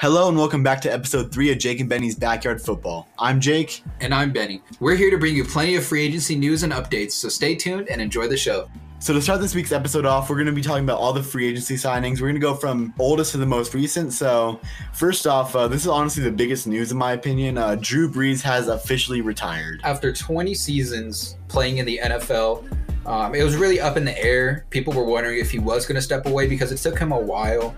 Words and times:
Hello 0.00 0.28
and 0.28 0.38
welcome 0.38 0.62
back 0.62 0.80
to 0.82 0.92
episode 0.92 1.32
three 1.32 1.50
of 1.50 1.58
Jake 1.58 1.80
and 1.80 1.88
Benny's 1.88 2.14
Backyard 2.14 2.62
Football. 2.62 3.08
I'm 3.18 3.40
Jake. 3.40 3.82
And 4.00 4.14
I'm 4.14 4.32
Benny. 4.32 4.62
We're 4.78 4.94
here 4.94 5.10
to 5.10 5.18
bring 5.18 5.34
you 5.34 5.44
plenty 5.44 5.74
of 5.74 5.84
free 5.84 6.04
agency 6.04 6.36
news 6.36 6.62
and 6.62 6.72
updates, 6.72 7.10
so 7.10 7.28
stay 7.28 7.56
tuned 7.56 7.88
and 7.88 8.00
enjoy 8.00 8.28
the 8.28 8.36
show. 8.36 8.70
So 9.00 9.12
to 9.12 9.20
start 9.20 9.40
this 9.40 9.56
week's 9.56 9.72
episode 9.72 10.06
off, 10.06 10.30
we're 10.30 10.36
going 10.36 10.46
to 10.46 10.52
be 10.52 10.62
talking 10.62 10.84
about 10.84 11.00
all 11.00 11.12
the 11.12 11.20
free 11.20 11.48
agency 11.48 11.74
signings. 11.74 12.20
We're 12.20 12.28
going 12.28 12.34
to 12.34 12.40
go 12.40 12.54
from 12.54 12.94
oldest 13.00 13.32
to 13.32 13.38
the 13.38 13.46
most 13.46 13.74
recent. 13.74 14.12
So 14.12 14.60
first 14.92 15.26
off, 15.26 15.56
uh, 15.56 15.66
this 15.66 15.82
is 15.82 15.88
honestly 15.88 16.22
the 16.22 16.30
biggest 16.30 16.68
news 16.68 16.92
in 16.92 16.96
my 16.96 17.14
opinion. 17.14 17.58
Uh, 17.58 17.76
Drew 17.80 18.08
Brees 18.08 18.40
has 18.42 18.68
officially 18.68 19.20
retired. 19.20 19.80
After 19.82 20.12
20 20.12 20.54
seasons 20.54 21.38
playing 21.48 21.78
in 21.78 21.86
the 21.86 21.98
NFL, 22.04 22.64
um, 23.04 23.34
it 23.34 23.42
was 23.42 23.56
really 23.56 23.80
up 23.80 23.96
in 23.96 24.04
the 24.04 24.16
air. 24.22 24.64
People 24.70 24.92
were 24.92 25.04
wondering 25.04 25.40
if 25.40 25.50
he 25.50 25.58
was 25.58 25.86
going 25.86 25.96
to 25.96 26.02
step 26.02 26.26
away 26.26 26.46
because 26.46 26.70
it 26.70 26.76
took 26.76 26.98
him 26.98 27.10
a 27.10 27.18
while. 27.18 27.74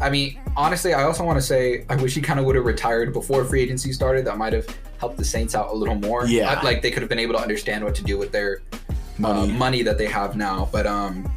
I 0.00 0.10
mean, 0.10 0.38
honestly, 0.56 0.94
I 0.94 1.04
also 1.04 1.24
want 1.24 1.38
to 1.38 1.42
say 1.42 1.84
I 1.88 1.96
wish 1.96 2.14
he 2.14 2.20
kind 2.20 2.38
of 2.38 2.46
would 2.46 2.56
have 2.56 2.64
retired 2.64 3.12
before 3.12 3.44
free 3.44 3.62
agency 3.62 3.92
started. 3.92 4.24
That 4.26 4.36
might 4.38 4.52
have 4.52 4.66
helped 4.98 5.16
the 5.16 5.24
Saints 5.24 5.54
out 5.54 5.70
a 5.70 5.74
little 5.74 5.94
more. 5.94 6.26
Yeah. 6.26 6.60
like 6.62 6.82
they 6.82 6.90
could 6.90 7.02
have 7.02 7.08
been 7.08 7.18
able 7.18 7.34
to 7.34 7.40
understand 7.40 7.84
what 7.84 7.94
to 7.96 8.04
do 8.04 8.18
with 8.18 8.32
their 8.32 8.60
Money. 9.18 9.40
uh, 9.50 9.54
money 9.54 9.82
that 9.82 9.96
they 9.98 10.06
have 10.06 10.36
now. 10.36 10.68
But 10.70 10.86
um, 10.86 11.30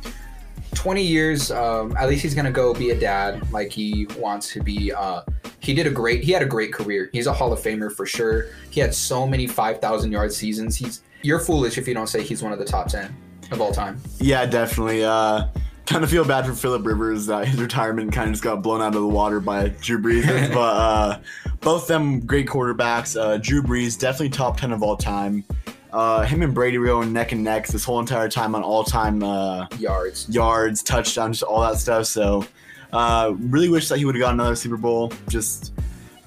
20 0.76 1.02
years, 1.02 1.52
um, 1.52 1.96
at 1.98 2.08
least 2.10 2.22
he's 2.24 2.36
gonna 2.36 2.52
go 2.52 2.74
be 2.74 2.90
a 2.92 3.00
dad 3.00 3.52
like 3.52 3.72
he 3.72 4.08
wants 4.18 4.52
to 4.54 4.62
be. 4.62 4.92
Uh, 4.92 5.22
he 5.62 5.74
did 5.74 5.88
a 5.88 5.92
great. 5.92 6.24
He 6.24 6.32
had 6.32 6.42
a 6.42 6.46
great 6.46 6.72
career. 6.74 7.10
He's 7.14 7.28
a 7.28 7.34
Hall 7.34 7.52
of 7.54 7.60
Famer 7.60 7.92
for 7.94 8.06
sure. 8.06 8.48
He 8.70 8.80
had 8.80 8.94
so 8.94 9.28
many 9.28 9.46
5,000 9.48 10.12
yard 10.12 10.32
seasons. 10.34 10.76
He's 10.76 11.02
you're 11.22 11.40
foolish 11.40 11.78
if 11.78 11.88
you 11.88 11.94
don't 11.94 12.08
say 12.08 12.24
he's 12.24 12.42
one 12.42 12.54
of 12.54 12.60
the 12.60 12.66
top 12.66 12.88
10 12.88 13.14
of 13.52 13.60
all 13.60 13.72
time. 13.74 14.02
Yeah, 14.20 14.46
definitely. 14.46 15.04
Uh, 15.04 15.48
kind 15.90 16.04
of 16.04 16.10
feel 16.12 16.24
bad 16.24 16.46
for 16.46 16.54
Philip 16.54 16.86
Rivers 16.86 17.26
that 17.26 17.48
his 17.48 17.60
retirement 17.60 18.14
kind 18.14 18.28
of 18.30 18.34
just 18.34 18.44
got 18.44 18.62
blown 18.62 18.80
out 18.80 18.96
of 18.96 19.02
the 19.02 19.08
water 19.08 19.40
by 19.40 19.70
Drew 19.70 19.98
Brees. 19.98 20.54
but 20.54 20.60
uh, 20.60 21.20
both 21.62 21.88
them 21.88 22.20
great 22.20 22.48
quarterbacks. 22.48 23.20
Uh, 23.20 23.38
Drew 23.38 23.64
Brees 23.64 23.98
definitely 23.98 24.30
top 24.30 24.58
ten 24.58 24.72
of 24.72 24.84
all 24.84 24.96
time. 24.96 25.44
Uh, 25.92 26.24
him 26.24 26.44
and 26.44 26.54
Brady 26.54 26.78
were 26.78 26.86
going 26.86 27.12
neck 27.12 27.32
and 27.32 27.44
neck 27.44 27.68
this 27.68 27.84
whole 27.84 28.00
entire 28.00 28.30
time 28.30 28.54
on 28.54 28.62
all 28.62 28.84
time 28.84 29.24
uh, 29.24 29.66
Yards. 29.80 30.30
yards, 30.30 30.84
touchdowns, 30.84 31.42
all 31.42 31.62
that 31.62 31.80
stuff. 31.80 32.06
So 32.06 32.46
uh, 32.94 33.34
really 33.40 33.70
wish 33.70 33.90
that 33.90 33.98
he 33.98 34.06
would 34.06 34.14
have 34.14 34.22
got 34.22 34.36
another 34.36 34.56
Super 34.56 34.78
Bowl. 34.78 35.12
Just, 35.28 35.74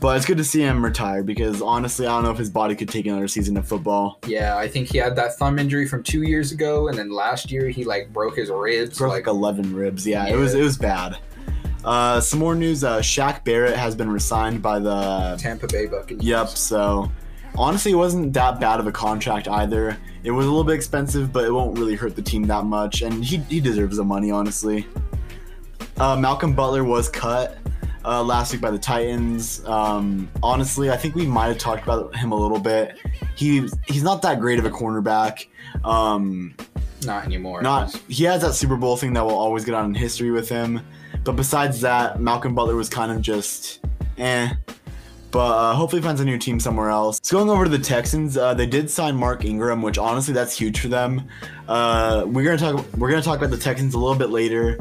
but 0.02 0.16
it's 0.18 0.26
good 0.26 0.36
to 0.36 0.44
see 0.44 0.60
him 0.60 0.84
retire 0.84 1.22
because 1.22 1.62
honestly, 1.62 2.06
I 2.06 2.10
don't 2.16 2.24
know 2.24 2.30
if 2.32 2.36
his 2.38 2.50
body 2.50 2.74
could 2.74 2.90
take 2.90 3.06
another 3.06 3.28
season 3.28 3.56
of 3.56 3.66
football. 3.66 4.18
Yeah, 4.26 4.56
I 4.56 4.68
think 4.68 4.88
he 4.88 4.98
had 4.98 5.16
that 5.16 5.36
thumb 5.38 5.58
injury 5.58 5.86
from 5.86 6.02
two 6.02 6.22
years 6.22 6.52
ago, 6.52 6.88
and 6.88 6.98
then 6.98 7.10
last 7.10 7.50
year 7.50 7.68
he 7.68 7.84
like 7.84 8.12
broke 8.12 8.36
his 8.36 8.50
ribs. 8.50 8.98
broke 8.98 9.12
like 9.12 9.26
like 9.26 9.34
11 9.34 9.74
ribs. 9.74 10.06
Yeah, 10.06 10.26
Yeah. 10.26 10.34
it 10.34 10.36
was 10.36 10.52
it 10.54 10.60
was 10.62 10.76
bad. 10.76 11.16
Uh, 11.84 12.20
some 12.20 12.38
more 12.38 12.54
news. 12.54 12.84
Uh, 12.84 12.98
Shaq 12.98 13.42
Barrett 13.44 13.76
has 13.76 13.94
been 13.94 14.10
resigned 14.10 14.60
by 14.60 14.78
the. 14.78 15.36
Tampa 15.40 15.66
Bay 15.68 15.86
Buccaneers. 15.86 16.24
Yep. 16.24 16.48
So 16.50 17.10
honestly, 17.56 17.92
it 17.92 17.96
wasn't 17.96 18.32
that 18.34 18.60
bad 18.60 18.78
of 18.80 18.86
a 18.86 18.92
contract 18.92 19.48
either. 19.48 19.96
It 20.24 20.30
was 20.30 20.46
a 20.46 20.48
little 20.48 20.62
bit 20.64 20.74
expensive, 20.76 21.32
but 21.32 21.44
it 21.44 21.50
won't 21.50 21.76
really 21.78 21.94
hurt 21.96 22.14
the 22.14 22.22
team 22.22 22.44
that 22.44 22.64
much, 22.64 23.02
and 23.02 23.24
he 23.24 23.38
he 23.38 23.60
deserves 23.60 23.96
the 23.96 24.04
money 24.04 24.30
honestly. 24.30 24.86
Uh, 25.98 26.16
Malcolm 26.16 26.54
Butler 26.54 26.84
was 26.84 27.08
cut 27.08 27.58
uh, 28.04 28.22
last 28.22 28.52
week 28.52 28.60
by 28.60 28.70
the 28.70 28.78
Titans. 28.78 29.64
Um, 29.66 30.28
honestly, 30.42 30.90
I 30.90 30.96
think 30.96 31.14
we 31.14 31.26
might 31.26 31.46
have 31.48 31.58
talked 31.58 31.82
about 31.82 32.14
him 32.16 32.32
a 32.32 32.36
little 32.36 32.58
bit. 32.60 32.96
He 33.36 33.68
he's 33.86 34.02
not 34.02 34.22
that 34.22 34.40
great 34.40 34.58
of 34.58 34.64
a 34.64 34.70
cornerback. 34.70 35.46
Um, 35.84 36.54
Not 37.04 37.24
anymore. 37.24 37.62
not 37.62 37.96
he 38.08 38.24
has 38.24 38.42
that 38.42 38.54
Super 38.54 38.76
Bowl 38.76 38.96
thing 38.96 39.12
that 39.14 39.24
will 39.24 39.34
always 39.34 39.64
get 39.64 39.74
on 39.74 39.86
in 39.86 39.94
history 39.94 40.30
with 40.30 40.48
him. 40.48 40.80
But 41.24 41.36
besides 41.36 41.80
that, 41.82 42.20
Malcolm 42.20 42.54
Butler 42.54 42.74
was 42.76 42.88
kind 42.88 43.12
of 43.12 43.20
just 43.22 43.80
eh. 44.18 44.52
But 45.30 45.38
uh, 45.56 45.74
hopefully 45.74 46.02
finds 46.02 46.20
a 46.20 46.26
new 46.26 46.36
team 46.36 46.60
somewhere 46.60 46.90
else. 46.90 47.18
So 47.22 47.38
going 47.38 47.48
over 47.48 47.64
to 47.64 47.70
the 47.70 47.78
Texans, 47.78 48.36
uh, 48.36 48.52
they 48.52 48.66
did 48.66 48.90
sign 48.90 49.16
Mark 49.16 49.46
Ingram, 49.46 49.80
which 49.80 49.96
honestly 49.96 50.34
that's 50.34 50.54
huge 50.58 50.78
for 50.80 50.88
them. 50.88 51.26
Uh, 51.66 52.24
we're 52.26 52.44
gonna 52.44 52.58
talk 52.58 52.84
we're 52.98 53.08
gonna 53.08 53.22
talk 53.22 53.38
about 53.38 53.50
the 53.50 53.56
Texans 53.56 53.94
a 53.94 53.98
little 53.98 54.14
bit 54.18 54.28
later, 54.28 54.78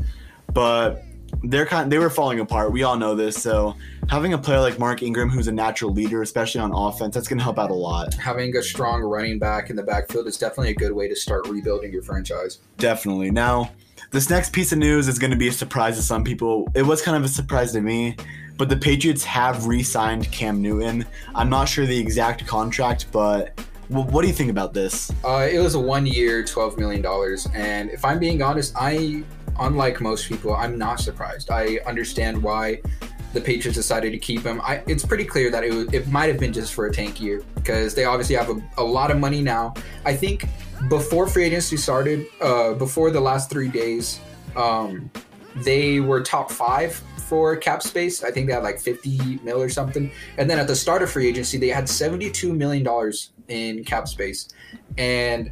but 0.53 1.05
they're 1.43 1.65
kind 1.65 1.91
they 1.91 1.97
were 1.97 2.09
falling 2.09 2.39
apart. 2.39 2.71
We 2.71 2.83
all 2.83 2.97
know 2.97 3.15
this. 3.15 3.41
So 3.41 3.75
having 4.09 4.33
a 4.33 4.37
player 4.37 4.59
like 4.59 4.77
Mark 4.79 5.01
Ingram, 5.03 5.29
who's 5.29 5.47
a 5.47 5.51
natural 5.51 5.91
leader, 5.91 6.21
especially 6.21 6.61
on 6.61 6.71
offense, 6.73 7.15
that's 7.15 7.27
gonna 7.27 7.43
help 7.43 7.57
out 7.59 7.71
a 7.71 7.75
lot. 7.75 8.13
having 8.13 8.55
a 8.57 8.63
strong 8.63 9.01
running 9.01 9.39
back 9.39 9.69
in 9.69 9.75
the 9.75 9.83
backfield 9.83 10.27
is 10.27 10.37
definitely 10.37 10.71
a 10.71 10.75
good 10.75 10.91
way 10.91 11.07
to 11.07 11.15
start 11.15 11.47
rebuilding 11.47 11.91
your 11.91 12.03
franchise. 12.03 12.59
Definitely. 12.77 13.31
Now, 13.31 13.71
this 14.11 14.29
next 14.29 14.51
piece 14.51 14.71
of 14.71 14.77
news 14.77 15.07
is 15.07 15.17
going 15.17 15.31
to 15.31 15.37
be 15.37 15.47
a 15.47 15.53
surprise 15.53 15.95
to 15.95 16.01
some 16.03 16.23
people. 16.23 16.67
It 16.75 16.83
was 16.83 17.01
kind 17.01 17.15
of 17.15 17.23
a 17.23 17.29
surprise 17.29 17.71
to 17.71 17.81
me, 17.81 18.17
but 18.57 18.67
the 18.67 18.75
Patriots 18.75 19.23
have 19.23 19.65
re 19.67 19.81
signed 19.83 20.29
Cam 20.31 20.61
Newton. 20.61 21.05
I'm 21.33 21.49
not 21.49 21.65
sure 21.69 21.85
the 21.85 21.97
exact 21.97 22.45
contract, 22.45 23.05
but 23.13 23.57
wh- 23.87 24.11
what 24.11 24.21
do 24.21 24.27
you 24.27 24.33
think 24.33 24.49
about 24.49 24.73
this? 24.73 25.11
Uh, 25.23 25.47
it 25.49 25.59
was 25.59 25.75
a 25.75 25.79
one 25.79 26.05
year, 26.05 26.43
$12 26.43 26.77
million. 26.77 27.05
And 27.55 27.89
if 27.89 28.03
I'm 28.03 28.19
being 28.19 28.41
honest, 28.41 28.73
I, 28.77 29.23
unlike 29.59 30.01
most 30.01 30.27
people, 30.27 30.53
I'm 30.53 30.77
not 30.77 30.99
surprised. 30.99 31.49
I 31.51 31.79
understand 31.85 32.41
why 32.41 32.81
the 33.33 33.41
Patriots 33.41 33.77
decided 33.77 34.11
to 34.11 34.17
keep 34.17 34.43
him. 34.43 34.61
I, 34.61 34.83
it's 34.87 35.05
pretty 35.05 35.25
clear 35.25 35.49
that 35.51 35.63
it, 35.63 35.93
it 35.93 36.07
might 36.07 36.27
have 36.27 36.39
been 36.39 36.53
just 36.53 36.73
for 36.73 36.87
a 36.87 36.91
tank 36.91 37.21
year 37.21 37.43
because 37.55 37.95
they 37.95 38.05
obviously 38.05 38.35
have 38.35 38.49
a, 38.49 38.61
a 38.77 38.83
lot 38.83 39.11
of 39.11 39.17
money 39.17 39.41
now. 39.41 39.73
I 40.05 40.15
think 40.15 40.45
before 40.89 41.27
free 41.27 41.45
agency 41.45 41.77
started, 41.77 42.25
uh, 42.41 42.73
before 42.73 43.11
the 43.11 43.21
last 43.21 43.49
three 43.49 43.69
days, 43.69 44.19
um, 44.55 45.09
they 45.57 45.99
were 45.99 46.21
top 46.21 46.51
five 46.51 47.01
for 47.17 47.55
cap 47.55 47.81
space. 47.81 48.23
I 48.23 48.31
think 48.31 48.47
they 48.47 48.53
had 48.53 48.63
like 48.63 48.79
50 48.79 49.39
mil 49.43 49.61
or 49.61 49.69
something. 49.69 50.11
And 50.37 50.49
then 50.49 50.59
at 50.59 50.67
the 50.67 50.75
start 50.75 51.01
of 51.01 51.09
free 51.09 51.27
agency, 51.27 51.57
they 51.57 51.69
had 51.69 51.87
72 51.87 52.53
million 52.53 52.83
dollars 52.83 53.31
in 53.47 53.83
cap 53.85 54.07
space. 54.07 54.49
And 54.97 55.51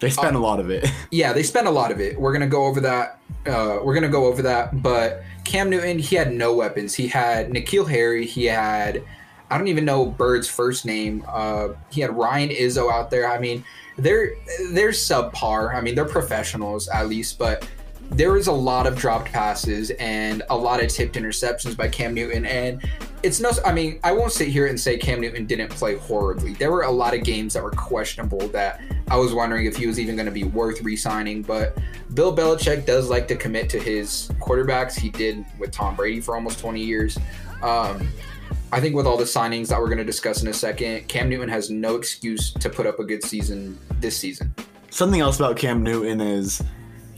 They 0.00 0.10
spent 0.10 0.36
a 0.36 0.38
lot 0.38 0.60
of 0.60 0.70
it. 0.70 0.88
yeah, 1.10 1.32
they 1.32 1.42
spent 1.42 1.66
a 1.66 1.70
lot 1.70 1.90
of 1.90 2.00
it. 2.00 2.18
We're 2.20 2.32
gonna 2.32 2.46
go 2.46 2.66
over 2.66 2.80
that. 2.80 3.20
Uh, 3.46 3.78
we're 3.82 3.94
gonna 3.94 4.08
go 4.08 4.26
over 4.26 4.42
that. 4.42 4.82
But 4.82 5.22
Cam 5.44 5.70
Newton, 5.70 5.98
he 5.98 6.16
had 6.16 6.32
no 6.32 6.54
weapons. 6.54 6.94
He 6.94 7.08
had 7.08 7.50
N'Keal 7.50 7.88
Harry. 7.88 8.26
He 8.26 8.44
had 8.44 9.02
I 9.50 9.56
don't 9.56 9.68
even 9.68 9.84
know 9.84 10.06
Byrd's 10.06 10.48
first 10.48 10.84
name. 10.84 11.24
Uh, 11.26 11.68
he 11.90 12.00
had 12.00 12.14
Ryan 12.14 12.50
Izzo 12.50 12.92
out 12.92 13.10
there. 13.10 13.30
I 13.30 13.38
mean, 13.38 13.64
they're 13.96 14.32
they're 14.70 14.90
subpar. 14.90 15.74
I 15.74 15.80
mean, 15.80 15.94
they're 15.94 16.04
professionals 16.04 16.88
at 16.88 17.08
least, 17.08 17.38
but 17.38 17.66
there 18.10 18.32
was 18.32 18.46
a 18.46 18.52
lot 18.52 18.86
of 18.86 18.96
dropped 18.96 19.30
passes 19.30 19.90
and 19.90 20.42
a 20.50 20.56
lot 20.56 20.82
of 20.82 20.88
tipped 20.88 21.14
interceptions 21.16 21.76
by 21.76 21.88
Cam 21.88 22.14
Newton. 22.14 22.46
And 22.46 22.82
it's 23.22 23.40
no, 23.40 23.50
I 23.64 23.72
mean, 23.72 24.00
I 24.02 24.12
won't 24.12 24.32
sit 24.32 24.48
here 24.48 24.66
and 24.66 24.78
say 24.78 24.96
Cam 24.96 25.20
Newton 25.20 25.46
didn't 25.46 25.68
play 25.68 25.96
horribly. 25.96 26.54
There 26.54 26.70
were 26.70 26.82
a 26.82 26.90
lot 26.90 27.14
of 27.14 27.22
games 27.22 27.54
that 27.54 27.62
were 27.62 27.70
questionable 27.70 28.48
that 28.48 28.80
I 29.10 29.16
was 29.16 29.34
wondering 29.34 29.66
if 29.66 29.76
he 29.76 29.86
was 29.86 30.00
even 30.00 30.16
going 30.16 30.26
to 30.26 30.32
be 30.32 30.44
worth 30.44 30.82
re 30.82 30.96
signing. 30.96 31.42
But 31.42 31.76
Bill 32.14 32.34
Belichick 32.34 32.86
does 32.86 33.10
like 33.10 33.28
to 33.28 33.36
commit 33.36 33.68
to 33.70 33.78
his 33.78 34.30
quarterbacks. 34.40 34.98
He 34.98 35.10
did 35.10 35.44
with 35.58 35.70
Tom 35.70 35.94
Brady 35.94 36.20
for 36.20 36.34
almost 36.34 36.58
20 36.58 36.80
years. 36.80 37.18
Um, 37.62 38.08
I 38.72 38.80
think 38.80 38.94
with 38.94 39.06
all 39.06 39.16
the 39.16 39.24
signings 39.24 39.68
that 39.68 39.80
we're 39.80 39.86
going 39.86 39.98
to 39.98 40.04
discuss 40.04 40.42
in 40.42 40.48
a 40.48 40.52
second, 40.52 41.08
Cam 41.08 41.28
Newton 41.28 41.48
has 41.48 41.70
no 41.70 41.96
excuse 41.96 42.52
to 42.54 42.68
put 42.68 42.86
up 42.86 42.98
a 42.98 43.04
good 43.04 43.22
season 43.22 43.78
this 44.00 44.16
season. 44.16 44.54
Something 44.90 45.20
else 45.20 45.38
about 45.38 45.56
Cam 45.56 45.82
Newton 45.82 46.20
is 46.20 46.62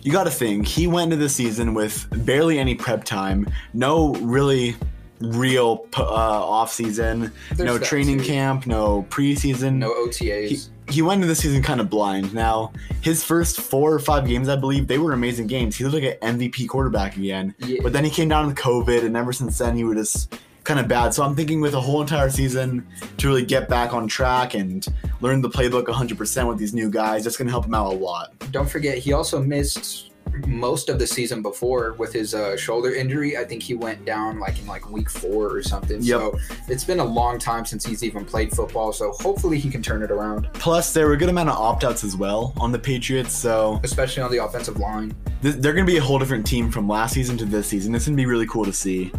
you 0.03 0.12
got 0.12 0.25
to 0.25 0.31
think 0.31 0.66
he 0.66 0.87
went 0.87 1.12
into 1.12 1.22
the 1.22 1.28
season 1.28 1.75
with 1.75 2.06
barely 2.25 2.59
any 2.59 2.75
prep 2.75 3.05
time, 3.05 3.47
no 3.75 4.15
really 4.15 4.77
real 5.21 5.87
uh, 5.99 6.03
off 6.03 6.72
season, 6.72 7.31
There's 7.55 7.66
no 7.66 7.78
training 7.78 8.19
too. 8.19 8.25
camp, 8.25 8.66
no 8.66 9.06
preseason. 9.10 9.75
No 9.75 9.93
OTAs. 10.06 10.49
he, 10.49 10.93
he 10.93 11.03
went 11.03 11.19
into 11.19 11.27
the 11.28 11.34
season 11.34 11.62
kind 11.62 11.81
of 11.81 11.91
blind. 11.91 12.33
Now, 12.33 12.72
his 13.03 13.22
first 13.22 13.60
four 13.60 13.93
or 13.93 13.99
five 13.99 14.27
games, 14.27 14.49
I 14.49 14.56
believe, 14.56 14.87
they 14.89 14.99
were 14.99 15.12
amazing 15.12 15.47
games. 15.47 15.77
He 15.77 15.84
looked 15.84 16.03
like 16.03 16.19
an 16.22 16.39
MVP 16.39 16.69
quarterback 16.69 17.16
again. 17.16 17.55
Yeah. 17.59 17.81
But 17.83 17.93
then 17.93 18.05
he 18.05 18.10
came 18.10 18.28
down 18.28 18.47
with 18.47 18.56
COVID, 18.56 19.05
and 19.05 19.16
ever 19.16 19.33
since 19.33 19.59
then, 19.59 19.77
he 19.77 19.84
was 19.84 19.97
just 19.97 20.39
kind 20.71 20.78
of 20.78 20.87
bad. 20.87 21.13
So 21.13 21.25
I'm 21.25 21.34
thinking 21.34 21.61
with 21.61 21.75
a 21.75 21.81
whole 21.81 22.01
entire 22.01 22.31
season 22.31 22.87
to 23.17 23.27
really 23.27 23.45
get 23.45 23.69
back 23.69 23.93
on 23.93 24.07
track 24.07 24.55
and 24.55 24.87
learn 25.21 25.41
the 25.41 25.51
playbook 25.51 25.87
100% 25.87 26.47
with 26.47 26.59
these 26.59 26.72
new 26.72 26.89
guys, 26.89 27.25
that's 27.25 27.37
going 27.37 27.49
to 27.49 27.51
help 27.51 27.67
him 27.67 27.75
out 27.75 27.93
a 27.93 27.97
lot. 27.97 28.33
Don't 28.53 28.71
forget, 28.71 28.97
he 28.97 29.13
also 29.13 29.43
missed 29.43 30.13
most 30.47 30.89
of 30.89 31.01
the 31.01 31.07
season 31.09 31.43
before 31.43 31.95
with 31.95 32.13
his 32.13 32.37
uh, 32.37 32.57
shoulder 32.57 32.95
injury. 32.95 33.37
I 33.37 33.43
think 33.43 33.65
he 33.65 33.75
went 33.75 34.05
down 34.05 34.39
like 34.39 34.61
in 34.61 34.67
like 34.69 34.89
week 34.89 35.11
four 35.11 35.53
or 35.53 35.61
something. 35.61 36.01
Yep. 36.03 36.21
So 36.21 36.39
it's 36.69 36.84
been 36.84 37.01
a 37.01 37.05
long 37.05 37.41
time 37.41 37.65
since 37.65 37.84
he's 37.84 38.05
even 38.05 38.25
played 38.25 38.53
football. 38.53 38.93
So 38.93 39.11
hopefully 39.11 39.59
he 39.59 39.71
can 39.71 39.83
turn 39.83 40.05
it 40.05 40.13
around, 40.13 40.49
Plus, 40.53 40.93
there 40.93 41.09
were 41.09 41.15
a 41.15 41.17
good 41.17 41.31
amount 41.31 41.49
of 41.49 41.57
opt 41.57 41.83
outs 41.83 42.05
as 42.05 42.17
well 42.17 42.55
on 42.59 42.71
the 42.71 42.78
Patriots. 42.78 43.33
So 43.33 43.81
especially 43.83 44.22
on 44.22 44.31
the 44.31 44.45
offensive 44.45 44.78
line. 44.78 45.17
they're 45.41 45.72
going 45.72 45.84
to 45.84 45.93
be 45.93 45.99
a 45.99 46.01
whole 46.01 46.21
different 46.21 46.47
team 46.47 46.71
from 46.71 46.89
last 46.89 47.15
season 47.15 47.37
to 47.39 47.45
this 47.45 47.67
season. 47.67 47.93
It's 47.93 48.07
going 48.07 48.17
to 48.17 48.22
be 48.22 48.27
really 48.27 48.47
cool 48.47 48.65
to 48.65 48.72
see. 48.72 49.11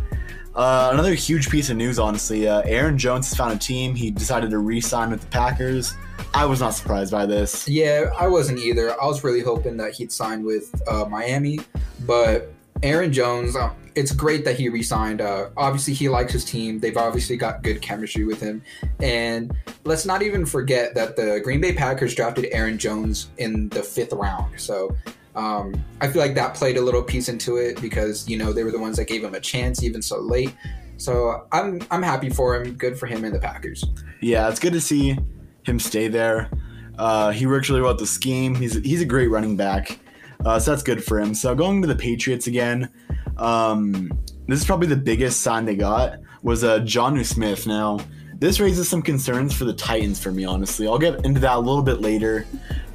Uh, 0.54 0.90
another 0.92 1.14
huge 1.14 1.50
piece 1.50 1.70
of 1.70 1.78
news, 1.78 1.98
honestly. 1.98 2.48
Uh, 2.48 2.62
Aaron 2.66 2.98
Jones 2.98 3.30
has 3.30 3.38
found 3.38 3.54
a 3.54 3.58
team. 3.58 3.96
He 3.96 4.12
decided 4.12 4.50
to 4.50 4.60
re-sign 4.60 5.10
with 5.10 5.22
the 5.22 5.28
Packers. 5.28 5.96
I 6.34 6.46
was 6.46 6.60
not 6.60 6.74
surprised 6.74 7.12
by 7.12 7.26
this. 7.26 7.68
Yeah, 7.68 8.12
I 8.20 8.28
wasn't 8.28 8.60
either. 8.60 9.00
I 9.02 9.06
was 9.06 9.24
really 9.24 9.42
hoping 9.42 9.78
that 9.78 9.94
he'd 9.94 10.12
sign 10.12 10.44
with 10.44 10.70
uh, 10.88 11.06
Miami, 11.06 11.60
but 12.06 12.52
Aaron 12.84 13.14
Jones, 13.14 13.56
um, 13.56 13.76
it's 13.96 14.12
great 14.12 14.44
that 14.46 14.58
he 14.58 14.70
resigned. 14.70 15.22
Uh, 15.22 15.50
obviously, 15.58 15.94
he 15.94 16.10
likes 16.10 16.34
his 16.34 16.46
team. 16.46 16.80
They've 16.80 16.98
obviously 16.98 17.38
got 17.38 17.64
good 17.64 17.82
chemistry 17.82 18.26
with 18.26 18.40
him. 18.40 18.62
And 19.00 19.54
let's 19.84 20.06
not 20.06 20.22
even 20.22 20.46
forget 20.46 20.96
that 20.96 21.16
the 21.16 21.42
Green 21.44 21.62
Bay 21.62 21.74
Packers 21.74 22.16
drafted 22.16 22.48
Aaron 22.52 22.78
Jones 22.78 23.30
in 23.38 23.70
the 23.70 23.84
fifth 23.84 24.14
round. 24.14 24.60
So 24.60 24.96
um, 25.36 25.74
I 26.02 26.08
feel 26.08 26.22
like 26.22 26.36
that 26.36 26.56
played 26.56 26.78
a 26.78 26.82
little 26.82 27.04
piece 27.04 27.30
into 27.30 27.58
it 27.58 27.82
because 27.82 28.28
you 28.28 28.38
know 28.38 28.52
they 28.52 28.64
were 28.64 28.72
the 28.72 28.80
ones 28.80 28.98
that 28.98 29.08
gave 29.08 29.24
him 29.24 29.34
a 29.34 29.40
chance 29.40 29.84
even 29.84 30.02
so 30.02 30.20
late. 30.20 30.54
So 30.98 31.48
I'm 31.52 31.82
I'm 31.90 32.04
happy 32.04 32.30
for 32.30 32.56
him. 32.56 32.74
Good 32.74 33.00
for 33.00 33.08
him 33.08 33.24
and 33.24 33.34
the 33.34 33.40
Packers. 33.40 33.84
Yeah, 34.22 34.50
it's 34.50 34.60
good 34.60 34.74
to 34.74 34.82
see 34.82 35.18
him 35.64 35.80
stay 35.80 36.08
there. 36.08 36.50
Uh, 36.98 37.32
he 37.32 37.48
works 37.48 37.70
really 37.70 37.82
well 37.82 37.92
with 37.92 38.00
the 38.00 38.08
scheme. 38.08 38.56
He's 38.56 38.74
he's 38.76 39.02
a 39.02 39.06
great 39.06 39.28
running 39.28 39.56
back, 39.56 40.00
uh, 40.46 40.60
so 40.60 40.72
that's 40.72 40.84
good 40.84 41.04
for 41.04 41.20
him. 41.20 41.34
So 41.34 41.56
going 41.56 41.82
to 41.82 41.88
the 41.88 41.96
Patriots 41.96 42.48
again, 42.48 42.90
um, 43.38 44.12
this 44.48 44.60
is 44.60 44.66
probably 44.66 44.88
the 44.88 44.98
biggest 44.98 45.42
sign 45.42 45.66
they 45.66 45.76
got 45.76 46.20
was 46.44 46.64
uh, 46.64 46.80
Jonnu 46.80 47.26
Smith. 47.26 47.66
Now 47.66 48.00
this 48.38 48.60
raises 48.60 48.90
some 48.90 49.02
concerns 49.02 49.54
for 49.54 49.66
the 49.66 49.74
Titans 49.74 50.22
for 50.22 50.32
me, 50.32 50.44
honestly. 50.44 50.88
I'll 50.88 51.00
get 51.00 51.24
into 51.26 51.40
that 51.40 51.56
a 51.56 51.60
little 51.60 51.84
bit 51.84 52.02
later, 52.02 52.46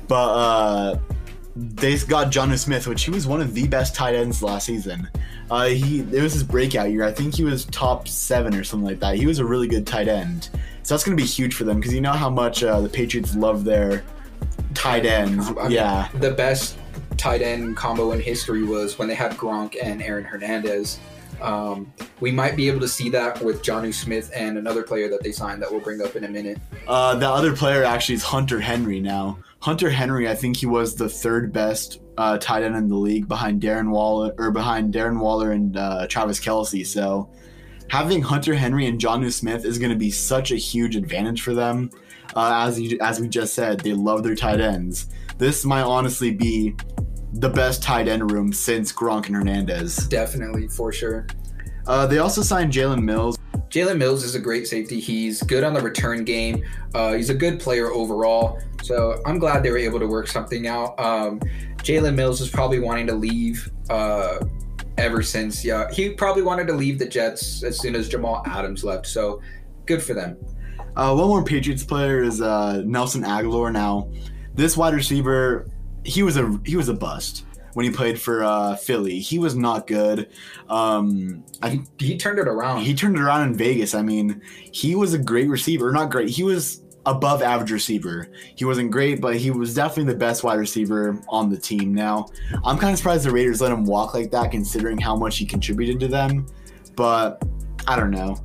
but 0.06 0.14
uh, 0.14 0.98
they 1.56 1.96
got 1.96 2.30
Jonnu 2.30 2.58
Smith, 2.58 2.86
which 2.86 3.04
he 3.04 3.10
was 3.10 3.26
one 3.26 3.40
of 3.40 3.54
the 3.54 3.66
best 3.66 3.94
tight 3.94 4.14
ends 4.14 4.42
last 4.42 4.66
season. 4.66 5.08
Uh, 5.50 5.66
he 5.66 6.00
it 6.00 6.22
was 6.22 6.34
his 6.34 6.44
breakout 6.44 6.90
year. 6.90 7.02
I 7.04 7.12
think 7.12 7.34
he 7.34 7.44
was 7.44 7.64
top 7.66 8.08
seven 8.08 8.54
or 8.54 8.62
something 8.62 8.86
like 8.86 9.00
that. 9.00 9.16
He 9.16 9.26
was 9.26 9.38
a 9.38 9.44
really 9.44 9.66
good 9.66 9.86
tight 9.86 10.08
end. 10.08 10.50
So 10.82 10.94
that's 10.94 11.02
going 11.02 11.16
to 11.16 11.22
be 11.22 11.26
huge 11.26 11.54
for 11.54 11.64
them 11.64 11.80
because 11.80 11.94
you 11.94 12.00
know 12.00 12.12
how 12.12 12.30
much 12.30 12.62
uh, 12.62 12.80
the 12.80 12.88
Patriots 12.88 13.34
love 13.34 13.64
their 13.64 14.04
tight 14.74 15.06
ends. 15.06 15.48
I 15.48 15.62
mean, 15.64 15.70
yeah, 15.72 16.08
the 16.14 16.32
best 16.32 16.78
tight 17.16 17.40
end 17.40 17.76
combo 17.76 18.12
in 18.12 18.20
history 18.20 18.62
was 18.62 18.98
when 18.98 19.08
they 19.08 19.14
had 19.14 19.32
Gronk 19.32 19.76
and 19.82 20.02
Aaron 20.02 20.24
Hernandez. 20.24 21.00
Um, 21.40 21.92
we 22.20 22.30
might 22.30 22.56
be 22.56 22.68
able 22.68 22.80
to 22.80 22.88
see 22.88 23.10
that 23.10 23.42
with 23.42 23.62
Jonnu 23.62 23.92
Smith 23.92 24.30
and 24.34 24.56
another 24.56 24.82
player 24.82 25.08
that 25.08 25.22
they 25.22 25.32
signed 25.32 25.60
that 25.62 25.70
we'll 25.70 25.80
bring 25.80 26.00
up 26.00 26.16
in 26.16 26.24
a 26.24 26.28
minute. 26.28 26.58
uh, 26.88 27.14
the 27.14 27.28
other 27.28 27.54
player 27.54 27.84
actually 27.84 28.14
is 28.14 28.22
Hunter 28.22 28.60
Henry 28.60 29.00
now. 29.00 29.38
Hunter 29.60 29.90
Henry, 29.90 30.28
I 30.28 30.34
think 30.34 30.56
he 30.56 30.66
was 30.66 30.94
the 30.94 31.08
third 31.08 31.52
best 31.52 32.00
uh, 32.18 32.38
tight 32.38 32.62
end 32.62 32.76
in 32.76 32.88
the 32.88 32.96
league 32.96 33.28
behind 33.28 33.60
Darren 33.60 33.90
Waller 33.90 34.34
or 34.38 34.50
behind 34.50 34.94
Darren 34.94 35.18
Waller 35.18 35.52
and 35.52 35.76
uh, 35.76 36.06
Travis 36.06 36.40
Kelce. 36.40 36.86
So 36.86 37.30
having 37.90 38.22
Hunter 38.22 38.54
Henry 38.54 38.86
and 38.86 39.00
Jonnu 39.00 39.32
Smith 39.32 39.64
is 39.64 39.78
going 39.78 39.90
to 39.90 39.96
be 39.98 40.10
such 40.10 40.52
a 40.52 40.56
huge 40.56 40.96
advantage 40.96 41.42
for 41.42 41.54
them. 41.54 41.90
Uh, 42.34 42.66
as 42.66 42.80
you, 42.80 42.98
as 43.00 43.20
we 43.20 43.28
just 43.28 43.54
said, 43.54 43.80
they 43.80 43.92
love 43.92 44.22
their 44.22 44.34
tight 44.34 44.60
ends. 44.60 45.08
This 45.38 45.64
might 45.64 45.82
honestly 45.82 46.30
be 46.30 46.74
the 47.32 47.48
best 47.48 47.82
tight 47.82 48.08
end 48.08 48.30
room 48.30 48.52
since 48.52 48.92
Gronk 48.92 49.26
and 49.26 49.36
Hernandez. 49.36 49.96
Definitely, 50.08 50.68
for 50.68 50.92
sure. 50.92 51.26
Uh, 51.86 52.06
they 52.06 52.18
also 52.18 52.42
signed 52.42 52.72
Jalen 52.72 53.02
Mills. 53.02 53.38
Jalen 53.68 53.98
Mills 53.98 54.24
is 54.24 54.34
a 54.34 54.40
great 54.40 54.66
safety. 54.66 55.00
He's 55.00 55.42
good 55.42 55.64
on 55.64 55.74
the 55.74 55.80
return 55.80 56.24
game. 56.24 56.64
Uh, 56.94 57.14
he's 57.14 57.30
a 57.30 57.34
good 57.34 57.60
player 57.60 57.92
overall. 57.92 58.60
So 58.82 59.20
I'm 59.26 59.38
glad 59.38 59.62
they 59.62 59.70
were 59.70 59.78
able 59.78 59.98
to 59.98 60.06
work 60.06 60.28
something 60.28 60.66
out. 60.66 60.98
Um, 60.98 61.40
Jalen 61.78 62.14
Mills 62.14 62.40
is 62.40 62.48
probably 62.48 62.78
wanting 62.78 63.06
to 63.08 63.14
leave 63.14 63.70
uh, 63.90 64.38
ever 64.98 65.22
since. 65.22 65.64
Yeah, 65.64 65.90
he 65.92 66.10
probably 66.10 66.42
wanted 66.42 66.66
to 66.68 66.72
leave 66.72 66.98
the 66.98 67.06
Jets 67.06 67.62
as 67.62 67.80
soon 67.80 67.94
as 67.94 68.08
Jamal 68.08 68.42
Adams 68.46 68.84
left. 68.84 69.06
So 69.06 69.40
good 69.84 70.02
for 70.02 70.14
them. 70.14 70.36
Uh, 70.96 71.14
one 71.14 71.28
more 71.28 71.44
Patriots 71.44 71.84
player 71.84 72.22
is 72.22 72.40
uh, 72.40 72.82
Nelson 72.84 73.22
Agholor. 73.22 73.72
Now, 73.72 74.10
this 74.54 74.76
wide 74.76 74.94
receiver, 74.94 75.66
he 76.04 76.22
was 76.22 76.36
a 76.36 76.58
he 76.64 76.76
was 76.76 76.88
a 76.88 76.94
bust 76.94 77.45
when 77.76 77.84
he 77.84 77.90
played 77.90 78.18
for 78.18 78.42
uh, 78.42 78.74
Philly. 78.74 79.18
He 79.18 79.38
was 79.38 79.54
not 79.54 79.86
good. 79.86 80.30
Um, 80.70 81.44
I 81.60 81.68
think 81.68 82.00
He, 82.00 82.06
he 82.06 82.16
turned 82.16 82.38
it 82.38 82.48
around. 82.48 82.80
he 82.84 82.94
turned 82.94 83.16
it 83.16 83.20
around 83.20 83.50
in 83.50 83.54
Vegas. 83.54 83.94
I 83.94 84.00
mean, 84.00 84.40
he 84.72 84.94
was 84.94 85.12
a 85.12 85.18
great 85.18 85.50
receiver. 85.50 85.92
Not 85.92 86.10
great. 86.10 86.30
He 86.30 86.42
was 86.42 86.80
above 87.04 87.42
average 87.42 87.70
receiver. 87.70 88.28
He 88.54 88.64
wasn't 88.64 88.90
great, 88.92 89.20
but 89.20 89.36
he 89.36 89.50
was 89.50 89.74
definitely 89.74 90.10
the 90.14 90.18
best 90.18 90.42
wide 90.42 90.58
receiver 90.58 91.20
on 91.28 91.50
the 91.50 91.58
team. 91.58 91.92
Now, 91.92 92.28
I'm 92.64 92.78
kind 92.78 92.92
of 92.94 92.96
surprised 92.98 93.26
the 93.26 93.30
Raiders 93.30 93.60
let 93.60 93.72
him 93.72 93.84
walk 93.84 94.14
like 94.14 94.30
that, 94.30 94.50
considering 94.52 94.96
how 94.96 95.14
much 95.14 95.36
he 95.36 95.44
contributed 95.44 96.00
to 96.00 96.08
them. 96.08 96.46
But 96.96 97.44
I 97.86 97.94
don't 97.96 98.10
know. 98.10 98.38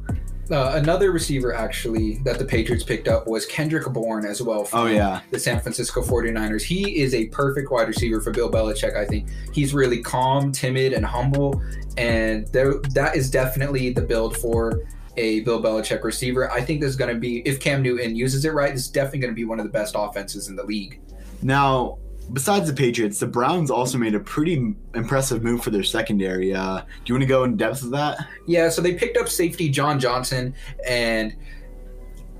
Uh, 0.49 0.73
another 0.75 1.11
receiver 1.11 1.53
actually 1.53 2.15
that 2.23 2.37
the 2.39 2.45
Patriots 2.45 2.83
picked 2.83 3.07
up 3.07 3.27
was 3.27 3.45
Kendrick 3.45 3.85
Bourne 3.93 4.25
as 4.25 4.41
well 4.41 4.65
from 4.65 4.79
Oh 4.79 4.85
yeah. 4.87 5.21
the 5.29 5.39
San 5.39 5.59
Francisco 5.61 6.01
49ers. 6.01 6.61
He 6.61 6.99
is 6.99 7.13
a 7.13 7.27
perfect 7.27 7.71
wide 7.71 7.87
receiver 7.87 8.19
for 8.19 8.31
Bill 8.31 8.49
Belichick, 8.51 8.97
I 8.97 9.05
think. 9.05 9.29
He's 9.53 9.73
really 9.73 10.01
calm, 10.01 10.51
timid, 10.51 10.93
and 10.93 11.05
humble, 11.05 11.61
and 11.97 12.47
there, 12.47 12.75
that 12.93 13.15
is 13.15 13.29
definitely 13.29 13.91
the 13.93 14.01
build 14.01 14.35
for 14.37 14.81
a 15.17 15.41
Bill 15.41 15.61
Belichick 15.61 16.03
receiver. 16.03 16.51
I 16.51 16.61
think 16.61 16.81
this 16.81 16.89
is 16.89 16.95
going 16.95 17.13
to 17.13 17.19
be, 17.19 17.39
if 17.47 17.59
Cam 17.59 17.81
Newton 17.81 18.15
uses 18.15 18.43
it 18.43 18.53
right, 18.53 18.73
this 18.73 18.85
is 18.85 18.89
definitely 18.91 19.19
going 19.19 19.31
to 19.31 19.35
be 19.35 19.45
one 19.45 19.59
of 19.59 19.65
the 19.65 19.71
best 19.71 19.95
offenses 19.97 20.47
in 20.47 20.55
the 20.55 20.63
league. 20.63 20.99
Now, 21.41 21.97
besides 22.33 22.67
the 22.67 22.73
Patriots, 22.73 23.19
the 23.19 23.27
Browns 23.27 23.69
also 23.71 23.97
made 23.97 24.15
a 24.15 24.19
pretty 24.19 24.75
impressive 24.93 25.43
move 25.43 25.63
for 25.63 25.69
their 25.69 25.83
secondary. 25.83 26.53
Uh, 26.53 26.79
do 26.79 26.85
you 27.05 27.15
want 27.15 27.23
to 27.23 27.27
go 27.27 27.43
in 27.43 27.57
depth 27.57 27.83
with 27.83 27.91
that? 27.91 28.25
Yeah, 28.47 28.69
so 28.69 28.81
they 28.81 28.93
picked 28.93 29.17
up 29.17 29.29
safety 29.29 29.69
John 29.69 29.99
Johnson, 29.99 30.53
and 30.87 31.35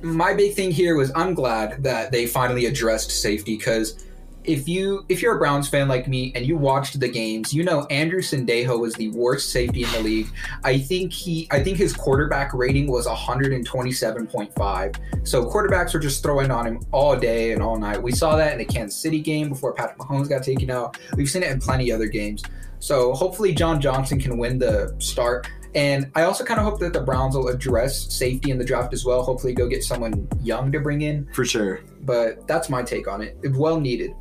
my 0.01 0.33
big 0.33 0.55
thing 0.55 0.71
here 0.71 0.95
was 0.95 1.11
I'm 1.15 1.33
glad 1.33 1.83
that 1.83 2.11
they 2.11 2.25
finally 2.25 2.65
addressed 2.65 3.11
safety 3.11 3.57
because 3.57 4.05
if 4.43 4.67
you 4.67 5.05
if 5.09 5.21
you're 5.21 5.35
a 5.35 5.37
Browns 5.37 5.69
fan 5.69 5.87
like 5.87 6.07
me 6.07 6.31
and 6.35 6.45
you 6.45 6.57
watched 6.57 6.99
the 6.99 7.07
games, 7.07 7.53
you 7.53 7.63
know 7.63 7.85
Andrew 7.89 8.21
Sendejo 8.21 8.79
was 8.79 8.95
the 8.95 9.09
worst 9.09 9.51
safety 9.51 9.83
in 9.83 9.91
the 9.91 10.01
league. 10.01 10.27
I 10.63 10.79
think 10.79 11.13
he 11.13 11.47
I 11.51 11.63
think 11.63 11.77
his 11.77 11.93
quarterback 11.93 12.53
rating 12.53 12.87
was 12.87 13.07
127.5. 13.07 15.27
So 15.27 15.49
quarterbacks 15.49 15.93
were 15.93 15.99
just 15.99 16.23
throwing 16.23 16.51
on 16.51 16.65
him 16.65 16.81
all 16.91 17.15
day 17.15 17.51
and 17.51 17.61
all 17.61 17.77
night. 17.77 18.01
We 18.01 18.11
saw 18.11 18.35
that 18.35 18.53
in 18.53 18.57
the 18.57 18.65
Kansas 18.65 18.99
City 18.99 19.19
game 19.19 19.49
before 19.49 19.73
Patrick 19.73 19.99
Mahomes 19.99 20.29
got 20.29 20.43
taken 20.43 20.71
out. 20.71 20.97
We've 21.15 21.29
seen 21.29 21.43
it 21.43 21.51
in 21.51 21.59
plenty 21.59 21.91
other 21.91 22.07
games. 22.07 22.43
So 22.79 23.13
hopefully 23.13 23.53
John 23.53 23.79
Johnson 23.79 24.19
can 24.19 24.37
win 24.37 24.57
the 24.57 24.95
start. 24.97 25.47
And 25.73 26.11
I 26.15 26.23
also 26.23 26.43
kind 26.43 26.59
of 26.59 26.65
hope 26.65 26.79
that 26.79 26.91
the 26.91 26.99
Browns 26.99 27.35
will 27.35 27.47
address 27.47 28.13
safety 28.13 28.51
in 28.51 28.57
the 28.57 28.65
draft 28.65 28.93
as 28.93 29.05
well. 29.05 29.23
Hopefully, 29.23 29.53
go 29.53 29.67
get 29.67 29.83
someone 29.83 30.27
young 30.41 30.71
to 30.71 30.81
bring 30.81 31.01
in. 31.01 31.29
For 31.33 31.45
sure. 31.45 31.79
But 32.01 32.45
that's 32.45 32.69
my 32.69 32.83
take 32.83 33.07
on 33.07 33.21
it. 33.21 33.37
Well 33.51 33.79
needed. 33.79 34.13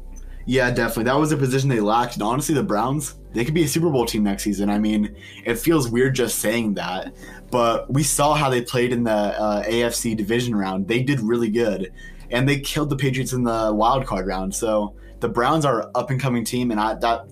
Yeah, 0.46 0.70
definitely. 0.70 1.04
That 1.04 1.18
was 1.18 1.32
a 1.32 1.36
position 1.36 1.68
they 1.68 1.80
lacked. 1.80 2.14
And 2.14 2.22
honestly, 2.22 2.54
the 2.54 2.62
Browns, 2.62 3.16
they 3.32 3.44
could 3.44 3.54
be 3.54 3.64
a 3.64 3.68
Super 3.68 3.90
Bowl 3.90 4.06
team 4.06 4.24
next 4.24 4.42
season. 4.42 4.70
I 4.70 4.78
mean, 4.78 5.14
it 5.44 5.58
feels 5.58 5.88
weird 5.88 6.14
just 6.14 6.38
saying 6.38 6.74
that, 6.74 7.14
but 7.50 7.92
we 7.92 8.02
saw 8.02 8.34
how 8.34 8.50
they 8.50 8.62
played 8.62 8.92
in 8.92 9.04
the 9.04 9.10
uh, 9.10 9.62
AFC 9.64 10.16
division 10.16 10.56
round. 10.56 10.88
They 10.88 11.02
did 11.02 11.20
really 11.20 11.50
good, 11.50 11.92
and 12.30 12.48
they 12.48 12.58
killed 12.60 12.90
the 12.90 12.96
Patriots 12.96 13.32
in 13.32 13.44
the 13.44 13.72
wild 13.72 14.06
card 14.06 14.26
round. 14.26 14.54
So 14.54 14.94
the 15.20 15.28
Browns 15.28 15.64
are 15.64 15.90
up 15.94 16.10
and 16.10 16.20
coming 16.20 16.44
team, 16.44 16.70
and 16.70 16.80
I, 16.80 16.94
that 16.94 17.28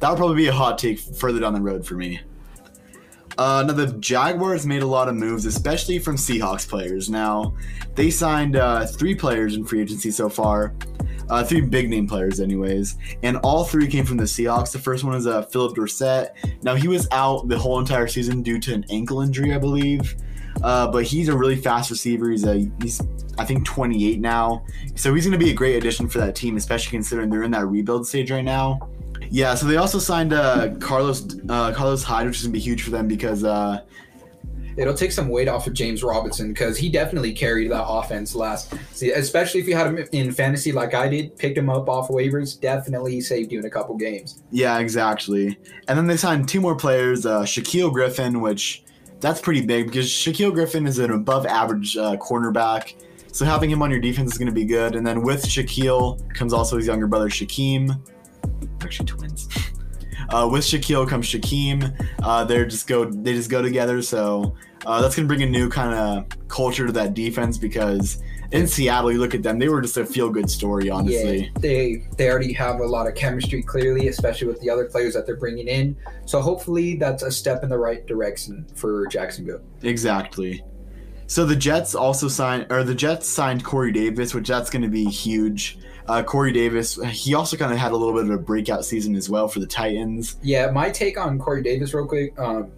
that 0.00 0.10
would 0.10 0.16
probably 0.16 0.36
be 0.36 0.48
a 0.48 0.52
hot 0.52 0.78
take 0.78 0.98
further 0.98 1.40
down 1.40 1.54
the 1.54 1.60
road 1.60 1.86
for 1.86 1.94
me. 1.94 2.20
Uh, 3.38 3.62
now 3.64 3.72
the 3.72 3.86
Jaguars 4.00 4.66
made 4.66 4.82
a 4.82 4.86
lot 4.86 5.08
of 5.08 5.14
moves, 5.14 5.46
especially 5.46 6.00
from 6.00 6.16
Seahawks 6.16 6.68
players. 6.68 7.08
Now 7.08 7.54
they 7.94 8.10
signed 8.10 8.56
uh, 8.56 8.84
three 8.84 9.14
players 9.14 9.54
in 9.54 9.64
free 9.64 9.80
agency 9.80 10.10
so 10.10 10.28
far, 10.28 10.74
uh, 11.30 11.44
three 11.44 11.60
big 11.60 11.88
name 11.88 12.08
players, 12.08 12.40
anyways, 12.40 12.96
and 13.22 13.36
all 13.38 13.64
three 13.64 13.86
came 13.86 14.04
from 14.04 14.16
the 14.16 14.24
Seahawks. 14.24 14.72
The 14.72 14.80
first 14.80 15.04
one 15.04 15.14
is 15.14 15.28
uh, 15.28 15.42
Phillip 15.42 15.76
Dorsett. 15.76 16.34
Now 16.62 16.74
he 16.74 16.88
was 16.88 17.06
out 17.12 17.48
the 17.48 17.56
whole 17.56 17.78
entire 17.78 18.08
season 18.08 18.42
due 18.42 18.58
to 18.58 18.74
an 18.74 18.84
ankle 18.90 19.20
injury, 19.20 19.54
I 19.54 19.58
believe. 19.58 20.16
Uh, 20.64 20.90
but 20.90 21.04
he's 21.04 21.28
a 21.28 21.36
really 21.36 21.54
fast 21.54 21.90
receiver. 21.90 22.30
He's 22.30 22.44
a 22.44 22.68
he's 22.82 23.00
I 23.38 23.44
think 23.44 23.64
28 23.64 24.18
now, 24.18 24.64
so 24.96 25.14
he's 25.14 25.24
going 25.24 25.38
to 25.38 25.44
be 25.44 25.52
a 25.52 25.54
great 25.54 25.76
addition 25.76 26.08
for 26.08 26.18
that 26.18 26.34
team, 26.34 26.56
especially 26.56 26.90
considering 26.90 27.30
they're 27.30 27.44
in 27.44 27.52
that 27.52 27.66
rebuild 27.66 28.04
stage 28.08 28.32
right 28.32 28.44
now. 28.44 28.80
Yeah, 29.30 29.54
so 29.54 29.66
they 29.66 29.76
also 29.76 29.98
signed 29.98 30.32
uh, 30.32 30.74
Carlos 30.80 31.26
uh, 31.48 31.72
Carlos 31.72 32.02
Hyde, 32.02 32.26
which 32.26 32.36
is 32.36 32.42
gonna 32.42 32.52
be 32.52 32.58
huge 32.60 32.82
for 32.82 32.90
them 32.90 33.08
because 33.08 33.44
uh, 33.44 33.82
It'll 34.78 34.94
take 34.94 35.10
some 35.10 35.28
weight 35.28 35.48
off 35.48 35.66
of 35.66 35.72
James 35.72 36.04
Robinson 36.04 36.52
because 36.52 36.78
he 36.78 36.88
definitely 36.88 37.32
carried 37.32 37.68
that 37.72 37.84
offense 37.84 38.36
last. 38.36 38.72
See, 38.92 39.10
especially 39.10 39.58
if 39.58 39.66
you 39.66 39.74
had 39.74 39.88
him 39.88 39.98
in 40.12 40.30
fantasy 40.30 40.70
like 40.70 40.94
I 40.94 41.08
did, 41.08 41.36
picked 41.36 41.58
him 41.58 41.68
up 41.68 41.88
off 41.88 42.08
waivers, 42.08 42.58
definitely 42.58 43.20
saved 43.20 43.50
you 43.50 43.58
in 43.58 43.64
a 43.64 43.70
couple 43.70 43.96
games. 43.96 44.40
yeah, 44.52 44.78
exactly. 44.78 45.58
And 45.88 45.98
then 45.98 46.06
they 46.06 46.16
signed 46.16 46.48
two 46.48 46.60
more 46.60 46.76
players, 46.76 47.26
uh, 47.26 47.42
Shaquill 47.42 47.92
Griffin, 47.92 48.40
which 48.40 48.84
that's 49.18 49.40
pretty 49.40 49.66
big 49.66 49.86
because 49.86 50.06
Shaquill 50.06 50.54
Griffin 50.54 50.86
is 50.86 51.00
an 51.00 51.10
above 51.10 51.44
average 51.44 51.96
uh, 51.96 52.16
cornerback. 52.16 52.94
So 53.32 53.44
having 53.44 53.70
him 53.70 53.82
on 53.82 53.90
your 53.90 54.00
defense 54.00 54.30
is 54.30 54.38
going 54.38 54.46
to 54.46 54.54
be 54.54 54.64
good. 54.64 54.94
And 54.94 55.04
then 55.04 55.22
with 55.22 55.44
Shaquill 55.44 56.32
comes 56.34 56.52
also 56.52 56.76
his 56.76 56.86
younger 56.86 57.08
brother 57.08 57.28
Shaquem, 57.28 58.00
actually 58.82 59.06
twins. 59.06 59.48
Uh, 60.30 60.48
with 60.50 60.64
Shaquill 60.64 61.08
comes 61.08 61.26
Shaquem. 61.26 61.94
Uh, 62.22 62.44
they're 62.44 62.66
just 62.66 62.86
go 62.86 63.04
they 63.04 63.34
just 63.34 63.50
go 63.50 63.62
together. 63.62 64.02
So 64.02 64.56
uh, 64.84 65.00
that's 65.00 65.16
gonna 65.16 65.28
bring 65.28 65.42
a 65.42 65.46
new 65.46 65.68
kind 65.68 65.94
of 65.94 66.48
culture 66.48 66.86
to 66.86 66.92
that 66.92 67.14
defense 67.14 67.56
because 67.56 68.22
in 68.50 68.66
Seattle, 68.66 69.12
you 69.12 69.18
look 69.18 69.34
at 69.34 69.42
them, 69.42 69.58
they 69.58 69.68
were 69.68 69.82
just 69.82 69.96
a 69.98 70.06
feel 70.06 70.30
good 70.30 70.50
story, 70.50 70.88
honestly. 70.88 71.44
Yeah, 71.44 71.50
they 71.58 72.06
they 72.16 72.30
already 72.30 72.52
have 72.54 72.80
a 72.80 72.86
lot 72.86 73.06
of 73.06 73.14
chemistry, 73.14 73.62
clearly, 73.62 74.08
especially 74.08 74.48
with 74.48 74.60
the 74.60 74.70
other 74.70 74.86
players 74.86 75.14
that 75.14 75.26
they're 75.26 75.36
bringing 75.36 75.68
in. 75.68 75.96
So 76.24 76.40
hopefully, 76.40 76.96
that's 76.96 77.22
a 77.22 77.30
step 77.30 77.62
in 77.62 77.68
the 77.68 77.78
right 77.78 78.06
direction 78.06 78.66
for 78.74 79.06
Jacksonville. 79.06 79.60
Exactly. 79.82 80.64
So 81.26 81.44
the 81.44 81.56
Jets 81.56 81.94
also 81.94 82.26
signed, 82.26 82.66
or 82.70 82.84
the 82.84 82.94
Jets 82.94 83.28
signed 83.28 83.62
Corey 83.62 83.92
Davis, 83.92 84.34
which 84.34 84.48
that's 84.48 84.70
going 84.70 84.82
to 84.82 84.88
be 84.88 85.04
huge. 85.04 85.78
Uh, 86.08 86.22
Corey 86.22 86.52
Davis, 86.52 86.98
he 87.10 87.34
also 87.34 87.56
kind 87.56 87.72
of 87.72 87.78
had 87.78 87.92
a 87.92 87.96
little 87.96 88.14
bit 88.14 88.24
of 88.24 88.30
a 88.30 88.38
breakout 88.42 88.84
season 88.84 89.14
as 89.14 89.28
well 89.28 89.46
for 89.48 89.60
the 89.60 89.66
Titans. 89.66 90.36
Yeah, 90.42 90.70
my 90.70 90.90
take 90.90 91.18
on 91.18 91.38
Corey 91.38 91.62
Davis, 91.62 91.92
real 91.94 92.06
quick. 92.06 92.38
Um, 92.38 92.68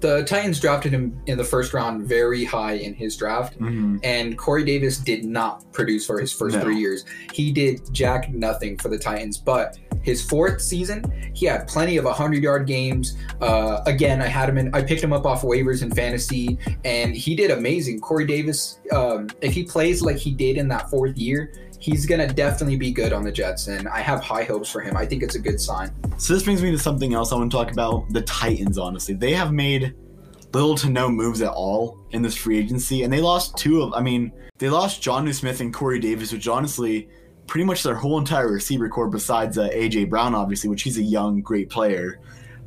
the 0.00 0.24
Titans 0.24 0.60
drafted 0.60 0.92
him 0.92 1.18
in 1.26 1.38
the 1.38 1.44
first 1.44 1.72
round 1.74 2.02
very 2.06 2.44
high 2.44 2.74
in 2.74 2.94
his 2.94 3.16
draft, 3.16 3.58
Mhm. 3.58 3.98
and 4.04 4.36
Corey 4.38 4.64
Davis 4.64 4.98
did 4.98 5.24
not 5.24 5.70
produce 5.72 6.06
for 6.06 6.18
his 6.20 6.32
first 6.32 6.56
No. 6.56 6.62
three 6.62 6.78
years. 6.78 7.04
He 7.32 7.50
did 7.52 7.80
jack 7.92 8.32
nothing 8.32 8.76
for 8.76 8.88
the 8.88 8.98
Titans, 8.98 9.38
but 9.38 9.78
his 10.02 10.22
fourth 10.22 10.60
season, 10.60 11.02
he 11.34 11.46
had 11.46 11.66
plenty 11.66 11.96
of 11.96 12.04
100 12.04 12.42
yard 12.42 12.66
games. 12.66 13.16
Uh, 13.40 13.80
again, 13.86 14.20
I 14.22 14.26
had 14.28 14.48
him 14.48 14.58
in, 14.58 14.70
I 14.74 14.82
picked 14.82 15.02
him 15.02 15.12
up 15.12 15.26
off 15.26 15.42
waivers 15.42 15.82
in 15.82 15.90
fantasy, 15.90 16.58
and 16.84 17.14
he 17.14 17.34
did 17.34 17.50
amazing. 17.50 18.00
Corey 18.00 18.26
Davis, 18.26 18.78
um, 18.92 19.28
if 19.40 19.52
he 19.52 19.64
plays 19.64 20.02
like 20.02 20.16
he 20.16 20.30
did 20.30 20.56
in 20.58 20.68
that 20.68 20.88
fourth 20.90 21.16
year, 21.16 21.52
he's 21.80 22.06
going 22.06 22.26
to 22.26 22.32
definitely 22.32 22.76
be 22.76 22.92
good 22.92 23.12
on 23.12 23.22
the 23.22 23.32
Jets, 23.32 23.68
and 23.68 23.88
I 23.88 24.00
have 24.00 24.22
high 24.22 24.44
hopes 24.44 24.70
for 24.70 24.80
him. 24.80 24.96
I 24.96 25.06
think 25.06 25.22
it's 25.22 25.34
a 25.34 25.40
good 25.40 25.60
sign. 25.60 25.90
So 26.18 26.34
this 26.34 26.42
brings 26.42 26.62
me 26.62 26.70
to 26.70 26.78
something 26.78 27.14
else 27.14 27.32
I 27.32 27.36
want 27.36 27.50
to 27.50 27.56
talk 27.56 27.72
about 27.72 28.08
the 28.10 28.22
Titans, 28.22 28.78
honestly. 28.78 29.14
They 29.14 29.32
have 29.32 29.52
made 29.52 29.94
little 30.52 30.74
to 30.76 30.88
no 30.88 31.10
moves 31.10 31.42
at 31.42 31.50
all 31.50 31.98
in 32.12 32.22
this 32.22 32.36
free 32.36 32.58
agency, 32.58 33.02
and 33.02 33.12
they 33.12 33.20
lost 33.20 33.56
two 33.56 33.82
of, 33.82 33.92
I 33.94 34.00
mean, 34.00 34.32
they 34.58 34.70
lost 34.70 35.02
John 35.02 35.30
Smith 35.32 35.60
and 35.60 35.72
Corey 35.72 35.98
Davis, 35.98 36.32
which 36.32 36.48
honestly, 36.48 37.08
pretty 37.46 37.64
much 37.64 37.82
their 37.82 37.94
whole 37.94 38.18
entire 38.18 38.50
receiver 38.50 38.88
core 38.88 39.08
besides 39.08 39.58
uh, 39.58 39.68
AJ 39.68 40.10
Brown, 40.10 40.34
obviously, 40.34 40.70
which 40.70 40.82
he's 40.82 40.98
a 40.98 41.02
young, 41.02 41.40
great 41.40 41.70
player. 41.70 42.20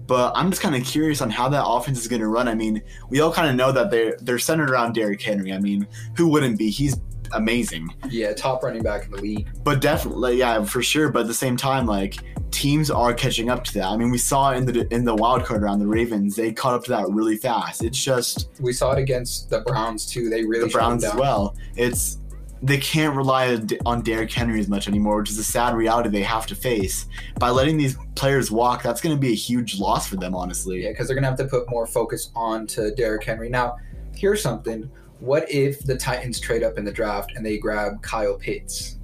But 0.06 0.34
I'm 0.36 0.50
just 0.50 0.62
kind 0.62 0.76
of 0.76 0.84
curious 0.84 1.22
on 1.22 1.30
how 1.30 1.50
that 1.50 1.66
offense 1.66 2.00
is 2.00 2.08
going 2.08 2.22
to 2.22 2.28
run. 2.28 2.48
I 2.48 2.56
mean, 2.56 2.82
we 3.10 3.20
all 3.20 3.32
kind 3.32 3.50
of 3.50 3.56
know 3.56 3.72
that 3.72 3.92
they're 3.92 4.18
they're 4.22 4.40
centered 4.40 4.72
around 4.72 4.94
Derrick 4.94 5.22
Henry. 5.22 5.54
I 5.54 5.60
mean, 5.60 5.88
who 6.18 6.28
wouldn't 6.30 6.58
be? 6.58 6.72
He's 6.72 7.00
amazing. 7.34 7.94
Yeah, 8.10 8.34
top 8.34 8.64
running 8.64 8.84
back 8.84 9.06
in 9.06 9.12
the 9.12 9.22
league. 9.22 9.48
But 9.64 9.82
definitely, 9.82 10.38
yeah, 10.38 10.64
for 10.64 10.82
sure. 10.82 11.10
But 11.12 11.22
at 11.22 11.28
the 11.28 11.34
same 11.34 11.58
time, 11.58 11.86
like 11.86 12.18
teams 12.52 12.90
are 12.90 13.14
catching 13.14 13.50
up 13.50 13.64
to 13.66 13.74
that. 13.76 13.86
I 13.86 13.98
mean, 13.98 14.12
we 14.12 14.18
saw 14.18 14.52
in 14.52 14.66
the 14.66 14.88
in 14.94 15.06
the 15.06 15.16
wild 15.16 15.46
card 15.46 15.62
round, 15.62 15.82
the 15.82 15.88
Ravens 15.88 16.36
they 16.36 16.52
caught 16.52 16.74
up 16.74 16.84
to 16.86 16.92
that 16.92 17.10
really 17.10 17.38
fast. 17.38 17.84
It's 17.84 18.02
just 18.02 18.50
We 18.60 18.74
saw 18.74 18.92
it 18.94 19.00
against 19.00 19.50
the 19.50 19.62
Browns 19.62 20.06
too. 20.06 20.30
They 20.30 20.44
really 20.44 20.66
the 20.66 20.72
Browns 20.72 21.04
as 21.04 21.16
well. 21.16 21.56
It's 21.76 22.18
they 22.62 22.78
can't 22.78 23.16
rely 23.16 23.58
on 23.86 24.02
Derrick 24.02 24.32
Henry 24.32 24.60
as 24.60 24.68
much 24.68 24.88
anymore, 24.88 25.20
which 25.20 25.30
is 25.30 25.38
a 25.38 25.44
sad 25.44 25.76
reality 25.76 26.10
they 26.10 26.24
have 26.24 26.46
to 26.48 26.56
face. 26.56 27.08
By 27.40 27.50
letting 27.50 27.78
these 27.78 27.98
players 28.16 28.52
walk, 28.52 28.84
that's 28.84 29.00
going 29.00 29.16
to 29.16 29.20
be 29.20 29.32
a 29.32 29.36
huge 29.36 29.80
loss 29.80 30.10
for 30.10 30.18
them, 30.18 30.36
honestly. 30.36 30.84
Yeah, 30.84 30.90
because 30.90 31.08
they're 31.08 31.16
gonna 31.16 31.28
have 31.28 31.38
to 31.38 31.46
put 31.46 31.70
more 31.70 31.88
focus 31.88 32.32
on 32.36 32.68
to 32.68 32.92
Derrick 32.96 33.24
Henry. 33.24 33.50
Now, 33.50 33.78
here's 34.14 34.42
something. 34.42 34.90
What 35.20 35.50
if 35.52 35.80
the 35.84 35.98
Titans 35.98 36.40
trade 36.40 36.64
up 36.64 36.78
in 36.78 36.86
the 36.86 36.92
draft 36.92 37.34
and 37.36 37.46
they 37.46 37.58
grab 37.58 38.02
Kyle 38.02 38.38
Pitts? 38.38 38.98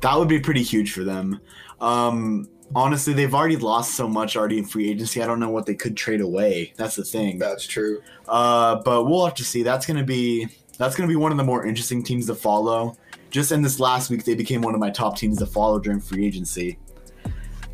That 0.00 0.18
would 0.18 0.28
be 0.28 0.40
pretty 0.40 0.62
huge 0.62 0.92
for 0.92 1.04
them. 1.04 1.40
Um, 1.80 2.48
honestly, 2.74 3.14
they've 3.14 3.34
already 3.34 3.56
lost 3.56 3.94
so 3.94 4.06
much 4.06 4.36
already 4.36 4.58
in 4.58 4.64
free 4.64 4.90
agency. 4.90 5.22
I 5.22 5.26
don't 5.26 5.40
know 5.40 5.50
what 5.50 5.64
they 5.66 5.74
could 5.74 5.96
trade 5.96 6.20
away. 6.20 6.74
That's 6.76 6.96
the 6.96 7.04
thing. 7.04 7.38
That's 7.38 7.66
true. 7.66 8.02
Uh, 8.28 8.76
but 8.84 9.04
we'll 9.04 9.24
have 9.24 9.34
to 9.34 9.44
see. 9.44 9.62
That's 9.62 9.86
gonna 9.86 10.04
be 10.04 10.48
that's 10.78 10.96
gonna 10.96 11.08
be 11.08 11.16
one 11.16 11.32
of 11.32 11.38
the 11.38 11.44
more 11.44 11.64
interesting 11.64 12.02
teams 12.02 12.26
to 12.26 12.34
follow. 12.34 12.96
Just 13.30 13.50
in 13.50 13.62
this 13.62 13.80
last 13.80 14.10
week, 14.10 14.24
they 14.24 14.34
became 14.34 14.60
one 14.60 14.74
of 14.74 14.80
my 14.80 14.90
top 14.90 15.16
teams 15.16 15.38
to 15.38 15.46
follow 15.46 15.78
during 15.78 16.00
free 16.00 16.26
agency. 16.26 16.78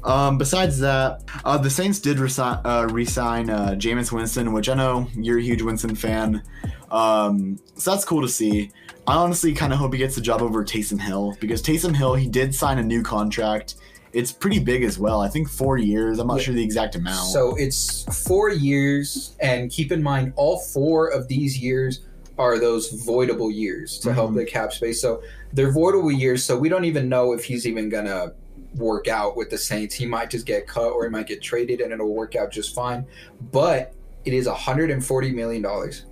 Um, 0.02 0.38
besides 0.38 0.78
that, 0.78 1.22
uh, 1.44 1.58
the 1.58 1.68
Saints 1.68 1.98
did 1.98 2.16
resi- 2.16 2.60
uh, 2.64 2.88
re-sign 2.90 3.50
uh, 3.50 3.72
Jameis 3.72 4.10
Winston, 4.10 4.54
which 4.54 4.70
I 4.70 4.74
know 4.74 5.06
you're 5.14 5.38
a 5.38 5.42
huge 5.42 5.60
Winston 5.60 5.94
fan. 5.94 6.42
Um, 6.90 7.58
so 7.76 7.90
that's 7.92 8.04
cool 8.04 8.22
to 8.22 8.28
see. 8.28 8.70
I 9.06 9.14
honestly 9.16 9.54
kind 9.54 9.72
of 9.72 9.78
hope 9.78 9.92
he 9.92 9.98
gets 9.98 10.14
the 10.14 10.20
job 10.20 10.42
over 10.42 10.64
Taysom 10.64 11.00
Hill 11.00 11.36
because 11.40 11.62
Taysom 11.62 11.94
Hill 11.96 12.14
he 12.14 12.28
did 12.28 12.54
sign 12.54 12.78
a 12.78 12.82
new 12.82 13.02
contract. 13.02 13.76
It's 14.12 14.32
pretty 14.32 14.58
big 14.58 14.82
as 14.82 14.98
well. 14.98 15.20
I 15.20 15.28
think 15.28 15.48
four 15.48 15.78
years. 15.78 16.18
I'm 16.18 16.26
not 16.26 16.38
Yeah. 16.38 16.44
sure 16.44 16.54
the 16.54 16.64
exact 16.64 16.96
amount. 16.96 17.28
So 17.30 17.54
it's 17.56 18.02
four 18.26 18.50
years, 18.50 19.36
and 19.40 19.70
keep 19.70 19.92
in 19.92 20.02
mind, 20.02 20.32
all 20.36 20.58
four 20.58 21.08
of 21.08 21.28
these 21.28 21.58
years 21.58 22.00
are 22.38 22.58
those 22.58 22.90
voidable 23.06 23.54
years 23.54 23.98
to 24.00 24.12
help 24.12 24.30
Mhm. 24.32 24.36
the 24.36 24.44
cap 24.44 24.72
space. 24.72 25.00
So 25.00 25.22
they're 25.52 25.72
voidable 25.72 26.16
years. 26.16 26.44
So 26.44 26.58
we 26.58 26.68
don't 26.68 26.84
even 26.86 27.08
know 27.08 27.32
if 27.32 27.44
he's 27.44 27.66
even 27.66 27.88
gonna 27.88 28.32
work 28.76 29.08
out 29.08 29.36
with 29.36 29.50
the 29.50 29.58
Saints. 29.58 29.94
He 29.94 30.06
might 30.06 30.30
just 30.30 30.46
get 30.46 30.66
cut, 30.66 30.90
or 30.92 31.04
he 31.04 31.10
might 31.10 31.26
get 31.26 31.42
traded, 31.42 31.80
and 31.80 31.92
it'll 31.92 32.14
work 32.14 32.34
out 32.36 32.50
just 32.50 32.74
fine. 32.74 33.04
But 33.52 33.92
it 34.24 34.32
is 34.32 34.46
140 34.46 35.32
million 35.32 35.62
dollars. 35.62 36.04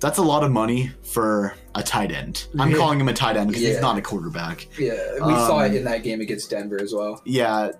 That's 0.00 0.18
a 0.18 0.22
lot 0.22 0.42
of 0.42 0.50
money 0.50 0.90
for 1.02 1.54
a 1.74 1.82
tight 1.82 2.10
end. 2.10 2.46
I'm 2.58 2.70
Yeah. 2.70 2.76
calling 2.78 2.98
him 3.00 3.08
a 3.08 3.12
tight 3.12 3.36
end 3.36 3.48
because 3.48 3.62
Yeah. 3.62 3.70
he's 3.72 3.80
not 3.80 3.98
a 3.98 4.02
quarterback. 4.02 4.66
Yeah, 4.78 4.94
we 5.14 5.34
saw 5.34 5.58
Um, 5.60 5.66
it 5.66 5.74
in 5.76 5.84
that 5.84 6.02
game 6.02 6.20
against 6.20 6.48
Denver 6.50 6.80
as 6.80 6.94
well. 6.94 7.20
Yeah, 7.26 7.70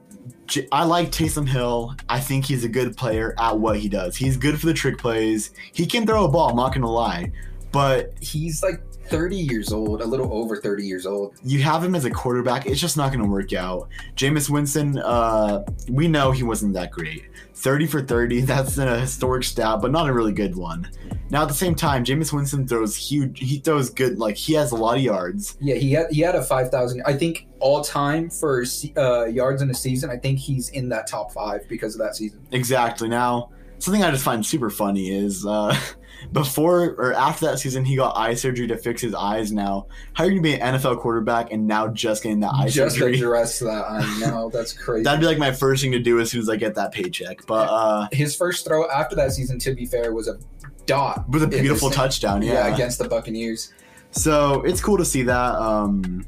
J- 0.46 0.68
I 0.70 0.84
like 0.84 1.10
Taysom 1.10 1.48
Hill. 1.48 1.94
I 2.08 2.20
think 2.20 2.44
he's 2.44 2.62
a 2.62 2.68
good 2.68 2.96
player 2.96 3.34
at 3.38 3.58
what 3.58 3.78
he 3.78 3.88
does. 3.88 4.16
He's 4.16 4.36
good 4.36 4.60
for 4.60 4.66
the 4.66 4.74
trick 4.74 4.98
plays. 4.98 5.50
He 5.72 5.86
can 5.86 6.06
throw 6.06 6.24
a 6.24 6.28
ball, 6.28 6.50
I'm 6.50 6.56
not 6.56 6.72
to 6.82 6.88
lie. 6.90 7.32
But 7.72 8.12
He's 8.20 8.62
like 8.62 8.82
30 9.06 9.36
years 9.36 9.72
old, 9.72 10.02
a 10.02 10.04
little 10.04 10.32
over 10.32 10.56
30 10.56 10.86
years 10.86 11.04
old. 11.04 11.34
you 11.42 11.62
have 11.62 11.82
him 11.82 11.94
as 11.94 12.04
a 12.04 12.10
quarterback, 12.10 12.66
it's 12.66 12.80
just 12.80 12.96
not 12.96 13.12
going 13.12 13.24
to 13.24 13.28
work 13.30 13.52
out. 13.52 13.88
Jameis 14.16 14.48
Winston, 14.48 14.98
uh, 14.98 15.64
we 15.88 16.06
know 16.06 16.30
he 16.30 16.44
wasn't 16.44 16.74
that 16.74 16.92
great. 16.92 17.24
30 17.54 17.86
for 17.86 18.02
30, 18.02 18.40
that's 18.42 18.78
a 18.78 19.00
historic 19.00 19.44
stat, 19.44 19.80
but 19.82 19.90
not 19.90 20.08
a 20.08 20.12
really 20.12 20.32
good 20.32 20.56
one. 20.56 20.88
Now, 21.28 21.42
at 21.42 21.48
the 21.48 21.54
same 21.54 21.74
time, 21.74 22.04
Jameis 22.04 22.32
Winston 22.32 22.66
throws 22.66 22.96
huge, 22.96 23.38
he 23.38 23.58
throws 23.58 23.90
good, 23.90 24.18
like, 24.18 24.36
he 24.36 24.54
has 24.54 24.72
a 24.72 24.76
lot 24.76 24.96
of 24.96 25.02
yards. 25.02 25.56
Yeah, 25.60 25.74
he 25.76 25.92
had 25.92 26.06
he 26.10 26.20
had 26.20 26.34
a 26.34 26.42
5,000. 26.42 27.02
I 27.04 27.12
think 27.12 27.46
all 27.60 27.82
time 27.82 28.30
for 28.30 28.64
uh, 28.96 29.26
yards 29.26 29.62
in 29.62 29.70
a 29.70 29.74
season. 29.74 30.10
I 30.10 30.16
think 30.16 30.38
he's 30.38 30.70
in 30.70 30.88
that 30.88 31.06
top 31.06 31.32
five 31.32 31.68
because 31.68 31.94
of 31.94 32.00
that 32.00 32.16
season. 32.16 32.44
Exactly. 32.50 33.08
Now, 33.08 33.50
something 33.78 34.02
I 34.02 34.10
just 34.10 34.24
find 34.24 34.44
super 34.44 34.70
funny 34.70 35.10
is 35.16 35.46
uh, 35.46 35.76
before 36.32 36.90
or 36.98 37.12
after 37.14 37.46
that 37.46 37.58
season, 37.58 37.84
he 37.84 37.96
got 37.96 38.16
eye 38.16 38.34
surgery 38.34 38.66
to 38.68 38.76
fix 38.76 39.00
his 39.02 39.14
eyes. 39.14 39.52
Now, 39.52 39.86
how 40.12 40.24
are 40.24 40.26
you 40.26 40.32
gonna 40.32 40.42
be 40.42 40.60
an 40.60 40.74
NFL 40.74 41.00
quarterback 41.00 41.52
and 41.52 41.66
now 41.66 41.88
just 41.88 42.22
getting 42.22 42.40
that 42.40 42.52
eye 42.54 42.68
Just 42.68 42.96
surgery? 42.96 43.16
address 43.16 43.58
that. 43.60 43.84
I 43.88 44.18
know 44.20 44.50
that's 44.50 44.72
crazy. 44.72 45.04
That'd 45.04 45.20
be 45.20 45.26
like 45.26 45.38
my 45.38 45.52
first 45.52 45.82
thing 45.82 45.92
to 45.92 45.98
do 45.98 46.20
as 46.20 46.30
soon 46.30 46.40
as 46.40 46.48
I 46.48 46.56
get 46.56 46.74
that 46.76 46.92
paycheck. 46.92 47.46
But 47.46 47.68
uh, 47.70 48.08
His 48.12 48.34
first 48.36 48.66
throw 48.66 48.88
after 48.90 49.16
that 49.16 49.32
season, 49.32 49.58
to 49.60 49.74
be 49.74 49.86
fair, 49.86 50.12
was 50.14 50.28
a 50.28 50.38
dot. 50.86 51.28
with 51.28 51.42
a 51.42 51.46
beautiful 51.46 51.90
touchdown, 51.90 52.42
Yeah, 52.42 52.66
yeah. 52.68 52.74
against 52.74 52.98
the 52.98 53.08
Buccaneers. 53.08 53.72
So 54.12 54.62
it's 54.62 54.80
cool 54.80 54.96
to 54.98 55.04
see 55.04 55.22
that. 55.22 55.54
Um, 55.54 56.26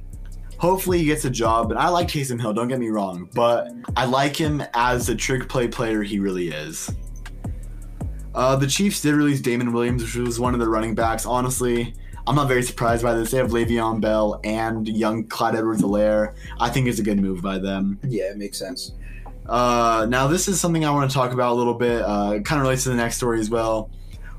hopefully 0.59 0.99
he 0.99 1.05
gets 1.05 1.25
a 1.25 1.31
job. 1.31 1.71
And 1.73 1.79
I 1.81 1.89
like 1.89 2.07
Taysom 2.07 2.41
Hill. 2.41 2.53
Don't 2.53 2.69
get 2.69 2.79
me 2.79 2.89
wrong, 2.89 3.29
but 3.35 3.69
I 3.97 4.05
like 4.05 4.37
him 4.37 4.63
as 4.75 5.07
the 5.09 5.17
trick 5.17 5.49
play 5.49 5.67
player 5.67 6.03
he 6.03 6.21
really 6.21 6.49
is. 6.51 6.89
Uh, 8.35 8.57
the 8.57 8.67
Chiefs 8.67 9.03
did 9.03 9.15
release 9.15 9.41
Damien 9.41 9.73
Williams, 9.73 10.03
which 10.03 10.15
was 10.17 10.41
one 10.41 10.55
of 10.55 10.61
their 10.61 10.71
running 10.71 10.95
backs. 10.95 11.27
Honestly, 11.27 11.95
I'm 12.27 12.35
not 12.35 12.49
very 12.49 12.63
surprised 12.63 13.03
by 13.03 13.15
this. 13.15 13.31
They 13.31 13.39
have 13.39 13.51
Le'Veon 13.51 14.01
Bell 14.01 14.41
and 14.45 14.89
young 14.89 15.25
Clyde 15.25 15.57
Edwards-Helaire. 15.57 16.35
I 16.61 16.71
think 16.71 16.87
it's 16.87 16.99
a 16.99 17.03
good 17.03 17.21
move 17.21 17.43
by 17.43 17.59
them. 17.59 17.99
Yeah, 18.07 18.31
it 18.31 18.39
makes 18.39 18.59
sense. 18.59 18.93
Uh, 19.47 20.07
now, 20.09 20.29
this 20.29 20.49
is 20.49 20.61
something 20.61 20.85
I 20.85 20.91
want 20.91 21.11
to 21.11 21.15
talk 21.15 21.33
about 21.33 21.53
a 21.53 21.55
little 21.55 21.75
bit. 21.75 22.01
Uh, 22.01 22.35
it 22.37 22.45
kind 22.45 22.61
of 22.61 22.63
relates 22.63 22.85
to 22.85 22.91
the 22.91 22.97
next 22.97 23.17
story 23.17 23.41
as 23.41 23.51
well. 23.51 23.91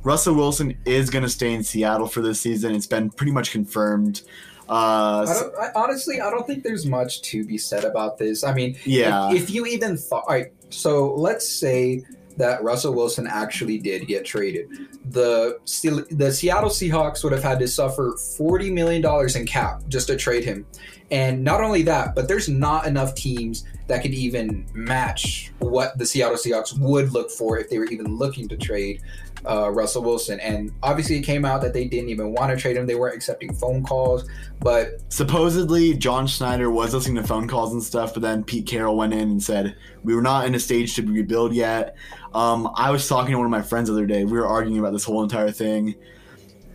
Russell 0.04 0.36
Wilson 0.36 0.78
is 0.86 1.10
going 1.10 1.24
to 1.24 1.30
stay 1.30 1.54
in 1.54 1.64
Seattle 1.64 2.08
for 2.08 2.22
this 2.22 2.40
season. 2.40 2.74
It's 2.74 2.88
been 2.88 3.10
pretty 3.10 3.32
much 3.32 3.52
confirmed. 3.52 4.22
Uh, 4.70 5.26
I 5.28 5.40
don't, 5.40 5.56
I, 5.60 5.70
honestly, 5.76 6.22
I 6.22 6.30
don't 6.30 6.48
think 6.48 6.64
there's 6.64 6.86
much 6.86 7.22
to 7.24 7.46
be 7.46 7.58
said 7.58 7.84
about 7.84 8.18
this. 8.18 8.44
I 8.46 8.54
mean, 8.54 8.78
yeah. 8.86 9.30
if, 9.32 9.44
if 9.44 9.50
you 9.50 9.66
even 9.66 9.98
thought, 9.98 10.24
all 10.26 10.36
right, 10.36 10.54
so 10.70 11.14
let's 11.16 11.48
say 11.48 12.06
that 12.38 12.64
Russell 12.64 12.94
Wilson 12.94 13.28
actually 13.28 13.78
did 13.78 14.08
get 14.08 14.26
traded, 14.26 14.68
the 15.10 15.60
the 16.12 16.32
Seattle 16.32 16.70
Seahawks 16.70 17.24
would 17.24 17.34
have 17.34 17.44
had 17.44 17.60
to 17.60 17.68
suffer 17.68 18.16
forty 18.38 18.70
million 18.70 19.02
dollars 19.02 19.36
in 19.36 19.46
cap 19.46 19.84
just 19.88 20.08
to 20.08 20.16
trade 20.16 20.44
him, 20.44 20.66
And 21.12 21.44
not 21.44 21.62
only 21.62 21.84
that, 21.84 22.16
but 22.16 22.28
there's 22.28 22.50
not 22.50 22.88
enough 22.88 23.16
teams 23.16 23.66
that 23.88 24.02
could 24.02 24.14
even 24.14 24.66
match 24.74 25.52
what 25.60 25.98
the 25.98 26.06
Seattle 26.06 26.38
Seahawks 26.38 26.78
would 26.80 27.12
look 27.12 27.30
for 27.30 27.60
if 27.60 27.70
they 27.70 27.78
were 27.78 27.86
even 27.86 28.18
looking 28.18 28.48
to 28.50 28.58
trade 28.58 29.02
uh, 29.48 29.70
Russell 29.72 30.04
Wilson. 30.04 30.40
And 30.40 30.72
obviously, 30.82 31.18
it 31.18 31.22
came 31.22 31.46
out 31.46 31.62
that 31.62 31.74
they 31.74 31.86
didn't 31.86 32.10
even 32.10 32.34
want 32.34 32.52
to 32.52 32.58
trade 32.58 32.78
him. 32.78 32.86
They 32.86 32.96
weren't 32.96 33.16
accepting 33.16 33.54
phone 33.54 33.84
calls. 33.84 34.28
But 34.60 35.02
Supposedly, 35.10 35.96
John 35.96 36.28
Schneider 36.28 36.70
was 36.70 36.94
listening 36.94 37.16
to 37.22 37.28
phone 37.28 37.48
calls 37.48 37.74
and 37.74 37.84
stuff, 37.84 38.14
but 38.14 38.22
then 38.22 38.44
Pete 38.44 38.68
Carroll 38.68 38.96
went 38.96 39.14
in 39.14 39.30
and 39.30 39.44
said, 39.44 39.76
We 40.04 40.16
were 40.16 40.22
not 40.22 40.46
in 40.46 40.56
a 40.56 40.60
stage 40.60 40.96
to 40.96 41.02
rebuild 41.06 41.54
yet. 41.54 41.96
Um, 42.34 42.72
I 42.76 42.92
was 42.92 43.08
talking 43.08 43.32
to 43.32 43.38
one 43.38 43.46
of 43.46 43.52
my 43.52 43.62
friends 43.62 43.88
the 43.88 43.94
other 43.94 44.06
day. 44.06 44.26
We 44.26 44.34
were 44.34 44.48
arguing 44.48 44.80
about 44.80 44.94
this 44.94 45.04
whole 45.04 45.24
entire 45.24 45.52
thing. 45.52 45.96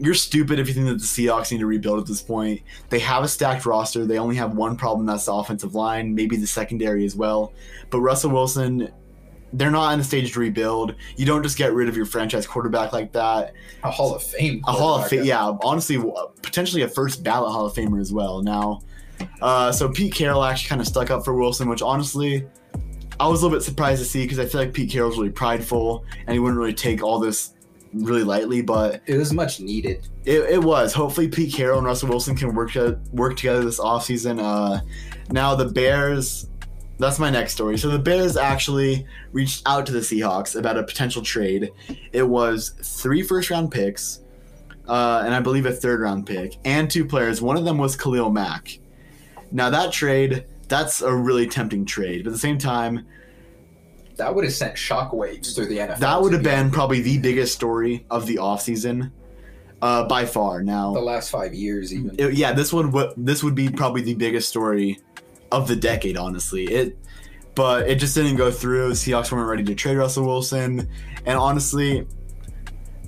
You're 0.00 0.14
stupid 0.14 0.60
if 0.60 0.68
you 0.68 0.74
think 0.74 0.86
that 0.86 0.98
the 0.98 1.00
Seahawks 1.00 1.50
need 1.50 1.58
to 1.58 1.66
rebuild 1.66 1.98
at 1.98 2.06
this 2.06 2.22
point. 2.22 2.62
They 2.88 3.00
have 3.00 3.24
a 3.24 3.28
stacked 3.28 3.66
roster. 3.66 4.06
They 4.06 4.18
only 4.18 4.36
have 4.36 4.54
one 4.54 4.76
problem 4.76 5.06
that's 5.06 5.26
the 5.26 5.32
offensive 5.32 5.74
line, 5.74 6.14
maybe 6.14 6.36
the 6.36 6.46
secondary 6.46 7.04
as 7.04 7.16
well. 7.16 7.52
But 7.90 8.00
Russell 8.00 8.30
Wilson, 8.30 8.92
they're 9.52 9.70
not 9.70 9.94
in 9.94 10.00
a 10.00 10.04
stage 10.04 10.32
to 10.32 10.40
rebuild. 10.40 10.94
You 11.16 11.26
don't 11.26 11.42
just 11.42 11.56
get 11.56 11.72
rid 11.72 11.88
of 11.88 11.96
your 11.96 12.06
franchise 12.06 12.46
quarterback 12.46 12.92
like 12.92 13.12
that. 13.12 13.54
a 13.82 13.90
Hall 13.90 14.14
of 14.14 14.22
Fame. 14.22 14.62
A 14.66 14.72
Hall 14.72 14.96
of. 14.96 15.08
Fame, 15.08 15.24
yeah. 15.24 15.52
Honestly, 15.62 16.02
potentially 16.42 16.82
a 16.82 16.88
first 16.88 17.22
ballot 17.24 17.52
Hall 17.52 17.66
of 17.66 17.74
Famer 17.74 18.00
as 18.00 18.12
well. 18.12 18.42
Now, 18.42 18.80
uh, 19.40 19.72
so 19.72 19.88
Pete 19.88 20.14
Carroll 20.14 20.44
actually 20.44 20.68
kind 20.68 20.80
of 20.80 20.86
stuck 20.86 21.10
up 21.10 21.24
for 21.24 21.34
Wilson, 21.34 21.68
which 21.68 21.82
honestly, 21.82 22.46
I 23.18 23.26
was 23.26 23.40
a 23.40 23.44
little 23.44 23.58
bit 23.58 23.64
surprised 23.64 24.00
to 24.02 24.08
see 24.08 24.24
because 24.24 24.38
I 24.38 24.46
feel 24.46 24.60
like 24.60 24.72
Pete 24.72 24.90
Carroll's 24.90 25.16
really 25.16 25.30
prideful 25.30 26.04
and 26.26 26.34
he 26.34 26.38
wouldn't 26.38 26.58
really 26.58 26.74
take 26.74 27.02
all 27.02 27.18
this 27.18 27.54
really 27.92 28.22
lightly. 28.22 28.60
But 28.62 29.02
It 29.06 29.16
was 29.16 29.32
much 29.32 29.60
needed. 29.60 30.06
it, 30.24 30.42
it 30.50 30.62
was. 30.62 30.92
Hopefully, 30.92 31.28
Pete 31.28 31.52
Carroll 31.54 31.78
and 31.78 31.86
Russell 31.86 32.08
Wilson 32.10 32.36
can 32.36 32.54
work 32.54 32.72
to, 32.72 33.00
work 33.12 33.36
together 33.36 33.64
this 33.64 33.80
offseason. 33.80 34.40
Uh, 34.40 34.80
now, 35.30 35.54
the 35.54 35.64
Bears. 35.64 36.48
That's 36.98 37.18
my 37.18 37.30
next 37.30 37.52
story. 37.52 37.78
So 37.78 37.88
the 37.90 37.98
Bears 37.98 38.36
actually 38.36 39.06
reached 39.32 39.62
out 39.66 39.86
to 39.86 39.92
the 39.92 40.00
Seahawks 40.00 40.56
about 40.56 40.76
a 40.76 40.82
potential 40.82 41.22
trade. 41.22 41.70
It 42.12 42.24
was 42.24 42.70
three 42.82 43.22
first 43.22 43.50
round 43.50 43.70
picks, 43.70 44.20
uh, 44.88 45.22
and 45.24 45.32
I 45.34 45.40
believe 45.40 45.64
a 45.66 45.72
third 45.72 46.00
round 46.00 46.26
pick, 46.26 46.56
and 46.64 46.90
two 46.90 47.04
players. 47.04 47.40
One 47.40 47.56
of 47.56 47.64
them 47.64 47.78
was 47.78 47.94
Khalil 47.96 48.30
Mack. 48.30 48.80
Now 49.52 49.70
that 49.70 49.92
trade, 49.92 50.44
that's 50.66 51.00
a 51.00 51.14
really 51.14 51.46
tempting 51.46 51.84
trade. 51.86 52.24
But 52.24 52.30
at 52.30 52.32
the 52.32 52.38
same 52.38 52.58
time, 52.58 53.06
That 54.16 54.34
would 54.34 54.44
have 54.44 54.52
sent 54.52 54.74
shockwaves 54.74 55.54
through 55.54 55.66
the 55.66 55.78
NFL. 55.78 55.98
that 56.00 56.20
would 56.20 56.32
have 56.32 56.42
been 56.42 56.70
probably 56.72 57.00
the 57.00 57.18
biggest 57.18 57.54
story 57.54 58.04
of 58.10 58.26
the 58.26 58.36
offseason 58.36 59.12
uh, 59.80 60.08
by 60.08 60.24
far. 60.26 60.64
Now, 60.64 60.92
the 60.92 61.00
last 61.00 61.30
five 61.30 61.54
years, 61.54 61.94
even. 61.94 62.16
It- 62.18 62.34
yeah, 62.34 62.52
this 62.52 62.72
would 62.72 62.92
what 62.92 63.14
this 63.16 63.44
would 63.44 63.54
be 63.54 63.68
probably 63.70 64.02
the 64.02 64.14
biggest 64.16 64.48
story 64.48 64.98
of 65.52 65.68
the 65.68 65.76
decade, 65.76 66.16
honestly. 66.16 66.64
It, 66.64 66.98
but 67.54 67.88
it 67.88 67.96
just 67.96 68.14
didn't 68.14 68.36
go 68.36 68.50
through. 68.50 68.92
Seahawks 68.92 69.32
weren't 69.32 69.48
ready 69.48 69.64
to 69.64 69.74
trade 69.74 69.96
Russell 69.96 70.24
Wilson, 70.26 70.88
and 71.26 71.38
honestly, 71.38 72.06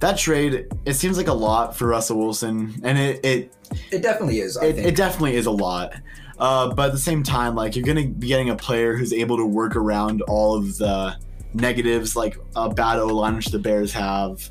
that 0.00 0.18
trade 0.18 0.66
it 0.84 0.94
seems 0.94 1.16
like 1.16 1.28
a 1.28 1.32
lot 1.32 1.76
for 1.76 1.86
Russell 1.86 2.18
Wilson, 2.18 2.80
and 2.82 2.98
it 2.98 3.24
it 3.24 3.52
It 3.92 4.02
definitely 4.02 4.40
is. 4.40 4.56
I 4.56 4.66
it, 4.66 4.74
think. 4.74 4.88
it 4.88 4.96
definitely 4.96 5.36
is 5.36 5.46
a 5.46 5.50
lot. 5.52 5.94
Uh, 6.38 6.72
but 6.74 6.86
at 6.86 6.92
the 6.92 6.98
same 6.98 7.22
time, 7.22 7.54
like 7.54 7.76
you're 7.76 7.84
gonna 7.84 8.08
be 8.08 8.26
getting 8.26 8.50
a 8.50 8.56
player 8.56 8.96
who's 8.96 9.12
able 9.12 9.36
to 9.36 9.46
work 9.46 9.76
around 9.76 10.22
all 10.22 10.56
of 10.56 10.78
the 10.78 11.14
negatives, 11.52 12.16
like 12.16 12.36
a 12.56 12.70
bad 12.70 12.98
O 12.98 13.06
line 13.06 13.36
which 13.36 13.46
the 13.46 13.58
Bears 13.58 13.92
have. 13.92 14.50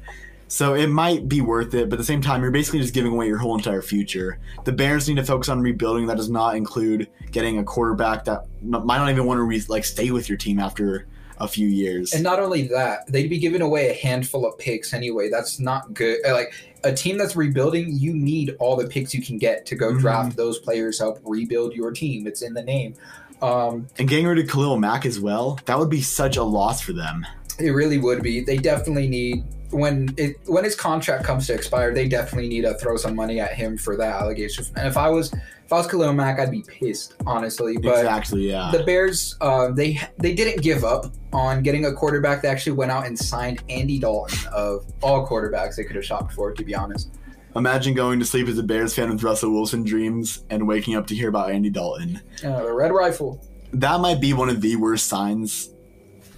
So 0.51 0.73
it 0.73 0.87
might 0.87 1.29
be 1.29 1.41
worth 1.41 1.73
it, 1.75 1.89
but 1.89 1.93
at 1.95 1.99
the 1.99 2.03
same 2.03 2.21
time, 2.21 2.41
you're 2.41 2.49
basically 2.51 2.79
just 2.79 2.93
giving 2.93 3.11
away 3.13 3.27
your 3.27 3.37
whole 3.37 3.55
entire 3.55 3.83
future. 3.83 4.39
The 4.65 4.71
Bears 4.71 5.07
need 5.07 5.17
to 5.17 5.23
focus 5.23 5.47
on 5.47 5.61
rebuilding. 5.61 6.07
That 6.07 6.17
does 6.17 6.29
not 6.29 6.55
include 6.55 7.07
getting 7.31 7.59
a 7.59 7.63
quarterback 7.63 8.25
that 8.25 8.45
might 8.63 8.97
not 8.97 9.09
even 9.11 9.25
want 9.25 9.37
to 9.37 9.43
re- 9.43 9.63
like 9.69 9.85
stay 9.85 10.09
with 10.09 10.27
your 10.27 10.39
team 10.39 10.59
after 10.59 11.07
a 11.39 11.47
few 11.47 11.67
years. 11.67 12.13
And 12.13 12.23
not 12.23 12.39
only 12.39 12.67
that, 12.69 13.05
they'd 13.07 13.29
be 13.29 13.37
giving 13.37 13.61
away 13.61 13.89
a 13.89 13.93
handful 13.93 14.45
of 14.45 14.57
picks 14.57 14.91
anyway. 14.93 15.29
That's 15.29 15.59
not 15.59 15.93
good. 15.93 16.17
Uh, 16.27 16.33
Like 16.33 16.51
a 16.83 16.91
team 16.91 17.17
that's 17.17 17.35
rebuilding, 17.35 17.91
you 17.97 18.13
need 18.13 18.55
all 18.59 18.75
the 18.75 18.87
picks 18.87 19.13
you 19.13 19.21
can 19.21 19.37
get 19.37 19.65
to 19.67 19.75
go 19.75 19.91
Mhm. 19.93 19.99
draft 20.01 20.35
those 20.35 20.57
players, 20.57 20.97
help 20.99 21.19
rebuild 21.23 21.73
your 21.75 21.91
team. 21.91 22.25
It's 22.27 22.41
in 22.41 22.55
the 22.55 22.63
name. 22.63 22.95
Um, 23.41 23.87
and 23.99 24.09
getting 24.09 24.25
rid 24.27 24.39
of 24.39 24.49
Khalil 24.49 24.79
Mack 24.79 25.05
as 25.05 25.19
well, 25.19 25.59
that 25.65 25.77
would 25.79 25.89
be 25.89 26.01
such 26.01 26.35
a 26.37 26.43
loss 26.43 26.81
for 26.81 26.91
them. 26.93 27.25
it 27.59 27.71
really 27.71 27.97
would 27.97 28.23
be. 28.23 28.41
They 28.41 28.55
definitely 28.57 29.07
need 29.09 29.43
when 29.71 30.13
it 30.17 30.37
when 30.45 30.63
his 30.63 30.75
contract 30.75 31.23
comes 31.23 31.47
to 31.47 31.53
expire. 31.53 31.93
They 31.93 32.07
definitely 32.07 32.49
need 32.49 32.61
to 32.61 32.73
throw 32.75 32.97
some 32.97 33.15
money 33.15 33.39
at 33.39 33.53
him 33.53 33.77
for 33.77 33.95
that 33.97 34.21
allegation. 34.21 34.65
And 34.75 34.87
if 34.87 34.97
I 34.97 35.09
was 35.09 35.33
if 35.33 35.73
I 35.73 35.77
was 35.77 35.87
Khalil 35.87 36.13
Mack, 36.13 36.39
I'd 36.39 36.51
be 36.51 36.63
pissed, 36.63 37.15
honestly. 37.25 37.77
But 37.77 37.99
exactly, 37.99 38.49
yeah. 38.49 38.71
the 38.71 38.83
Bears, 38.83 39.35
uh, 39.41 39.71
they 39.71 39.99
they 40.17 40.33
didn't 40.33 40.61
give 40.61 40.83
up 40.83 41.13
on 41.31 41.61
getting 41.61 41.85
a 41.85 41.93
quarterback. 41.93 42.41
They 42.41 42.47
actually 42.47 42.73
went 42.73 42.91
out 42.91 43.05
and 43.05 43.17
signed 43.17 43.63
Andy 43.69 43.99
Dalton 43.99 44.39
of 44.51 44.85
all 45.01 45.27
quarterbacks 45.27 45.75
they 45.75 45.83
could 45.83 45.95
have 45.95 46.05
shopped 46.05 46.33
for. 46.33 46.51
To 46.51 46.63
be 46.63 46.73
honest, 46.73 47.11
Imagine 47.55 47.93
going 47.93 48.19
to 48.19 48.25
sleep 48.25 48.47
as 48.47 48.57
a 48.57 48.63
Bears 48.63 48.93
fan 48.93 49.09
with 49.09 49.23
Russell 49.23 49.51
Wilson 49.51 49.83
dreams 49.83 50.43
and 50.49 50.67
waking 50.67 50.95
up 50.95 51.07
to 51.07 51.15
hear 51.15 51.29
about 51.29 51.51
Andy 51.51 51.69
Dalton. 51.69 52.21
uh, 52.43 52.63
the 52.63 52.71
Red 52.71 52.91
Rifle. 52.91 53.43
That 53.73 53.99
might 53.99 54.21
be 54.21 54.33
one 54.33 54.49
of 54.49 54.61
the 54.61 54.75
worst 54.75 55.07
signs 55.07 55.69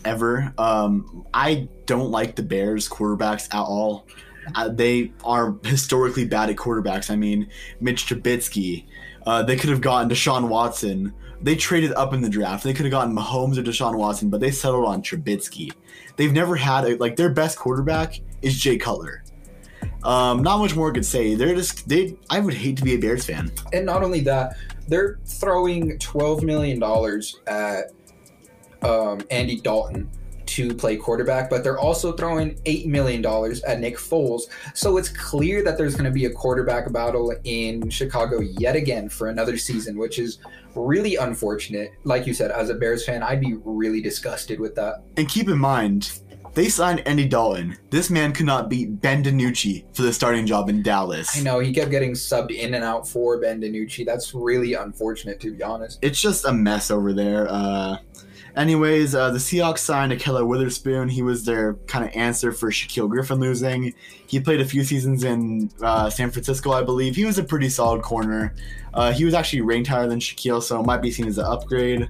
ever. 0.06 0.54
Um, 0.58 1.26
I 1.34 1.68
don't 1.86 2.12
like 2.12 2.36
the 2.36 2.44
Bears 2.44 2.90
quarterbacks 2.90 3.54
at 3.54 3.62
all. 3.62 4.08
Uh, 4.56 4.70
they 4.70 5.12
are 5.24 5.56
historically 5.64 6.26
bad 6.26 6.50
at 6.50 6.56
quarterbacks. 6.56 7.10
I 7.10 7.16
mean, 7.16 7.50
Mitch 7.80 8.08
Trubisky. 8.08 8.86
Uh, 9.26 9.44
they 9.44 9.56
could 9.56 9.70
have 9.70 9.82
gotten 9.82 10.10
Deshaun 10.10 10.48
Watson. 10.50 11.14
They 11.42 11.56
traded 11.56 11.94
up 11.94 12.14
in 12.14 12.22
the 12.22 12.30
draft. 12.30 12.64
They 12.64 12.74
could 12.74 12.86
have 12.86 12.92
gotten 12.92 13.16
Mahomes 13.16 13.58
or 13.58 13.64
Deshaun 13.64 13.96
Watson, 13.96 14.30
but 14.30 14.42
they 14.42 14.52
settled 14.52 14.86
on 14.86 15.02
Trubisky. 15.02 15.72
They've 16.16 16.32
never 16.32 16.56
had 16.56 16.86
a, 16.86 16.96
like 16.98 17.16
their 17.16 17.30
best 17.30 17.58
quarterback 17.58 18.20
is 18.42 18.60
Jay 18.60 18.78
Cutler. 18.78 19.24
Um, 20.04 20.42
not 20.42 20.58
much 20.58 20.76
more 20.76 20.90
I 20.90 20.94
could 20.94 21.06
say. 21.06 21.36
They're 21.36 21.56
just 21.56 21.88
they. 21.88 22.18
I 22.30 22.40
would 22.40 22.54
hate 22.54 22.78
to 22.78 22.84
be 22.84 22.94
a 22.94 22.98
Bears 22.98 23.26
fan. 23.26 23.52
And 23.74 23.86
not 23.86 24.04
only 24.04 24.22
that, 24.22 24.58
they're 24.88 25.20
throwing 25.26 25.98
twelve 26.00 26.44
million 26.44 26.80
dollars 26.80 27.40
at 27.48 27.92
um, 28.84 29.22
Andy 29.30 29.60
Dalton 29.60 30.10
to 30.48 30.74
play 30.74 30.98
quarterback, 30.98 31.50
but 31.50 31.64
they're 31.64 31.80
also 31.80 32.12
throwing 32.12 32.60
eight 32.66 32.86
million 32.86 33.22
dollars 33.22 33.62
at 33.64 33.80
Nick 33.80 33.98
Foles. 33.98 34.44
So 34.74 34.98
it's 34.98 35.10
clear 35.10 35.64
that 35.64 35.78
there's 35.78 35.96
going 35.96 36.06
to 36.06 36.12
be 36.12 36.26
a 36.26 36.30
quarterback 36.30 36.92
battle 36.92 37.34
in 37.46 37.90
Chicago 37.90 38.42
yet 38.42 38.76
again 38.76 39.08
for 39.08 39.30
another 39.30 39.58
season, 39.58 39.98
which 39.98 40.20
is 40.20 40.40
really 40.76 41.16
unfortunate. 41.16 41.94
Like 42.04 42.28
you 42.28 42.34
said, 42.34 42.52
as 42.52 42.70
a 42.70 42.76
Bears 42.76 43.06
fan, 43.06 43.24
I'd 43.24 43.40
be 43.40 43.56
really 43.64 44.02
disgusted 44.02 44.60
with 44.60 44.76
that. 44.76 45.04
And 45.16 45.30
keep 45.30 45.48
in 45.48 45.58
mind, 45.58 46.20
they 46.54 46.68
signed 46.68 47.02
Andy 47.08 47.28
Dalton. 47.28 47.78
This 47.90 48.10
man 48.10 48.34
could 48.34 48.46
not 48.46 48.70
beat 48.70 49.00
Ben 49.00 49.24
DiNucci 49.24 49.96
for 49.96 50.02
the 50.02 50.12
starting 50.12 50.46
job 50.46 50.68
in 50.68 50.84
Dallas. 50.84 51.38
I 51.38 51.44
know 51.44 51.60
he 51.60 51.74
kept 51.74 51.92
getting 51.92 52.12
subbed 52.12 52.52
in 52.52 52.74
and 52.74 52.84
out 52.84 53.08
for 53.08 53.40
Ben 53.40 53.62
DiNucci. 53.62 54.06
That's 54.06 54.34
really 54.34 54.74
unfortunate, 54.74 55.40
to 55.42 55.56
be 55.56 55.64
honest. 55.64 56.00
It's 56.02 56.22
just 56.22 56.44
a 56.44 56.52
mess 56.52 56.92
over 56.92 57.14
there. 57.14 57.48
Uh, 57.50 57.98
anyways, 58.56 59.16
uh, 59.16 59.32
the 59.32 59.38
Seahawks 59.38 59.80
signed 59.80 60.12
Ahkello 60.12 60.46
Witherspoon. 60.46 61.10
He 61.10 61.22
was 61.22 61.46
their 61.46 61.76
kind 61.88 62.06
of 62.06 62.12
answer 62.16 62.52
for 62.52 62.72
Shaquill 62.72 63.10
Griffin 63.10 63.40
losing. 63.40 63.94
He 64.28 64.40
played 64.40 64.62
a 64.62 64.66
few 64.66 64.84
seasons 64.84 65.24
in 65.24 65.70
uh, 65.82 66.10
San 66.10 66.32
Francisco, 66.32 66.72
I 66.72 66.84
believe. 66.84 67.16
He 67.16 67.26
was 67.26 67.38
a 67.38 67.44
pretty 67.44 67.70
solid 67.70 68.02
corner. 68.02 68.56
Uh, 68.94 69.12
he 69.12 69.26
was 69.26 69.34
actually 69.34 69.62
ranked 69.62 69.90
higher 69.90 70.08
than 70.08 70.20
Shaquill, 70.20 70.62
so 70.62 70.80
it 70.80 70.86
might 70.86 71.02
be 71.02 71.12
seen 71.12 71.28
as 71.28 71.38
an 71.38 71.46
upgrade. 71.46 72.10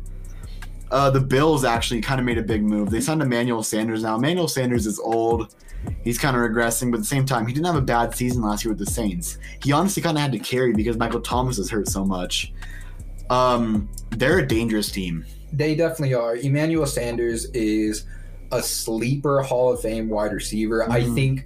Uh, 0.91 1.09
the 1.09 1.21
Bills 1.21 1.63
actually 1.63 2.01
kind 2.01 2.19
of 2.19 2.25
made 2.25 2.37
a 2.37 2.43
big 2.43 2.63
move. 2.63 2.89
They 2.89 2.99
signed 2.99 3.21
Emmanuel 3.21 3.63
Sanders 3.63 4.03
now. 4.03 4.15
Emmanuel 4.15 4.47
Sanders 4.47 4.85
is 4.85 4.99
old. 4.99 5.55
He's 6.03 6.19
kind 6.19 6.35
of 6.35 6.41
regressing, 6.41 6.91
but 6.91 6.97
at 6.97 7.03
the 7.03 7.07
same 7.07 7.25
time, 7.25 7.47
he 7.47 7.53
didn't 7.53 7.65
have 7.65 7.75
a 7.75 7.81
bad 7.81 8.13
season 8.13 8.41
last 8.41 8.63
year 8.65 8.71
with 8.71 8.79
the 8.79 8.91
Saints. 8.91 9.37
He 9.63 9.71
honestly 9.71 10.03
kind 10.03 10.17
of 10.17 10.21
had 10.21 10.31
to 10.33 10.39
carry 10.39 10.73
because 10.73 10.97
Michael 10.97 11.21
Thomas 11.21 11.57
was 11.57 11.69
hurt 11.69 11.87
so 11.87 12.05
much. 12.05 12.53
Um, 13.29 13.89
they're 14.11 14.39
a 14.39 14.47
dangerous 14.47 14.91
team. 14.91 15.25
They 15.53 15.75
definitely 15.75 16.13
are. 16.13 16.35
Emmanuel 16.35 16.85
Sanders 16.85 17.45
is 17.53 18.05
a 18.51 18.61
sleeper 18.61 19.41
Hall 19.41 19.73
of 19.73 19.81
Fame 19.81 20.09
wide 20.09 20.33
receiver. 20.33 20.89
I 20.89 21.01
Mhm. 21.01 21.15
think 21.15 21.45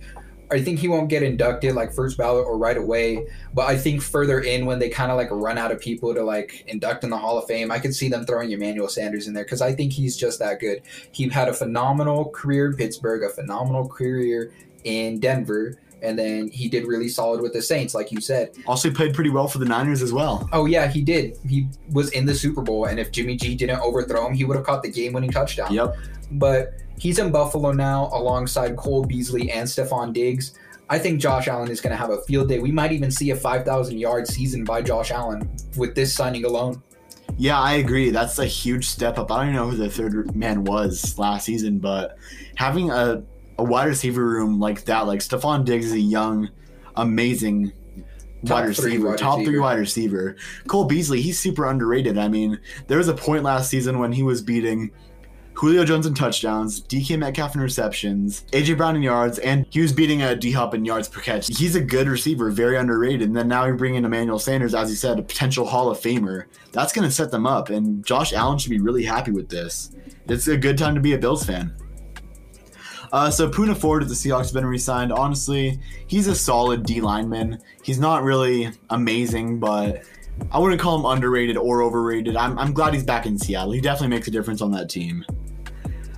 I 0.51 0.61
think 0.61 0.77
he 0.77 0.87
won't 0.87 1.09
get 1.09 1.23
inducted 1.23 1.73
like 1.73 1.91
first 1.91 2.19
ballot 2.19 2.45
or 2.45 2.55
right 2.55 2.77
away, 2.77 3.25
but 3.55 3.67
I 3.67 3.75
think 3.75 4.03
further 4.03 4.39
in 4.39 4.67
when 4.67 4.77
they 4.77 4.89
kind 4.89 5.09
of 5.11 5.17
like 5.17 5.29
run 5.31 5.57
out 5.57 5.71
of 5.71 5.79
people 5.79 6.13
to 6.13 6.23
like 6.23 6.63
induct 6.67 7.03
in 7.03 7.09
the 7.09 7.17
Hall 7.17 7.39
of 7.39 7.47
Fame, 7.47 7.71
I 7.71 7.79
could 7.79 7.95
see 7.95 8.09
them 8.09 8.27
throwing 8.27 8.51
Emmanuel 8.51 8.87
Sanders 8.87 9.27
in 9.27 9.33
there 9.33 9.43
because 9.43 9.63
I 9.63 9.73
think 9.73 9.93
he's 9.93 10.15
just 10.15 10.37
that 10.39 10.59
good. 10.59 10.83
He 11.11 11.27
had 11.29 11.49
a 11.49 11.53
phenomenal 11.53 12.25
career 12.29 12.67
in 12.67 12.75
Pittsburgh, 12.75 13.23
a 13.23 13.29
phenomenal 13.29 13.87
career 13.87 14.51
in 14.83 15.19
Denver, 15.19 15.79
and 16.05 16.17
then 16.17 16.49
he 16.49 16.69
did 16.69 16.85
really 16.85 17.09
solid 17.09 17.41
with 17.41 17.53
the 17.53 17.61
Saints, 17.61 17.93
like 17.93 18.11
you 18.11 18.21
said. 18.21 18.55
Also, 18.67 18.89
he 18.89 18.95
played 18.95 19.13
pretty 19.13 19.29
well 19.29 19.47
for 19.47 19.57
the 19.57 19.65
Niners 19.65 20.01
as 20.01 20.13
well. 20.13 20.47
Oh 20.53 20.65
yeah, 20.65 20.87
he 20.87 21.01
did. 21.01 21.37
He 21.47 21.67
was 21.91 22.11
in 22.11 22.25
the 22.25 22.35
Super 22.35 22.61
Bowl, 22.61 22.85
and 22.85 22.99
if 22.99 23.11
Jimmy 23.11 23.35
G 23.35 23.55
didn't 23.55 23.79
overthrow 23.79 24.27
him, 24.27 24.33
he 24.33 24.45
would 24.45 24.55
have 24.55 24.65
caught 24.65 24.83
the 24.83 24.91
game-winning 24.91 25.31
touchdown. 25.31 25.73
Yep. 25.73 25.95
But 26.31 26.73
he's 26.97 27.19
in 27.19 27.31
Buffalo 27.31 27.71
now, 27.71 28.09
alongside 28.13 28.75
Cole 28.77 29.03
Beasley 29.03 29.51
and 29.51 29.67
Stefon 29.67 30.13
Diggs. 30.13 30.53
I 30.89 30.99
think 30.99 31.19
Josh 31.19 31.47
Allen 31.47 31.71
is 31.71 31.81
going 31.81 31.91
to 31.91 31.97
have 31.97 32.11
a 32.11 32.21
field 32.23 32.47
day. 32.47 32.59
We 32.59 32.71
might 32.71 32.91
even 32.91 33.09
see 33.09 33.31
a 33.31 33.35
5,000 33.35 33.97
yard 33.97 34.27
season 34.27 34.63
by 34.63 34.83
Josh 34.83 35.11
Allen 35.11 35.49
with 35.77 35.95
this 35.95 36.13
signing 36.13 36.45
alone. 36.45 36.81
Yeah, 37.37 37.59
I 37.59 37.73
agree. 37.73 38.11
That's 38.11 38.37
a 38.37 38.45
huge 38.45 38.87
step 38.87 39.17
up. 39.17 39.31
I 39.31 39.37
don't 39.37 39.47
even 39.47 39.55
know 39.55 39.69
who 39.69 39.77
the 39.77 39.89
third 39.89 40.35
man 40.35 40.63
was 40.63 41.17
last 41.17 41.45
season, 41.45 41.79
but 41.79 42.17
having 42.55 42.91
a, 42.91 43.23
a 43.57 43.63
wide 43.63 43.85
receiver 43.85 44.25
room 44.25 44.59
like 44.59 44.85
that, 44.85 45.07
like 45.07 45.19
Stefon 45.19 45.65
Diggs 45.65 45.87
is 45.87 45.93
a 45.93 45.99
young, 45.99 46.49
amazing 46.95 47.71
Top 48.45 48.59
wide 48.59 48.67
receiver, 48.67 49.09
wide 49.09 49.17
top 49.17 49.43
three 49.43 49.59
wide 49.59 49.79
receiver. 49.79 50.35
Cole 50.67 50.85
Beasley, 50.85 51.21
he's 51.21 51.39
super 51.39 51.67
underrated. 51.67 52.17
I 52.17 52.27
mean, 52.27 52.59
there 52.87 52.97
was 52.97 53.07
a 53.07 53.13
point 53.13 53.43
last 53.43 53.69
season 53.69 53.99
when 53.99 54.11
he 54.11 54.23
was 54.23 54.41
beating 54.41 54.91
Julio 55.55 55.85
Jones 55.85 56.05
in 56.05 56.13
touchdowns, 56.13 56.83
DK 56.83 57.17
Metcalf 57.17 57.55
in 57.55 57.61
receptions, 57.61 58.43
AJ 58.51 58.77
Brown 58.77 58.97
in 58.97 59.01
yards, 59.01 59.39
and 59.39 59.65
he 59.69 59.79
was 59.79 59.93
beating 59.93 60.21
uh, 60.21 60.31
a 60.31 60.35
D 60.35 60.51
Hop 60.51 60.73
in 60.73 60.83
yards 60.83 61.07
per 61.07 61.21
catch. 61.21 61.47
He's 61.47 61.75
a 61.75 61.81
good 61.81 62.07
receiver, 62.07 62.51
very 62.51 62.77
underrated. 62.77 63.29
And 63.29 63.35
then 63.35 63.47
now 63.47 63.65
you 63.65 63.73
bring 63.73 63.95
in 63.95 64.03
Emmanuel 64.03 64.37
Sanders, 64.37 64.75
as 64.75 64.89
you 64.89 64.97
said, 64.97 65.17
a 65.17 65.23
potential 65.23 65.65
Hall 65.65 65.89
of 65.89 65.97
Famer. 65.97 66.45
That's 66.73 66.91
going 66.91 67.07
to 67.07 67.13
set 67.13 67.31
them 67.31 67.47
up, 67.47 67.69
and 67.69 68.05
Josh 68.05 68.33
Allen 68.33 68.57
should 68.57 68.71
be 68.71 68.81
really 68.81 69.05
happy 69.05 69.31
with 69.31 69.47
this. 69.47 69.91
It's 70.27 70.47
a 70.47 70.57
good 70.57 70.77
time 70.77 70.93
to 70.93 71.01
be 71.01 71.13
a 71.13 71.17
Bills 71.17 71.45
fan. 71.45 71.73
Uh, 73.15 73.31
so 73.31 73.49
Poona 73.49 73.77
Ford 73.77 74.03
at 74.03 74.09
the 74.09 74.13
Seahawks 74.13 74.39
has 74.39 74.51
been 74.51 74.65
re-signed. 74.65 75.13
Honestly, 75.13 75.79
he's 76.05 76.27
a 76.27 76.35
solid 76.35 76.85
D 76.85 76.99
lineman. 76.99 77.61
He's 77.81 77.97
not 77.97 78.23
really 78.23 78.71
amazing, 78.89 79.57
but 79.57 80.03
I 80.51 80.59
wouldn't 80.59 80.81
call 80.81 80.99
him 80.99 81.05
underrated 81.05 81.55
or 81.55 81.81
overrated. 81.81 82.35
I'm, 82.35 82.59
I'm 82.59 82.73
glad 82.73 82.93
he's 82.93 83.05
back 83.05 83.25
in 83.25 83.39
Seattle. 83.39 83.71
He 83.71 83.79
definitely 83.79 84.09
makes 84.09 84.27
a 84.27 84.31
difference 84.31 84.61
on 84.61 84.69
that 84.71 84.89
team. 84.89 85.23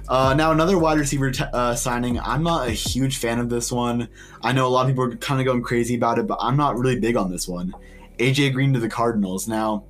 Uh, 0.10 0.34
now 0.34 0.52
another 0.52 0.80
wide 0.80 0.98
receiver 0.98 1.30
t- 1.30 1.44
uh, 1.54 1.76
signing. 1.76 2.20
I'm 2.20 2.42
not 2.42 2.68
a 2.68 2.72
huge 2.72 3.18
fan 3.18 3.38
of 3.38 3.48
this 3.48 3.72
one. 3.72 4.10
I 4.42 4.52
know 4.52 4.66
a 4.66 4.70
lot 4.70 4.82
of 4.82 4.88
people 4.88 5.04
are 5.04 5.16
kind 5.18 5.40
of 5.40 5.46
going 5.46 5.62
crazy 5.62 5.94
about 5.94 6.18
it, 6.18 6.26
but 6.26 6.40
I'm 6.42 6.58
not 6.58 6.80
really 6.80 7.00
big 7.00 7.16
on 7.16 7.30
this 7.30 7.48
one. 7.48 7.76
AJ 8.18 8.54
Green 8.54 8.74
to 8.74 8.80
the 8.80 8.90
Cardinals. 8.90 9.48
Now, 9.48 9.84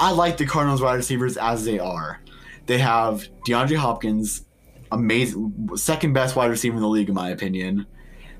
I 0.00 0.12
like 0.12 0.38
the 0.38 0.46
Cardinals 0.46 0.80
wide 0.80 0.94
receivers 0.94 1.36
as 1.36 1.66
they 1.66 1.78
are. 1.78 2.22
They 2.64 2.78
have 2.78 3.28
DeAndre 3.46 3.76
Hopkins, 3.76 4.45
amazing, 4.92 5.70
second 5.76 6.12
best 6.12 6.36
wide 6.36 6.50
receiver 6.50 6.76
in 6.76 6.82
the 6.82 6.88
league 6.88 7.08
in 7.08 7.14
my 7.14 7.30
opinion. 7.30 7.86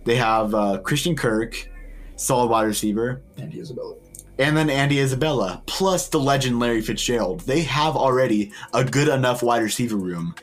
They 0.04 0.16
have 0.16 0.54
uh, 0.54 0.78
Christian 0.78 1.16
Kirk, 1.16 1.68
solid 2.16 2.48
wide 2.50 2.66
receiver, 2.66 3.22
And 3.38 3.52
Isabella. 3.54 3.94
and 4.38 4.56
then 4.56 4.70
Andy 4.70 5.00
Isabella, 5.00 5.62
plus 5.66 6.08
the 6.08 6.20
legend 6.20 6.60
Larry 6.60 6.80
Fitzgerald. 6.82 7.40
They 7.40 7.62
have 7.62 7.96
already 7.96 8.52
a 8.72 8.84
good 8.84 9.08
enough 9.08 9.42
wide 9.42 9.62
receiver 9.62 9.96
room. 9.96 10.34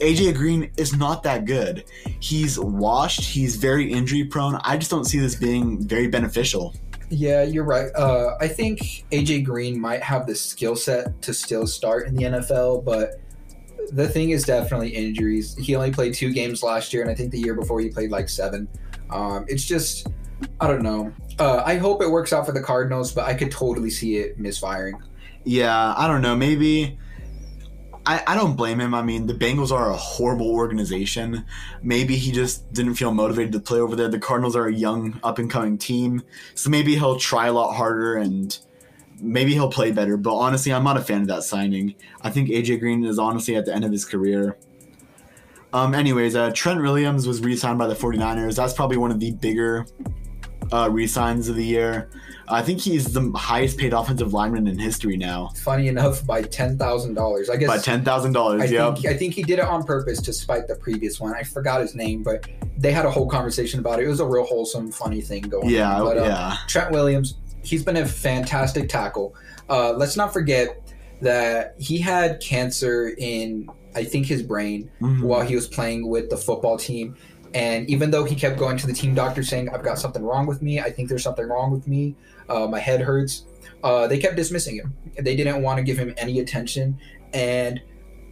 AJ 0.00 0.34
Green 0.34 0.70
is 0.76 0.96
not 0.96 1.22
that 1.22 1.44
good. 1.44 1.84
He's 2.18 2.58
washed. 2.58 3.20
He's 3.20 3.54
very 3.56 3.92
injury 3.92 4.24
prone. 4.24 4.56
I 4.64 4.76
just 4.76 4.90
don't 4.90 5.04
see 5.04 5.18
this 5.20 5.36
being 5.36 5.80
very 5.86 6.08
beneficial. 6.08 6.74
Yeah, 7.08 7.42
you're 7.42 7.62
right. 7.64 7.90
Uh, 7.94 8.36
I 8.40 8.48
think 8.48 9.04
AJ 9.12 9.44
Green 9.44 9.78
might 9.78 10.02
have 10.02 10.26
the 10.26 10.34
skill 10.34 10.74
set 10.74 11.20
to 11.22 11.34
still 11.34 11.66
start 11.68 12.08
in 12.08 12.16
the 12.16 12.22
NFL, 12.24 12.84
but 12.84 13.20
the 13.92 14.08
thing 14.08 14.30
is 14.30 14.44
definitely 14.44 14.88
injuries. 14.88 15.54
He 15.56 15.76
only 15.76 15.92
played 15.92 16.14
two 16.14 16.32
games 16.32 16.62
last 16.62 16.92
year, 16.92 17.02
and 17.02 17.10
I 17.10 17.14
think 17.14 17.30
the 17.30 17.38
year 17.38 17.54
before 17.54 17.80
he 17.80 17.88
played 17.88 18.10
like 18.10 18.28
seven. 18.28 18.68
Um, 19.10 19.44
it's 19.48 19.64
just, 19.64 20.08
I 20.60 20.66
don't 20.66 20.82
know. 20.82 21.12
Uh, 21.38 21.62
I 21.64 21.76
hope 21.76 22.02
it 22.02 22.10
works 22.10 22.32
out 22.32 22.46
for 22.46 22.52
the 22.52 22.62
Cardinals, 22.62 23.12
but 23.12 23.26
I 23.26 23.34
could 23.34 23.50
totally 23.50 23.90
see 23.90 24.16
it 24.16 24.38
misfiring. 24.38 25.00
Yeah, 25.44 25.94
I 25.96 26.06
don't 26.06 26.22
know. 26.22 26.34
Maybe. 26.34 26.98
I, 28.04 28.20
I 28.26 28.34
don't 28.34 28.56
blame 28.56 28.80
him. 28.80 28.94
I 28.94 29.02
mean, 29.02 29.28
the 29.28 29.34
Bengals 29.34 29.70
are 29.70 29.90
a 29.90 29.96
horrible 29.96 30.50
organization. 30.50 31.44
Maybe 31.82 32.16
he 32.16 32.32
just 32.32 32.72
didn't 32.72 32.94
feel 32.94 33.12
motivated 33.12 33.52
to 33.52 33.60
play 33.60 33.78
over 33.78 33.94
there. 33.94 34.08
The 34.08 34.18
Cardinals 34.18 34.56
are 34.56 34.66
a 34.66 34.74
young, 34.74 35.20
up 35.22 35.38
and 35.38 35.48
coming 35.48 35.78
team. 35.78 36.22
So 36.56 36.68
maybe 36.68 36.96
he'll 36.96 37.20
try 37.20 37.46
a 37.46 37.52
lot 37.52 37.74
harder 37.74 38.16
and 38.16 38.58
maybe 39.22 39.52
he'll 39.54 39.70
play 39.70 39.92
better. 39.92 40.16
But 40.16 40.34
honestly, 40.34 40.72
I'm 40.72 40.84
not 40.84 40.96
a 40.96 41.00
fan 41.00 41.22
of 41.22 41.28
that 41.28 41.44
signing. 41.44 41.94
I 42.20 42.30
think 42.30 42.50
AJ 42.50 42.80
Green 42.80 43.04
is 43.04 43.18
honestly 43.18 43.56
at 43.56 43.64
the 43.64 43.74
end 43.74 43.84
of 43.84 43.92
his 43.92 44.04
career. 44.04 44.58
Um, 45.72 45.94
anyways, 45.94 46.36
uh, 46.36 46.50
Trent 46.54 46.82
Williams 46.82 47.26
was 47.26 47.40
re 47.40 47.56
signed 47.56 47.78
by 47.78 47.86
the 47.86 47.94
49ers. 47.94 48.56
That's 48.56 48.74
probably 48.74 48.98
one 48.98 49.10
of 49.10 49.20
the 49.20 49.30
bigger 49.32 49.86
uh, 50.70 50.90
re 50.90 51.06
signs 51.06 51.48
of 51.48 51.56
the 51.56 51.64
year. 51.64 52.10
I 52.48 52.60
think 52.60 52.80
he's 52.80 53.12
the 53.12 53.30
highest 53.34 53.78
paid 53.78 53.94
offensive 53.94 54.34
lineman 54.34 54.66
in 54.66 54.78
history 54.78 55.16
now. 55.16 55.50
Funny 55.62 55.88
enough, 55.88 56.26
by 56.26 56.42
ten 56.42 56.76
thousand 56.76 57.14
dollars. 57.14 57.48
I 57.48 57.56
guess 57.56 57.68
By 57.68 57.78
ten 57.78 58.04
thousand 58.04 58.32
dollars, 58.32 58.68
think 58.68 59.06
I 59.06 59.16
think 59.16 59.32
he 59.32 59.42
did 59.42 59.58
it 59.58 59.64
on 59.64 59.84
purpose 59.84 60.20
to 60.22 60.32
spite 60.32 60.68
the 60.68 60.74
previous 60.74 61.18
one. 61.20 61.34
I 61.34 61.44
forgot 61.44 61.80
his 61.80 61.94
name, 61.94 62.22
but 62.22 62.46
they 62.76 62.92
had 62.92 63.06
a 63.06 63.10
whole 63.10 63.28
conversation 63.28 63.80
about 63.80 64.00
it. 64.00 64.04
It 64.04 64.08
was 64.08 64.20
a 64.20 64.26
real 64.26 64.44
wholesome, 64.44 64.92
funny 64.92 65.20
thing 65.22 65.42
going 65.44 65.70
Yeah, 65.70 66.00
on. 66.00 66.04
But, 66.04 66.18
uh, 66.18 66.24
yeah. 66.24 66.56
Trent 66.66 66.90
Williams, 66.90 67.34
he's 67.62 67.84
been 67.84 67.96
a 67.96 68.06
fantastic 68.06 68.88
tackle. 68.88 69.34
Uh, 69.68 69.92
let's 69.92 70.16
not 70.16 70.32
forget 70.32 70.80
that 71.20 71.74
he 71.78 71.98
had 71.98 72.40
cancer 72.40 73.14
in, 73.18 73.68
I 73.94 74.04
think, 74.04 74.26
his 74.26 74.42
brain 74.42 74.90
Mhm. 75.00 75.22
while 75.22 75.42
he 75.42 75.54
was 75.54 75.68
playing 75.68 76.08
with 76.08 76.30
the 76.30 76.36
football 76.36 76.76
team. 76.76 77.14
And 77.54 77.88
even 77.90 78.10
though 78.10 78.24
he 78.24 78.34
kept 78.34 78.58
going 78.58 78.76
to 78.78 78.86
the 78.86 78.92
team 78.92 79.14
doctor 79.14 79.42
saying, 79.42 79.68
I've 79.68 79.82
got 79.84 79.98
something 79.98 80.22
wrong 80.22 80.46
with 80.46 80.62
me, 80.62 80.80
I 80.80 80.90
think 80.90 81.08
there's 81.08 81.22
something 81.22 81.46
wrong 81.46 81.70
with 81.70 81.86
me, 81.86 82.16
uh, 82.48 82.66
my 82.66 82.78
head 82.80 83.00
hurts, 83.02 83.44
uh, 83.84 84.06
they 84.06 84.18
kept 84.18 84.36
dismissing 84.36 84.76
him. 84.76 84.94
They 85.20 85.36
didn't 85.36 85.62
want 85.62 85.76
to 85.78 85.82
give 85.84 85.98
him 85.98 86.14
any 86.16 86.40
attention. 86.40 86.98
And 87.34 87.80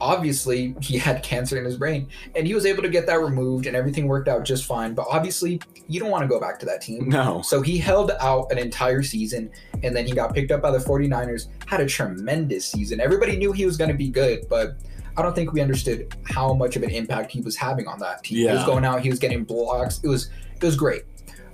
obviously, 0.01 0.75
he 0.81 0.99
had 0.99 1.23
cancer 1.23 1.59
in 1.59 1.65
his 1.65 1.77
brain. 1.77 2.09
And 2.35 2.47
he 2.47 2.55
was 2.55 2.67
able 2.67 2.83
to 2.83 2.89
get 2.89 3.07
that 3.07 3.21
removed, 3.21 3.67
and 3.67 3.77
everything 3.77 4.07
worked 4.07 4.29
out 4.29 4.45
just 4.45 4.65
fine. 4.65 4.95
But 4.95 5.07
obviously, 5.11 5.61
you 5.89 6.01
don't 6.01 6.11
want 6.11 6.23
to 6.23 6.29
go 6.29 6.41
back 6.41 6.59
to 6.61 6.67
that 6.67 6.81
team. 6.81 7.09
No. 7.09 7.43
So 7.43 7.61
he 7.63 7.79
held 7.79 8.13
out 8.21 8.51
an 8.53 8.59
entire 8.59 9.03
season 9.03 9.51
and 9.83 9.95
then 9.97 10.07
he 10.07 10.13
got 10.13 10.35
picked 10.35 10.53
up 10.53 10.63
by 10.63 10.71
the 10.71 10.79
49ers, 10.79 11.49
had 11.67 11.81
a 11.81 11.87
tremendous 11.87 12.67
season. 12.67 13.01
Everybody 13.01 13.37
knew 13.37 13.51
he 13.53 13.67
was 13.67 13.77
going 13.77 13.91
to 13.91 13.97
be 13.97 14.09
good, 14.09 14.47
but 14.49 14.77
I 15.17 15.23
don't 15.23 15.35
think 15.35 15.53
we 15.53 15.61
understood 15.61 16.15
how 16.25 16.53
much 16.55 16.77
of 16.77 16.83
an 16.83 16.91
impact 16.91 17.33
he 17.33 17.41
was 17.41 17.57
having 17.57 17.89
on 17.89 17.99
that 18.01 18.23
team. 18.23 18.39
He 18.39 18.45
was 18.47 18.61
Yeah. 18.61 18.67
going 18.67 18.85
out, 18.85 19.01
he 19.01 19.11
was 19.11 19.19
getting 19.19 19.43
blocks. 19.45 20.01
It 20.05 20.09
was 20.09 20.31
it 20.57 20.63
was 20.65 20.77
great. 20.77 21.03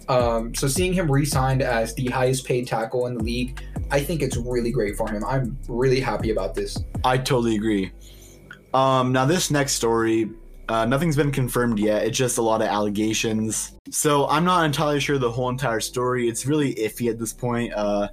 Um, 0.08 0.54
so 0.54 0.68
seeing 0.68 0.92
him 0.92 1.10
re-signed 1.10 1.62
as 1.62 1.94
the 1.94 2.06
highest 2.06 2.44
paid 2.46 2.66
tackle 2.66 3.06
in 3.06 3.14
the 3.14 3.22
league, 3.24 3.60
I 3.90 4.00
think 4.00 4.20
it's 4.22 4.36
really 4.36 4.70
great 4.70 4.96
for 4.96 5.10
him. 5.10 5.24
I'm 5.24 5.58
really 5.68 6.00
happy 6.00 6.30
about 6.30 6.54
this. 6.54 6.76
I 7.04 7.16
totally 7.18 7.56
agree. 7.56 7.92
Um, 8.74 9.12
now 9.12 9.24
this 9.24 9.50
next 9.50 9.72
story, 9.72 10.30
uh, 10.68 10.84
nothing's 10.84 11.16
been 11.16 11.32
confirmed 11.32 11.78
yet. 11.78 12.04
It's 12.04 12.18
just 12.18 12.38
a 12.38 12.42
lot 12.42 12.60
of 12.60 12.68
allegations. 12.68 13.72
So 13.90 14.28
I'm 14.28 14.44
not 14.44 14.64
entirely 14.64 15.00
sure 15.00 15.18
the 15.18 15.30
whole 15.30 15.48
entire 15.48 15.80
story. 15.80 16.28
It's 16.28 16.46
really 16.46 16.74
iffy 16.74 17.08
at 17.10 17.18
this 17.18 17.32
point. 17.32 17.72
Uh, 17.72 18.08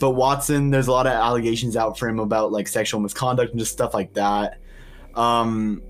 but 0.00 0.10
Watson, 0.10 0.70
there's 0.70 0.88
a 0.88 0.92
lot 0.92 1.06
of 1.06 1.12
allegations 1.12 1.76
out 1.76 1.98
for 1.98 2.08
him 2.08 2.18
about 2.18 2.50
like 2.50 2.66
sexual 2.66 3.00
misconduct 3.00 3.52
and 3.52 3.60
just 3.60 3.72
stuff 3.72 3.94
like 3.94 4.12
that. 4.14 4.58
Um, 5.14 5.82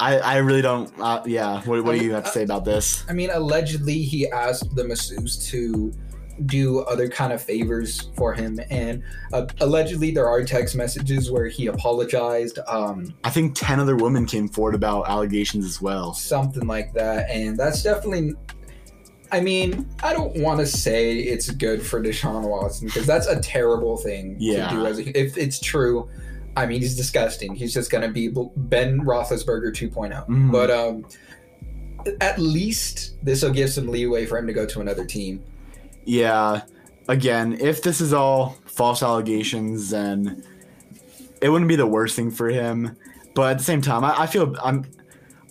I 0.00 0.18
I 0.18 0.36
really 0.38 0.62
don't. 0.62 0.90
Uh, 0.98 1.22
yeah. 1.26 1.62
What, 1.62 1.84
what 1.84 1.96
do 1.96 2.04
you 2.04 2.12
have 2.12 2.24
to 2.24 2.30
say 2.30 2.42
about 2.42 2.64
this? 2.64 3.04
I 3.08 3.12
mean, 3.12 3.30
allegedly 3.30 4.02
he 4.02 4.28
asked 4.30 4.74
the 4.74 4.82
masseuse 4.82 5.48
to 5.50 5.92
do 6.46 6.80
other 6.80 7.08
kind 7.08 7.32
of 7.32 7.42
favors 7.42 8.10
for 8.16 8.32
him, 8.32 8.58
and 8.70 9.02
uh, 9.32 9.46
allegedly 9.60 10.10
there 10.10 10.28
are 10.28 10.42
text 10.44 10.74
messages 10.74 11.30
where 11.30 11.46
he 11.46 11.66
apologized, 11.66 12.58
um, 12.66 13.14
I 13.24 13.30
think 13.30 13.54
ten 13.54 13.78
other 13.80 13.96
women 13.96 14.26
came 14.26 14.48
forward 14.48 14.74
about 14.74 15.08
allegations 15.08 15.64
as 15.64 15.80
well. 15.82 16.14
something 16.14 16.66
like 16.66 16.92
that, 16.94 17.28
and 17.30 17.58
that's 17.58 17.82
definitely. 17.82 18.34
I 19.32 19.40
mean, 19.40 19.88
I 20.02 20.12
don't 20.12 20.36
want 20.42 20.58
to 20.58 20.66
say 20.66 21.18
it's 21.18 21.48
good 21.50 21.86
for 21.86 22.02
Deshaun 22.02 22.48
Watson 22.48 22.88
because 22.88 23.06
that's 23.06 23.28
a 23.28 23.40
terrible 23.40 23.96
thing 23.96 24.34
Yeah. 24.40 24.68
to 24.70 24.74
do. 24.74 24.86
As 24.86 24.98
a, 24.98 25.16
if 25.18 25.38
it's 25.38 25.60
true, 25.60 26.08
I 26.56 26.66
mean, 26.66 26.80
he's 26.80 26.96
disgusting. 26.96 27.54
He's 27.54 27.72
just 27.72 27.92
gonna 27.92 28.10
be 28.10 28.26
Ben 28.56 29.00
Roethlisberger 29.02 29.72
2.0. 29.72 30.26
Mhm. 30.26 30.50
But 30.50 30.70
um, 30.72 31.06
at 32.20 32.40
least 32.40 33.14
this 33.24 33.42
will 33.44 33.52
give 33.52 33.70
some 33.70 33.86
leeway 33.86 34.26
for 34.26 34.36
him 34.38 34.48
to 34.48 34.52
go 34.52 34.66
to 34.66 34.80
another 34.80 35.04
team. 35.04 35.42
Yeah. 36.04 36.62
Again, 37.08 37.54
if 37.60 37.82
this 37.82 38.00
is 38.00 38.12
all 38.12 38.56
false 38.66 39.02
allegations, 39.02 39.90
then 39.90 40.44
it 41.42 41.48
wouldn't 41.48 41.68
be 41.68 41.76
the 41.76 41.86
worst 41.86 42.14
thing 42.16 42.30
for 42.30 42.48
him. 42.48 42.96
But 43.34 43.52
at 43.52 43.58
the 43.58 43.64
same 43.64 43.80
time, 43.80 44.04
I, 44.04 44.22
I 44.22 44.26
feel 44.26 44.54
I'm. 44.62 44.84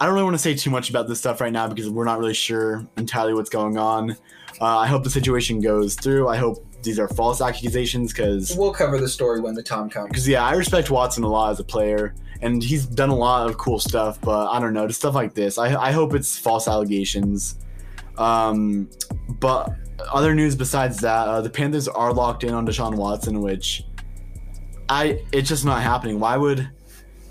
I 0.02 0.06
don't 0.06 0.14
really 0.14 0.24
want 0.24 0.36
to 0.36 0.42
say 0.42 0.54
too 0.56 0.70
much 0.70 0.90
about 0.90 1.10
this 1.10 1.20
stuff 1.20 1.42
right 1.42 1.52
now 1.52 1.68
because 1.68 1.90
we're 1.90 2.06
not 2.06 2.20
really 2.20 2.34
sure 2.34 2.88
entirely 2.96 3.34
what's 3.34 3.50
going 3.50 3.78
on. 3.78 4.12
Uh, 4.62 4.78
I 4.78 4.88
hope 4.88 5.04
the 5.04 5.10
situation 5.10 5.60
goes 5.60 5.96
through. 5.96 6.30
I 6.30 6.38
hope 6.38 6.66
these 6.84 6.98
are 7.00 7.10
false 7.10 7.42
accusations 7.42 8.14
because 8.14 8.56
We'll 8.58 8.72
cover 8.74 8.98
the 8.98 9.10
story 9.10 9.42
when 9.42 9.56
the 9.56 9.64
time 9.64 9.90
comes. 9.90 10.08
because 10.08 10.26
yeah, 10.26 10.46
I 10.46 10.54
respect 10.54 10.90
Watson 10.90 11.24
a 11.26 11.28
lot 11.28 11.52
as 11.52 11.60
a 11.60 11.66
player, 11.66 12.16
and 12.42 12.64
he's 12.64 12.86
done 12.86 13.10
a 13.10 13.16
lot 13.16 13.50
of 13.50 13.58
cool 13.58 13.78
stuff. 13.80 14.22
But 14.22 14.48
I 14.50 14.62
don't 14.62 14.74
know, 14.74 14.88
just 14.88 15.00
stuff 15.02 15.16
like 15.16 15.34
this. 15.34 15.58
I 15.58 15.76
I 15.76 15.92
hope 15.92 16.14
it's 16.14 16.38
false 16.38 16.70
allegations. 16.70 17.56
Um, 18.18 18.90
but 19.28 19.74
other 20.12 20.34
news 20.36 20.56
besides 20.56 20.98
that, 21.00 21.28
uh, 21.28 21.42
the 21.42 21.50
Panthers 21.50 21.88
are 21.88 22.14
locked 22.14 22.44
in 22.44 22.54
on 22.54 22.66
Deshaun 22.66 22.96
Watson, 22.96 23.42
which 23.42 23.84
I 24.88 25.22
it's 25.32 25.50
just 25.50 25.66
not 25.66 25.82
happening. 25.82 26.20
Why 26.20 26.38
would 26.38 26.70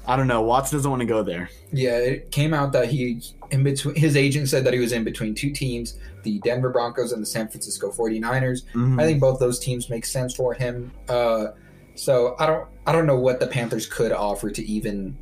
I 0.07 0.17
don't 0.17 0.27
know. 0.27 0.41
Watson 0.41 0.79
doesn't 0.79 0.91
want 0.91 1.01
to 1.01 1.07
go 1.07 1.23
there. 1.23 1.51
Yeah, 1.71 1.99
it 1.99 2.31
came 2.31 2.55
out 2.55 2.73
that 2.73 2.89
he 2.89 3.21
in 3.51 3.63
between 3.63 3.95
his 3.95 4.17
agent 4.17 4.49
said 4.49 4.65
that 4.65 4.73
he 4.73 4.79
was 4.79 4.93
in 4.93 5.05
between 5.05 5.35
two 5.35 5.51
teams, 5.51 5.99
the 6.23 6.39
Denver 6.41 6.71
Broncos 6.71 7.13
and 7.13 7.21
the 7.23 7.27
San 7.27 7.47
Francisco 7.49 7.91
49ers. 7.91 8.63
Mhm. 8.75 8.99
I 9.01 9.05
think 9.05 9.21
both 9.21 9.39
those 9.39 9.59
teams 9.59 9.91
make 9.91 10.07
sense 10.07 10.35
for 10.35 10.55
him. 10.55 10.91
Uh, 11.09 11.49
so 11.95 12.37
I 12.39 12.47
don't 12.47 12.67
I 12.87 12.93
don't 12.93 13.07
know 13.07 13.19
what 13.19 13.39
the 13.41 13.47
Panthers 13.47 13.87
could 13.87 14.13
offer 14.13 14.51
to 14.51 14.65
even 14.65 15.17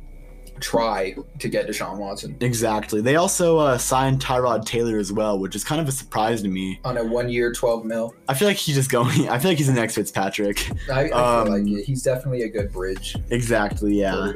try 0.59 1.15
to 1.39 1.47
get 1.49 1.67
Deshaun 1.67 1.97
Watson 1.97 2.35
Exactly. 2.41 3.01
They 3.01 3.15
also 3.15 3.57
uh, 3.57 3.77
signed 3.77 4.19
Tyrod 4.21 4.65
Taylor 4.65 4.97
as 4.97 5.11
well, 5.13 5.37
which 5.39 5.55
is 5.55 5.63
kind 5.63 5.79
of 5.81 5.87
a 5.87 5.91
surprise 5.91 6.41
to 6.41 6.47
me. 6.47 6.79
on 6.83 6.97
a 6.97 7.03
one 7.03 7.29
year 7.29 7.51
12 7.53 7.85
mil. 7.85 8.13
I 8.27 8.33
feel 8.33 8.47
like 8.47 8.57
he's 8.57 8.75
just 8.75 8.89
going. 8.91 9.29
I 9.29 9.39
feel 9.39 9.51
like 9.51 9.57
he's 9.57 9.67
the 9.67 9.73
next 9.73 9.95
Fitzpatrick. 9.95 10.69
I, 10.91 11.09
I 11.09 11.39
Um, 11.39 11.45
feel 11.47 11.57
like 11.59 11.79
it. 11.79 11.85
he's 11.85 12.03
definitely 12.03 12.43
a 12.43 12.49
good 12.49 12.71
bridge 12.71 13.15
Exactly. 13.29 13.99
Yeah. 13.99 14.31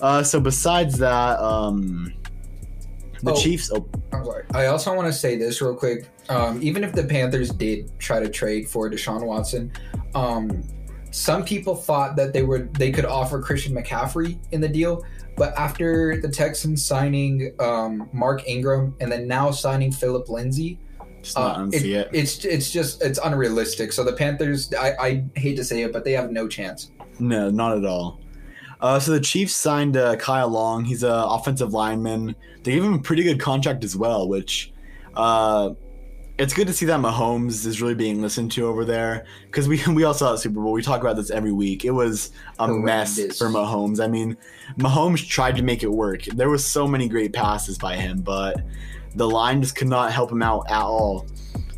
Uh, 0.00 0.22
so 0.22 0.38
besides 0.40 0.98
that, 0.98 1.38
um, 1.40 2.12
the 3.22 3.32
Oh. 3.32 3.34
Chiefs. 3.40 3.70
Oh, 3.72 3.88
I'm 4.12 4.24
sorry. 4.24 4.44
I 4.52 4.66
also 4.66 4.94
want 4.94 5.06
to 5.08 5.12
say 5.12 5.36
this 5.36 5.60
real 5.62 5.74
quick. 5.74 6.08
Um, 6.28 6.60
even 6.62 6.84
if 6.84 6.92
the 6.92 7.04
Panthers 7.04 7.50
did 7.50 7.90
try 7.98 8.20
to 8.20 8.28
trade 8.28 8.68
for 8.68 8.90
Deshaun 8.90 9.24
Watson, 9.24 9.72
um, 10.14 10.62
some 11.12 11.44
people 11.44 11.74
thought 11.74 12.14
that 12.16 12.34
they 12.34 12.42
would 12.42 12.74
they 12.74 12.90
could 12.92 13.06
offer 13.06 13.40
Christian 13.40 13.74
McCaffrey 13.74 14.38
in 14.52 14.60
the 14.60 14.68
deal, 14.68 15.02
but 15.36 15.56
after 15.58 16.20
the 16.20 16.28
Texans 16.28 16.84
signing 16.84 17.54
um, 17.60 18.08
Mark 18.12 18.46
Ingram 18.48 18.94
and 19.00 19.12
then 19.12 19.28
now 19.28 19.50
signing 19.50 19.92
Phillip 19.92 20.28
Lindsay, 20.28 20.78
uh, 21.34 21.66
it. 21.72 22.08
it's 22.12 22.44
it's 22.44 22.70
just 22.70 23.02
it's 23.02 23.18
unrealistic. 23.22 23.92
So 23.92 24.04
the 24.04 24.12
Panthers, 24.12 24.72
I, 24.74 24.92
I 25.00 25.24
hate 25.34 25.56
to 25.56 25.64
say 25.64 25.82
it, 25.82 25.92
but 25.92 26.04
they 26.04 26.12
have 26.12 26.30
no 26.30 26.46
chance. 26.48 26.90
No, 27.18 27.50
not 27.50 27.76
at 27.76 27.84
all. 27.84 28.20
Uh, 28.80 28.98
so 28.98 29.12
the 29.12 29.20
Chiefs 29.20 29.54
signed 29.54 29.96
uh, 29.96 30.16
Kyle 30.16 30.48
Long. 30.48 30.84
He's 30.84 31.02
an 31.02 31.10
offensive 31.10 31.72
lineman. 31.72 32.36
They 32.62 32.72
gave 32.72 32.84
him 32.84 32.94
a 32.94 32.98
pretty 32.98 33.22
good 33.22 33.40
contract 33.40 33.84
as 33.84 33.96
well, 33.96 34.28
which 34.28 34.72
uh, 35.14 35.70
it's 36.38 36.52
good 36.52 36.66
to 36.66 36.72
see 36.72 36.84
that 36.86 37.00
Mahomes 37.00 37.64
is 37.64 37.80
really 37.80 37.94
being 37.94 38.20
listened 38.20 38.52
to 38.52 38.66
over 38.66 38.84
there. 38.84 39.24
Because 39.46 39.68
we 39.68 39.80
we 39.88 40.04
all 40.04 40.14
saw 40.14 40.34
at 40.34 40.40
Super 40.40 40.60
Bowl. 40.60 40.72
We 40.72 40.82
talk 40.82 41.00
about 41.00 41.16
this 41.16 41.30
every 41.30 41.52
week. 41.52 41.84
It 41.84 41.90
was 41.90 42.32
a 42.58 42.68
mess 42.68 43.16
Horrendous. 43.16 43.38
for 43.38 43.48
Mahomes. 43.48 44.02
I 44.02 44.08
mean, 44.08 44.36
Mahomes 44.78 45.26
tried 45.26 45.56
to 45.56 45.62
make 45.62 45.82
it 45.82 45.90
work. 45.90 46.24
There 46.24 46.50
was 46.50 46.64
so 46.64 46.86
many 46.86 47.08
great 47.08 47.32
passes 47.32 47.78
by 47.78 47.96
him, 47.96 48.20
but 48.20 48.62
the 49.14 49.28
line 49.28 49.62
just 49.62 49.76
could 49.76 49.88
not 49.88 50.12
help 50.12 50.30
him 50.30 50.42
out 50.42 50.70
at 50.70 50.82
all. 50.82 51.26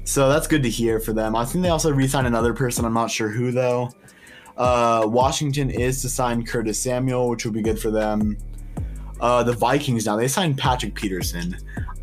So 0.04 0.28
that's 0.28 0.46
good 0.46 0.62
to 0.62 0.70
hear 0.70 0.98
for 1.00 1.12
them. 1.12 1.36
I 1.36 1.44
think 1.44 1.62
they 1.62 1.68
also 1.68 1.92
re-signed 1.92 2.26
another 2.26 2.54
person. 2.54 2.84
I'm 2.84 2.94
not 2.94 3.10
sure 3.10 3.28
who 3.28 3.52
though. 3.52 3.90
Uh, 4.56 5.04
Washington 5.06 5.70
is 5.70 6.02
to 6.02 6.08
sign 6.08 6.44
Curtis 6.44 6.80
Samuel, 6.80 7.28
which 7.28 7.44
would 7.44 7.54
be 7.54 7.62
good 7.62 7.78
for 7.78 7.90
them. 7.92 8.36
Uh, 9.20 9.42
the 9.42 9.52
Vikings 9.52 10.06
now 10.06 10.16
they 10.16 10.26
signed 10.28 10.58
Patrick 10.58 10.94
Peterson. 10.94 11.56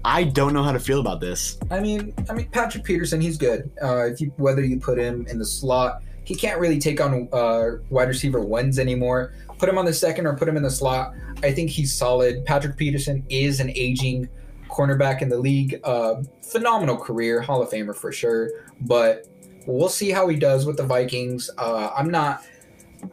I 0.05 0.23
don't 0.23 0.53
know 0.53 0.61
how 0.61 0.71
to 0.71 0.79
feel 0.79 0.99
about 0.99 1.19
this. 1.19 1.57
I 1.71 1.79
mean, 1.79 2.13
I 2.29 2.33
mean 2.33 2.47
Patrick 2.49 2.83
Peterson, 2.83 3.19
he's 3.19 3.37
good. 3.37 3.71
Uh, 3.81 4.05
if 4.05 4.21
you 4.21 4.31
whether 4.37 4.63
you 4.63 4.79
put 4.79 4.99
him 4.99 5.25
in 5.27 5.39
the 5.39 5.45
slot, 5.45 6.03
he 6.23 6.35
can't 6.35 6.59
really 6.59 6.79
take 6.79 7.01
on 7.01 7.27
uh, 7.33 7.77
wide 7.89 8.07
receiver 8.07 8.39
ones 8.39 8.77
anymore. 8.77 9.33
Put 9.57 9.67
him 9.67 9.79
on 9.79 9.85
the 9.85 9.93
second 9.93 10.27
or 10.27 10.37
put 10.37 10.47
him 10.47 10.57
in 10.57 10.63
the 10.63 10.69
slot. 10.69 11.15
I 11.41 11.51
think 11.51 11.71
he's 11.71 11.91
solid. 11.91 12.45
Patrick 12.45 12.77
Peterson 12.77 13.25
is 13.29 13.59
an 13.59 13.71
aging 13.75 14.29
cornerback 14.69 15.23
in 15.23 15.29
the 15.29 15.39
league. 15.39 15.79
Uh, 15.83 16.21
phenomenal 16.43 16.97
career, 16.97 17.41
Hall 17.41 17.63
of 17.63 17.69
Famer 17.69 17.95
for 17.95 18.11
sure. 18.11 18.51
But 18.81 19.25
we'll 19.65 19.89
see 19.89 20.11
how 20.11 20.27
he 20.27 20.35
does 20.35 20.67
with 20.67 20.77
the 20.77 20.85
Vikings. 20.85 21.49
Uh, 21.57 21.89
I'm 21.97 22.11
not. 22.11 22.43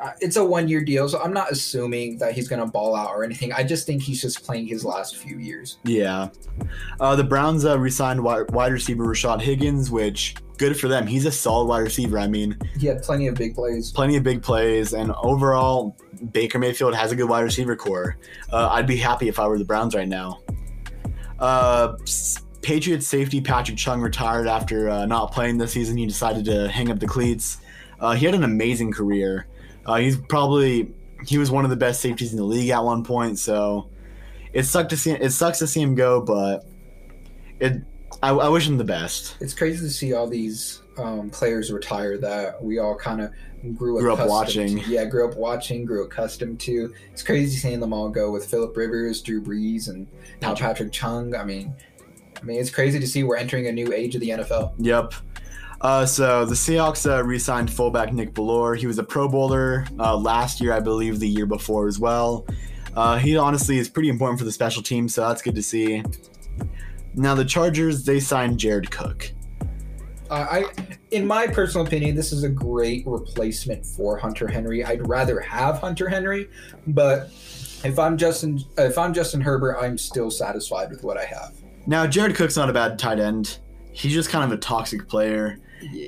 Uh, 0.01 0.13
it's 0.21 0.37
a 0.37 0.45
one 0.45 0.69
year 0.69 0.83
deal, 0.85 1.09
so 1.09 1.21
I'm 1.23 1.33
not 1.33 1.51
assuming 1.51 2.19
that 2.19 2.33
he's 2.35 2.49
going 2.49 2.61
to 2.61 2.67
ball 2.67 2.95
out 2.95 3.11
or 3.11 3.25
anything. 3.25 3.53
I 3.53 3.63
just 3.63 3.87
think 3.87 4.03
he's 4.03 4.21
just 4.21 4.45
playing 4.45 4.67
his 4.67 4.85
last 4.85 5.17
few 5.17 5.39
years. 5.39 5.79
Yeah. 5.85 6.29
Uh, 7.01 7.17
the 7.17 7.25
Browns 7.25 7.65
uh, 7.65 7.79
re-signed 7.79 8.23
wide, 8.23 8.51
wide 8.51 8.73
receiver 8.73 9.05
Rashad 9.05 9.41
Higgins, 9.41 9.91
which 9.91 10.35
good 10.59 10.79
for 10.79 10.89
them. 10.89 11.07
He's 11.07 11.27
a 11.27 11.33
solid 11.33 11.67
wide 11.67 11.81
receiver. 11.81 12.19
I 12.19 12.29
mean, 12.29 12.57
He 12.79 12.87
had 12.87 13.03
plenty 13.03 13.27
of 13.27 13.35
big 13.35 13.55
plays. 13.55 13.91
plenty 13.91 14.17
of 14.17 14.23
big 14.23 14.43
plays, 14.43 14.93
and 14.93 15.13
overall, 15.23 15.97
Baker 16.33 16.59
Mayfield 16.59 16.95
has 16.95 17.11
a 17.11 17.17
good 17.17 17.29
wide 17.29 17.41
receiver 17.43 17.75
core. 17.75 18.17
Uh, 18.53 18.69
I'd 18.71 18.87
be 18.87 18.97
happy 18.97 19.29
if 19.29 19.39
I 19.41 19.47
were 19.49 19.59
the 19.59 19.65
Browns 19.65 19.95
right 19.95 20.07
now. 20.09 20.41
Uh, 21.39 21.97
Patriots 22.63 23.09
safety 23.09 23.41
Patrick 23.41 23.77
Chung 23.77 24.01
retired 24.01 24.47
after 24.47 24.89
uh, 24.89 25.05
not 25.07 25.33
playing 25.33 25.59
this 25.59 25.73
season. 25.73 25.97
He 25.97 26.07
decided 26.07 26.45
to 26.45 26.69
hang 26.69 26.91
up 26.91 27.01
the 27.01 27.07
cleats. 27.09 27.59
Uh, 27.99 28.13
he 28.13 28.25
had 28.27 28.35
an 28.35 28.45
amazing 28.45 28.93
career. 28.93 29.47
Uh, 29.87 29.97
he's 29.97 30.17
probably 30.17 30.93
he 31.27 31.39
was 31.39 31.51
one 31.51 31.65
of 31.65 31.71
the 31.71 31.77
best 31.77 32.01
safeties 32.01 32.33
in 32.33 32.39
the 32.39 32.45
league 32.45 32.71
at 32.71 32.83
one 32.83 33.05
point. 33.05 33.39
So 33.39 33.91
it 34.53 34.65
sucked 34.65 34.91
to 34.91 34.97
see 34.97 35.13
it 35.13 35.31
sucks 35.31 35.59
to 35.61 35.67
see 35.67 35.81
him 35.81 35.95
go, 35.95 36.21
but 36.21 36.67
it 37.61 37.83
I, 38.23 38.31
I 38.31 38.49
wish 38.49 38.69
him 38.69 38.77
the 38.77 38.85
best. 38.85 39.37
it's 39.41 39.55
crazy 39.55 39.85
to 39.85 39.91
see 39.91 40.13
all 40.13 40.29
these 40.29 40.83
um, 40.99 41.31
players 41.31 41.73
retire 41.73 42.19
that 42.19 42.63
we 42.63 42.79
all 42.79 42.95
kind 42.95 43.21
of 43.21 43.33
grew, 43.77 43.99
Grew 43.99 44.13
up 44.13 44.29
watching. 44.29 44.81
To. 44.81 44.91
Yeah, 44.91 45.05
grew 45.05 45.29
up 45.29 45.37
watching, 45.37 45.85
grew 45.85 46.05
accustomed 46.05 46.61
to. 46.61 46.93
It's 47.13 47.23
crazy 47.23 47.57
seeing 47.57 47.81
them 47.81 47.93
all 47.93 48.09
go 48.09 48.31
with 48.31 48.47
Philip 48.47 48.77
Rivers, 48.77 49.23
Drew 49.23 49.43
Brees, 49.43 49.89
and 49.89 50.07
now 50.41 50.51
Patrick. 50.51 50.59
Patrick 50.59 50.93
Chung. 50.93 51.35
I 51.35 51.45
mean, 51.45 51.75
I 52.41 52.45
mean, 52.45 52.61
it's 52.61 52.71
crazy 52.71 52.99
to 52.99 53.07
see 53.07 53.23
we're 53.23 53.37
entering 53.37 53.67
a 53.69 53.73
new 53.73 53.93
age 53.93 54.15
of 54.15 54.21
the 54.21 54.31
NFL. 54.31 54.75
Yep. 54.79 55.15
Uh, 55.83 56.07
so 56.07 56.45
the 56.45 56.55
Seahawks 56.55 57.11
uh, 57.11 57.25
re-signed 57.25 57.71
fullback 57.71 58.13
Nick 58.13 58.35
Bellore. 58.35 58.79
He 58.79 58.87
was 58.87 58.99
a 58.99 59.03
Pro 59.03 59.29
Bowler 59.29 59.85
uh, 59.99 60.17
last 60.17 60.61
year, 60.61 60.73
I 60.73 60.79
believe, 60.81 61.19
the 61.19 61.29
year 61.29 61.45
before 61.45 61.89
as 61.89 61.99
well. 61.99 62.47
Uh, 62.95 63.19
he 63.19 63.37
honestly 63.37 63.79
is 63.79 63.89
pretty 63.89 64.09
important 64.09 64.39
for 64.39 64.45
the 64.45 64.53
special 64.53 64.83
team, 64.83 65.09
so 65.09 65.27
that's 65.27 65.43
good 65.43 65.57
to 65.57 65.63
see. 65.63 66.05
Now 67.15 67.35
the 67.35 67.45
Chargers 67.45 68.05
they 68.05 68.21
signed 68.21 68.59
Jared 68.59 68.91
Cook. 68.91 69.33
Uh, 70.31 70.47
I, 70.51 70.65
in 71.11 71.27
my 71.27 71.47
personal 71.47 71.87
opinion, 71.87 72.15
this 72.15 72.33
is 72.33 72.45
a 72.45 72.49
great 72.49 73.07
replacement 73.07 73.85
for 73.85 74.17
Hunter 74.17 74.49
Henry. 74.49 74.85
I'd 74.85 75.07
rather 75.09 75.41
have 75.41 75.79
Hunter 75.79 76.09
Henry, 76.09 76.49
but 76.87 77.31
if 77.85 77.99
I'm 77.99 78.17
Justin, 78.17 78.63
if 78.79 78.97
I'm 78.97 79.13
Justin 79.13 79.41
Herbert, 79.41 79.77
I'm 79.79 79.99
still 79.99 80.31
satisfied 80.31 80.91
with 80.91 81.03
what 81.03 81.19
I 81.19 81.25
have. 81.25 81.55
Now 81.87 82.07
Jared 82.07 82.37
Cook's 82.37 82.57
not 82.57 82.71
a 82.71 82.73
bad 82.73 82.99
tight 82.99 83.19
end. 83.19 83.59
He's 83.93 84.15
just 84.15 84.31
kind 84.31 84.45
of 84.51 84.57
a 84.57 84.61
toxic 84.61 85.07
player, 85.07 85.59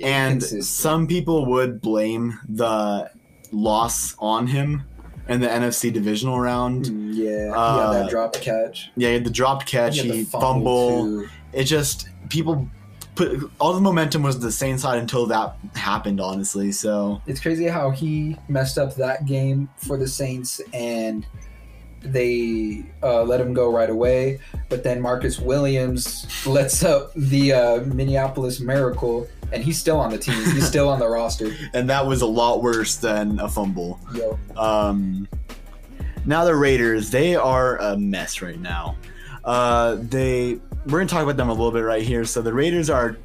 and 0.03 0.43
some 0.43 1.07
people 1.07 1.47
would 1.47 1.81
blame 1.81 2.39
the 2.49 3.11
loss 3.53 4.15
on 4.19 4.47
him 4.47 4.85
in 5.29 5.41
the 5.41 5.49
NFC 5.49 5.93
divisional 5.93 6.39
round. 6.39 6.85
Mm, 6.87 7.11
yeah, 7.15 7.53
Uh, 7.55 7.93
yeah, 7.93 8.03
that 8.03 8.11
drop 8.11 8.35
catch. 8.35 8.91
Yeah, 8.97 9.09
he 9.09 9.15
had 9.15 9.25
the 9.25 9.31
dropped 9.31 9.67
catch, 9.67 9.99
He 9.99 10.03
he 10.11 10.23
the 10.23 10.25
fumble. 10.25 11.27
it 11.53 11.65
just 11.65 12.09
people 12.29 12.69
put 13.15 13.49
all 13.61 13.73
the 13.73 13.81
momentum 13.81 14.23
was 14.23 14.39
the 14.41 14.51
Saints 14.53 14.83
side 14.83 14.99
until 14.99 15.27
that 15.27 15.57
happened, 15.75 16.21
honestly. 16.21 16.73
So 16.73 17.23
It's 17.27 17.41
crazy 17.41 17.67
how 17.67 17.91
he 17.91 18.37
messed 18.49 18.77
up 18.77 18.95
that 18.97 19.25
game 19.25 19.69
for 19.77 19.97
the 19.97 20.09
Saints 20.09 20.61
and 20.73 21.25
they 22.03 22.85
uh, 23.03 23.23
let 23.23 23.41
him 23.41 23.55
go 23.55 23.73
right 23.73 23.89
away. 23.89 24.41
But 24.69 24.85
then 24.85 25.01
Marcus 25.01 25.39
Williams 25.39 26.27
lets 26.47 26.85
up 26.85 27.13
the 27.15 27.53
uh, 27.53 27.81
Minneapolis 27.83 28.61
Miracle, 28.61 29.27
and 29.53 29.63
he's 29.63 29.79
still 29.79 29.99
on 29.99 30.11
the 30.11 30.19
team. 30.19 30.35
He's 30.53 30.67
still 30.67 30.89
on 30.89 30.99
the 30.99 31.09
roster. 31.19 31.53
and 31.73 31.89
that 31.91 32.07
was 32.07 32.23
a 32.23 32.27
lot 32.27 32.63
worse 32.63 32.97
than 32.97 33.39
a 33.41 33.49
fumble. 33.49 33.99
Yo, 34.15 34.39
Um, 34.57 35.29
now 36.27 36.45
the 36.45 36.55
Raiders, 36.57 37.11
they 37.11 37.35
are 37.37 37.77
a 37.79 37.97
mess 37.97 38.41
right 38.43 38.59
now. 38.61 38.97
Uh, 39.45 39.97
they 40.01 40.59
we're 40.87 40.99
gonna 40.99 41.07
talk 41.07 41.23
about 41.23 41.37
them 41.37 41.49
a 41.49 41.53
little 41.53 41.71
bit 41.73 41.81
right 41.81 42.03
here. 42.03 42.25
So 42.25 42.41
the 42.43 42.53
Raiders 42.53 42.89
are 42.91 43.17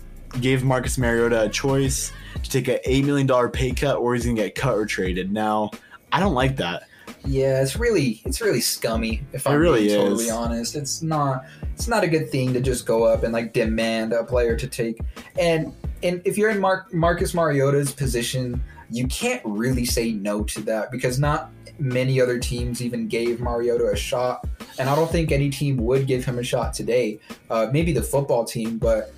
gave 0.42 0.64
Marcus 0.64 0.98
Mariota 0.98 1.44
a 1.44 1.50
choice 1.50 2.12
to 2.44 2.50
take 2.50 2.68
a 2.68 2.90
eight 2.90 3.06
million 3.06 3.26
dollar 3.28 3.50
pay 3.50 3.72
cut, 3.72 3.98
or 3.98 4.14
he's 4.16 4.26
gonna 4.26 4.36
get 4.36 4.56
cut 4.56 4.76
or 4.76 4.86
traded. 4.86 5.32
Now 5.32 5.72
I 6.12 6.20
don't 6.20 6.34
like 6.34 6.58
that. 6.58 6.84
yeah, 7.26 7.62
it's 7.62 7.76
really 7.78 8.22
it's 8.26 8.42
really 8.42 8.62
scummy. 8.62 9.22
If 9.34 9.46
It 9.46 9.50
I'm 9.50 9.60
really 9.60 9.88
being 9.88 9.92
is. 10.00 10.04
totally 10.04 10.30
honest, 10.30 10.76
it's 10.76 11.02
not 11.02 11.46
it's 11.74 11.88
not 11.88 12.04
a 12.04 12.08
good 12.08 12.30
thing 12.30 12.54
to 12.54 12.60
just 12.62 12.86
go 12.86 13.04
up 13.06 13.24
and 13.24 13.32
like 13.34 13.54
demand 13.54 14.12
a 14.14 14.24
player 14.26 14.58
to 14.58 14.68
take. 14.68 15.00
And 15.40 15.74
and 16.04 16.22
if 16.26 16.38
you're 16.38 16.50
in 16.50 16.60
Marcus 16.60 17.34
Mariota's 17.34 17.92
position, 17.92 18.64
you 18.90 19.08
can't 19.08 19.42
really 19.46 19.86
say 19.86 20.12
no 20.12 20.44
to 20.44 20.62
that 20.62 20.92
because 20.92 21.20
not 21.20 21.52
many 21.78 22.20
other 22.20 22.40
teams 22.40 22.82
even 22.82 23.08
gave 23.08 23.40
Mariota 23.40 23.88
a 23.88 23.96
shot, 23.96 24.48
and 24.78 24.90
I 24.90 24.96
don't 24.96 25.12
think 25.12 25.32
any 25.32 25.50
team 25.50 25.78
would 25.78 26.08
give 26.08 26.26
him 26.26 26.40
a 26.40 26.44
shot 26.44 26.74
today. 26.74 27.20
Uh, 27.50 27.68
maybe 27.72 27.94
the 27.94 28.04
football 28.04 28.44
team, 28.46 28.78
but 28.78 29.14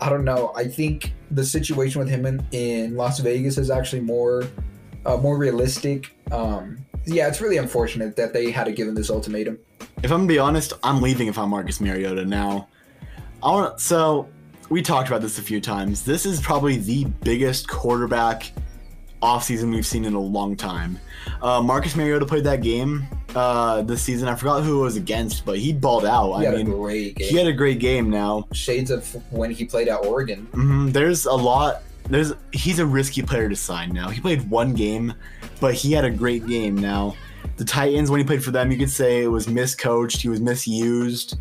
I 0.00 0.08
don't 0.08 0.24
know. 0.24 0.52
I 0.54 0.64
think 0.64 1.12
the 1.30 1.44
situation 1.44 1.98
with 1.98 2.08
him 2.08 2.26
in, 2.26 2.46
in 2.52 2.96
Las 2.96 3.18
Vegas 3.20 3.58
is 3.58 3.70
actually 3.70 4.02
more 4.02 4.44
uh, 5.04 5.16
more 5.16 5.38
realistic. 5.38 6.16
Um, 6.32 6.78
yeah, 7.04 7.28
it's 7.28 7.40
really 7.40 7.56
unfortunate 7.58 8.16
that 8.16 8.32
they 8.32 8.50
had 8.50 8.64
to 8.64 8.72
give 8.72 8.88
him 8.88 8.94
this 8.94 9.10
ultimatum. 9.10 9.58
If 10.02 10.10
I'm 10.10 10.18
gonna 10.18 10.26
be 10.26 10.38
honest, 10.38 10.72
I'm 10.82 11.00
leaving 11.00 11.28
if 11.28 11.38
I'm 11.38 11.50
Marcus 11.50 11.80
Mariota 11.80 12.24
now. 12.24 12.68
I 13.42 13.50
want 13.50 13.80
so 13.80 14.28
we 14.68 14.82
talked 14.82 15.08
about 15.08 15.20
this 15.22 15.38
a 15.38 15.42
few 15.42 15.60
times. 15.60 16.04
This 16.04 16.26
is 16.26 16.40
probably 16.40 16.76
the 16.76 17.04
biggest 17.22 17.68
quarterback 17.68 18.50
offseason 19.22 19.70
we've 19.74 19.86
seen 19.86 20.04
in 20.04 20.14
a 20.14 20.20
long 20.20 20.56
time. 20.56 20.98
Uh, 21.40 21.60
Marcus 21.62 21.96
Mariota 21.96 22.26
played 22.26 22.44
that 22.44 22.62
game 22.62 23.04
uh, 23.34 23.82
this 23.82 24.02
season. 24.02 24.28
I 24.28 24.34
forgot 24.34 24.62
who 24.62 24.80
it 24.80 24.84
was 24.84 24.96
against, 24.96 25.44
but 25.44 25.58
he 25.58 25.72
balled 25.72 26.04
out. 26.04 26.38
He 26.40 26.46
I 26.46 26.50
had 26.50 26.54
a 26.54 26.56
mean, 26.58 26.70
great 26.70 27.16
game. 27.16 27.28
he 27.28 27.36
had 27.36 27.46
a 27.46 27.52
great 27.52 27.78
game. 27.78 28.10
Now, 28.10 28.46
Shades 28.52 28.90
of 28.90 29.06
when 29.32 29.50
he 29.50 29.64
played 29.64 29.88
at 29.88 30.04
Oregon. 30.04 30.46
hmm 30.52 30.90
there's 30.90 31.26
a 31.26 31.32
lot. 31.32 31.82
There's 32.08 32.32
he's 32.52 32.78
a 32.78 32.86
risky 32.86 33.22
player 33.22 33.48
to 33.48 33.56
sign 33.56 33.90
now. 33.92 34.08
He 34.10 34.20
played 34.20 34.48
one 34.48 34.74
game, 34.74 35.14
but 35.60 35.74
he 35.74 35.92
had 35.92 36.04
a 36.04 36.10
great 36.10 36.46
game. 36.46 36.76
Now, 36.76 37.16
the 37.56 37.64
Titans 37.64 38.10
when 38.10 38.20
he 38.20 38.26
played 38.26 38.44
for 38.44 38.52
them, 38.52 38.70
you 38.70 38.78
could 38.78 38.90
say 38.90 39.24
it 39.24 39.28
was 39.28 39.46
miscoached. 39.48 40.18
He 40.20 40.28
was 40.28 40.40
misused, 40.40 41.36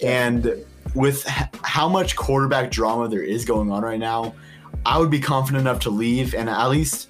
and 0.00 0.50
with 0.94 1.24
how 1.24 1.88
much 1.88 2.16
quarterback 2.16 2.70
drama 2.70 3.08
there 3.08 3.22
is 3.22 3.44
going 3.44 3.70
on 3.70 3.82
right 3.82 3.98
now, 3.98 4.34
I 4.86 4.98
would 4.98 5.10
be 5.10 5.20
confident 5.20 5.60
enough 5.62 5.80
to 5.80 5.90
leave 5.90 6.34
and 6.34 6.48
at 6.48 6.66
least. 6.68 7.08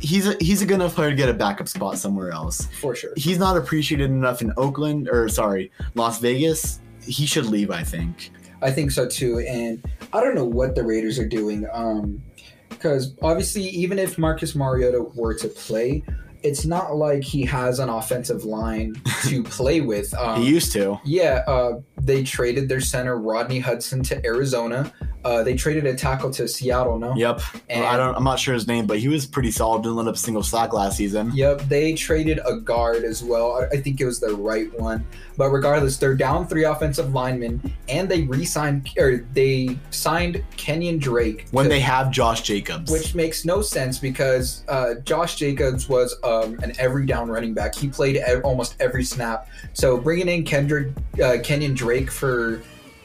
He's 0.00 0.28
a, 0.28 0.36
he's 0.40 0.62
a 0.62 0.66
good 0.66 0.76
enough 0.76 0.94
player 0.94 1.10
to 1.10 1.16
get 1.16 1.28
a 1.28 1.34
backup 1.34 1.66
spot 1.66 1.98
somewhere 1.98 2.30
else. 2.30 2.66
For 2.80 2.94
sure. 2.94 3.10
he's 3.16 3.36
not 3.36 3.56
appreciated 3.56 4.10
enough 4.10 4.40
in 4.42 4.52
Oakland 4.56 5.08
or 5.08 5.28
sorry, 5.28 5.72
Las 5.96 6.20
Vegas. 6.20 6.80
He 7.02 7.26
should 7.26 7.46
leave, 7.46 7.72
I 7.72 7.82
think. 7.82 8.30
I 8.62 8.70
think 8.70 8.92
so 8.92 9.08
too. 9.08 9.40
And 9.40 9.84
I 10.12 10.20
don't 10.20 10.36
know 10.36 10.44
what 10.44 10.76
the 10.76 10.84
Raiders 10.84 11.18
are 11.18 11.26
doing. 11.26 11.66
Um, 11.72 12.22
because 12.68 13.14
obviously, 13.22 13.64
even 13.64 13.98
if 13.98 14.18
Marcus 14.18 14.54
Mariota 14.54 15.02
were 15.16 15.34
to 15.34 15.48
play, 15.48 16.04
it's 16.44 16.64
not 16.64 16.94
like 16.94 17.24
he 17.24 17.44
has 17.44 17.80
an 17.80 17.88
offensive 17.88 18.44
line 18.44 18.94
to 19.24 19.42
play 19.44 19.80
with. 19.80 20.14
Um, 20.14 20.40
he 20.40 20.48
used 20.48 20.72
to. 20.72 21.00
yeah, 21.04 21.42
uh, 21.48 21.80
they 22.00 22.22
traded 22.22 22.68
their 22.68 22.80
center 22.80 23.18
Rodney 23.18 23.58
Hudson 23.58 24.02
to 24.04 24.24
Arizona. 24.24 24.92
Uh, 25.24 25.42
they 25.42 25.54
traded 25.54 25.84
a 25.84 25.94
tackle 25.94 26.30
to 26.30 26.46
Seattle. 26.46 26.98
No. 26.98 27.14
Yep. 27.16 27.40
And- 27.68 27.84
I 27.84 27.96
don't. 27.96 28.14
I'm 28.14 28.24
not 28.24 28.38
sure 28.38 28.54
his 28.54 28.66
name, 28.66 28.86
but 28.86 28.98
he 28.98 29.08
was 29.08 29.26
pretty 29.26 29.50
solid. 29.50 29.82
Didn't 29.82 29.96
let 29.96 30.06
up 30.06 30.14
a 30.14 30.18
single 30.18 30.42
sack 30.42 30.72
last 30.72 30.96
season. 30.96 31.32
Yep, 31.34 31.62
they 31.68 31.94
traded 31.94 32.40
a 32.46 32.56
guard 32.56 33.04
as 33.04 33.22
well. 33.22 33.66
I- 33.72 33.78
think 33.78 34.00
it 34.00 34.04
was 34.06 34.20
the 34.20 34.34
right 34.34 34.68
one. 34.80 35.04
But 35.36 35.50
regardless, 35.50 35.96
they're 35.98 36.14
down 36.16 36.46
three 36.48 36.64
offensive 36.64 37.12
linemen, 37.14 37.60
and 37.88 38.08
they 38.08 38.22
re-signed 38.22 38.90
or 38.98 39.24
they 39.34 39.78
signed 39.90 40.42
Kenyon 40.56 40.98
Drake 40.98 41.46
When 41.52 41.64
to- 41.64 41.68
they 41.68 41.80
have 41.80 42.10
Josh 42.10 42.42
Jacobs. 42.42 42.90
which 42.90 43.14
makes 43.14 43.44
no 43.44 43.60
sense 43.62 43.98
because 43.98 44.64
uh, 44.68 44.94
Josh 45.04 45.36
Jacobs 45.36 45.88
was 45.88 46.16
um, 46.24 46.58
an 46.62 46.72
every 46.78 47.06
down 47.06 47.28
running 47.28 47.54
back. 47.54 47.74
He 47.74 47.88
played 47.88 48.20
almost 48.44 48.74
every 48.80 49.04
snap. 49.04 49.48
So 49.74 49.96
bringing 49.98 50.28
in 50.28 50.44
Kendrick, 50.44 50.88
uh, 51.22 51.36
Kenyon 51.42 51.74
Drake 51.74 51.87
for 52.10 52.62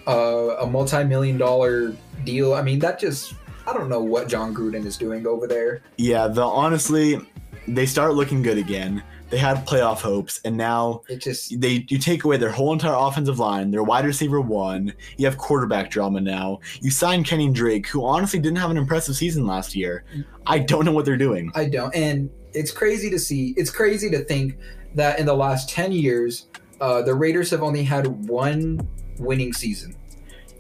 uh, 0.08 0.58
a 0.60 0.68
multi-million 0.68 1.38
dollar 1.38 1.96
deal, 2.24 2.54
I 2.54 2.62
mean 2.62 2.80
that 2.80 3.00
just 3.00 3.34
I 3.66 3.74
don't 3.74 3.90
know 3.90 4.02
what 4.02 4.28
Jon 4.28 4.54
Gruden 4.54 4.86
is 4.86 4.98
doing 4.98 5.26
over 5.26 5.48
there. 5.48 5.82
yeah, 5.98 6.28
the 6.28 6.44
honestly, 6.44 7.20
they 7.68 7.86
start 7.86 8.14
looking 8.14 8.42
good 8.42 8.58
again. 8.58 9.02
They 9.30 9.38
had 9.40 9.66
playoff 9.66 10.02
hopes, 10.02 10.40
and 10.46 10.56
now 10.56 11.02
It 11.10 11.20
just 11.22 11.60
they 11.60 11.86
you 11.88 11.98
take 11.98 12.24
away 12.24 12.38
their 12.38 12.52
whole 12.52 12.72
entire 12.72 12.94
offensive 12.96 13.40
line, 13.40 13.72
their 13.72 13.82
wide 13.82 14.06
receiver 14.06 14.40
one. 14.40 14.94
You 15.18 15.26
have 15.26 15.38
quarterback 15.40 15.90
drama 15.90 16.22
now. 16.22 16.60
You 16.82 16.92
sign 16.92 17.24
Kenny 17.24 17.50
Drake, 17.50 17.88
who 17.88 18.06
honestly 18.06 18.40
didn't 18.40 18.60
have 18.60 18.70
an 18.70 18.78
impressive 18.78 19.16
season 19.16 19.48
last 19.48 19.76
year. 19.76 20.04
I 20.46 20.60
don't 20.60 20.86
know 20.86 20.92
what 20.92 21.06
they're 21.06 21.18
doing. 21.18 21.52
I 21.56 21.66
don't. 21.66 21.96
And 21.96 22.30
it's 22.54 22.72
crazy 22.72 23.10
to 23.10 23.18
see. 23.18 23.56
It's 23.58 23.72
crazy 23.72 24.12
to 24.12 24.24
think 24.24 24.58
that 24.94 25.18
in 25.18 25.26
the 25.26 25.34
last 25.34 25.68
10 25.70 25.92
years, 25.92 26.48
uh, 26.84 27.02
the 27.02 27.16
Raiders 27.16 27.50
have 27.52 27.64
only 27.64 27.82
had 27.84 28.08
one 28.28 28.86
winning 29.18 29.54
season. 29.54 29.96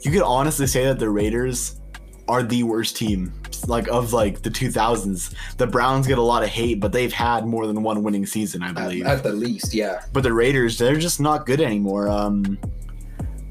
You 0.03 0.11
could 0.11 0.21
honestly 0.21 0.67
say 0.67 0.85
that 0.85 0.97
the 0.97 1.09
Raiders 1.09 1.81
are 2.29 2.41
the 2.41 2.63
worst 2.63 2.95
team, 2.95 3.33
like 3.67 3.89
of 3.89 4.13
like 4.13 4.41
the 4.41 4.49
2000s. 4.49 5.35
The 5.57 5.67
Browns 5.67 6.07
get 6.07 6.17
a 6.17 6.21
lot 6.21 6.41
of 6.41 6.47
hate, 6.47 6.79
but 6.79 6.93
they've 6.93 7.11
had 7.11 7.45
more 7.45 7.67
than 7.67 7.83
one 7.83 8.03
winning 8.03 8.25
season, 8.25 8.63
I 8.63 8.71
believe. 8.71 9.05
at 9.05 9.21
the 9.21 9.33
least, 9.33 9.73
yeah. 9.73 10.03
but 10.13 10.23
the 10.23 10.31
Raiders, 10.31 10.77
they're 10.77 10.95
just 10.95 11.19
not 11.19 11.45
good 11.45 11.59
anymore. 11.59 12.07
Um, 12.07 12.57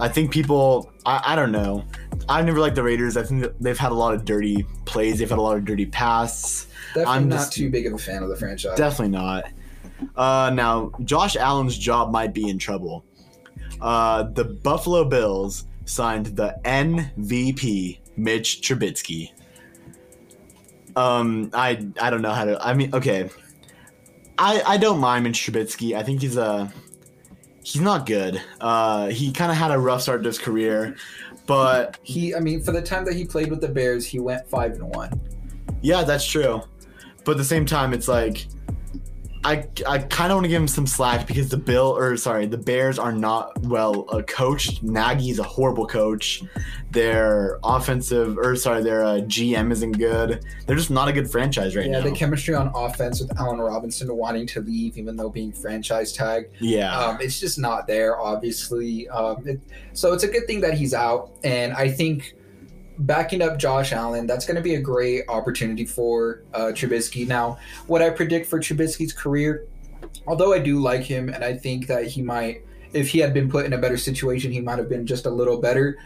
I 0.00 0.08
think 0.08 0.30
people, 0.30 0.90
I, 1.04 1.32
I 1.32 1.36
don't 1.36 1.52
know. 1.52 1.84
I've 2.26 2.46
never 2.46 2.58
liked 2.58 2.76
the 2.76 2.82
Raiders. 2.82 3.18
I 3.18 3.22
think 3.22 3.52
they've 3.60 3.76
had 3.78 3.92
a 3.92 3.94
lot 3.94 4.14
of 4.14 4.24
dirty 4.24 4.66
plays. 4.86 5.18
They've 5.18 5.28
had 5.28 5.38
a 5.38 5.42
lot 5.42 5.58
of 5.58 5.66
dirty 5.66 5.84
pass. 5.84 6.68
Definitely 6.94 7.12
I'm 7.12 7.28
not 7.28 7.36
just- 7.36 7.52
too 7.52 7.68
big 7.68 7.86
of 7.86 7.92
a 7.92 7.98
fan 7.98 8.22
of 8.22 8.30
the 8.30 8.36
franchise. 8.36 8.78
Definitely 8.78 9.10
not. 9.18 9.44
Uh, 10.16 10.50
now, 10.54 10.92
Josh 11.04 11.36
Allen's 11.36 11.76
job 11.76 12.10
might 12.10 12.32
be 12.34 12.48
in 12.48 12.58
trouble. 12.58 13.04
Uh, 13.80 14.24
the 14.24 14.44
Buffalo 14.44 15.04
Bills 15.04 15.64
signed 15.84 16.26
the 16.26 16.56
MVP, 16.64 17.98
Mitch 18.16 18.60
Trubisky. 18.60 19.30
Um, 20.94 21.50
I 21.54 21.86
I 22.00 22.10
don't 22.10 22.22
know 22.22 22.32
how 22.32 22.44
to. 22.44 22.64
I 22.64 22.74
mean, 22.74 22.94
okay, 22.94 23.30
I 24.38 24.62
I 24.62 24.76
don't 24.76 25.00
mind 25.00 25.24
Mitch 25.24 25.40
Trubisky. 25.46 25.96
I 25.96 26.02
think 26.02 26.20
he's 26.20 26.36
a 26.36 26.72
he's 27.64 27.80
not 27.80 28.06
good. 28.06 28.40
Uh, 28.60 29.08
he 29.08 29.32
kind 29.32 29.50
of 29.50 29.56
had 29.56 29.70
a 29.70 29.78
rough 29.78 30.02
start 30.02 30.22
to 30.22 30.28
his 30.28 30.38
career, 30.38 30.96
but 31.46 31.98
he, 32.02 32.34
I 32.34 32.40
mean, 32.40 32.62
for 32.62 32.72
the 32.72 32.82
time 32.82 33.04
that 33.06 33.14
he 33.14 33.24
played 33.24 33.50
with 33.50 33.60
the 33.60 33.68
Bears, 33.68 34.06
he 34.06 34.20
went 34.20 34.46
five 34.48 34.72
and 34.72 34.94
one. 34.94 35.20
Yeah, 35.80 36.04
that's 36.04 36.26
true. 36.26 36.62
But 37.24 37.32
at 37.32 37.38
the 37.38 37.44
same 37.44 37.66
time, 37.66 37.92
it's 37.92 38.08
like 38.08 38.46
I 39.44 39.66
I 39.86 39.98
kind 39.98 40.30
of 40.30 40.36
want 40.36 40.44
to 40.44 40.48
give 40.48 40.60
him 40.60 40.68
some 40.68 40.86
slack 40.86 41.26
because 41.26 41.48
the 41.48 41.56
Bill 41.56 41.96
or 41.96 42.16
sorry, 42.16 42.46
the 42.46 42.58
Bears 42.58 42.98
are 42.98 43.12
not 43.12 43.58
well 43.62 44.06
uh, 44.08 44.22
coached. 44.22 44.82
Nagy's 44.82 45.38
a 45.38 45.42
horrible 45.42 45.86
coach. 45.86 46.42
Their 46.90 47.58
offensive 47.64 48.38
or 48.38 48.54
sorry, 48.56 48.82
their 48.82 49.04
uh, 49.04 49.18
GM 49.18 49.72
isn't 49.72 49.92
good. 49.92 50.44
They're 50.66 50.76
just 50.76 50.90
not 50.90 51.08
a 51.08 51.12
good 51.12 51.30
franchise 51.30 51.74
right 51.74 51.86
yeah, 51.86 51.92
now. 51.92 51.98
Yeah, 51.98 52.10
the 52.10 52.16
chemistry 52.16 52.54
on 52.54 52.70
offense 52.74 53.20
with 53.20 53.36
Allen 53.38 53.60
Robinson 53.60 54.14
wanting 54.14 54.46
to 54.48 54.60
leave, 54.60 54.96
even 54.96 55.16
though 55.16 55.30
being 55.30 55.52
franchise 55.52 56.12
tagged, 56.12 56.50
yeah, 56.60 56.96
um, 56.96 57.18
it's 57.20 57.40
just 57.40 57.58
not 57.58 57.86
there. 57.86 58.20
Obviously, 58.20 59.08
um, 59.08 59.46
it, 59.46 59.60
so 59.92 60.12
it's 60.12 60.24
a 60.24 60.28
good 60.28 60.46
thing 60.46 60.60
that 60.60 60.74
he's 60.74 60.94
out, 60.94 61.32
and 61.42 61.72
I 61.72 61.90
think 61.90 62.34
backing 63.06 63.42
up 63.42 63.58
Josh 63.58 63.92
Allen, 63.92 64.26
that's 64.26 64.46
going 64.46 64.56
to 64.56 64.62
be 64.62 64.74
a 64.74 64.80
great 64.80 65.24
opportunity 65.28 65.84
for 65.84 66.42
uh, 66.54 66.72
Trubisky. 66.74 67.26
Now, 67.26 67.58
what 67.86 68.02
I 68.02 68.10
predict 68.10 68.46
for 68.46 68.58
Trubisky's 68.58 69.12
career, 69.12 69.66
although 70.26 70.52
I 70.52 70.58
do 70.58 70.78
like 70.78 71.02
him, 71.02 71.28
and 71.28 71.44
I 71.44 71.56
think 71.56 71.86
that 71.86 72.06
he 72.06 72.22
might, 72.22 72.64
if 72.92 73.08
he 73.08 73.18
had 73.18 73.32
been 73.32 73.50
put 73.50 73.66
in 73.66 73.72
a 73.72 73.78
better 73.78 73.96
situation, 73.96 74.52
he 74.52 74.60
might 74.60 74.78
have 74.78 74.88
been 74.88 75.06
just 75.06 75.26
a 75.26 75.30
little 75.30 75.60
better. 75.60 75.98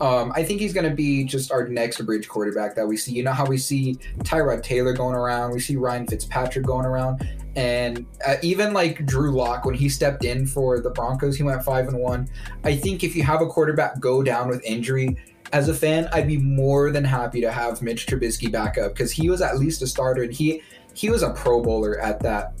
Um, 0.00 0.32
I 0.34 0.42
think 0.42 0.60
he's 0.60 0.72
going 0.72 0.88
to 0.88 0.94
be 0.94 1.24
just 1.24 1.52
our 1.52 1.68
next 1.68 2.00
bridge 2.04 2.28
quarterback 2.28 2.74
that 2.74 2.86
we 2.86 2.96
see. 2.96 3.12
You 3.12 3.22
know 3.22 3.32
how 3.32 3.46
we 3.46 3.58
see 3.58 3.94
Tyrod 4.18 4.62
Taylor 4.62 4.92
going 4.92 5.14
around, 5.14 5.52
we 5.52 5.60
see 5.60 5.76
Ryan 5.76 6.06
Fitzpatrick 6.06 6.66
going 6.66 6.84
around, 6.84 7.26
and 7.54 8.04
uh, 8.26 8.36
even 8.42 8.72
like 8.72 9.06
Drew 9.06 9.30
Lock 9.30 9.64
when 9.64 9.74
he 9.74 9.88
stepped 9.88 10.24
in 10.24 10.46
for 10.46 10.80
the 10.80 10.90
Broncos, 10.90 11.36
he 11.36 11.44
went 11.44 11.62
five 11.62 11.86
and 11.86 11.98
one. 11.98 12.28
I 12.64 12.74
think 12.76 13.04
if 13.04 13.14
you 13.14 13.22
have 13.22 13.40
a 13.40 13.46
quarterback 13.46 14.00
go 14.00 14.22
down 14.22 14.48
with 14.48 14.62
injury, 14.64 15.16
as 15.54 15.68
a 15.68 15.74
fan, 15.74 16.08
I'd 16.12 16.26
be 16.26 16.36
more 16.36 16.90
than 16.90 17.04
happy 17.04 17.40
to 17.40 17.52
have 17.52 17.80
Mitch 17.80 18.06
Trubisky 18.06 18.50
back 18.50 18.76
up 18.76 18.92
because 18.92 19.12
he 19.12 19.30
was 19.30 19.40
at 19.40 19.56
least 19.56 19.82
a 19.82 19.86
starter 19.86 20.24
and 20.24 20.32
he 20.32 20.62
he 20.94 21.10
was 21.10 21.22
a 21.22 21.30
Pro 21.30 21.62
Bowler 21.62 22.00
at 22.00 22.20
that. 22.20 22.54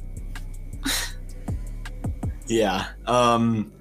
yeah. 2.46 2.86
Um, 3.06 3.72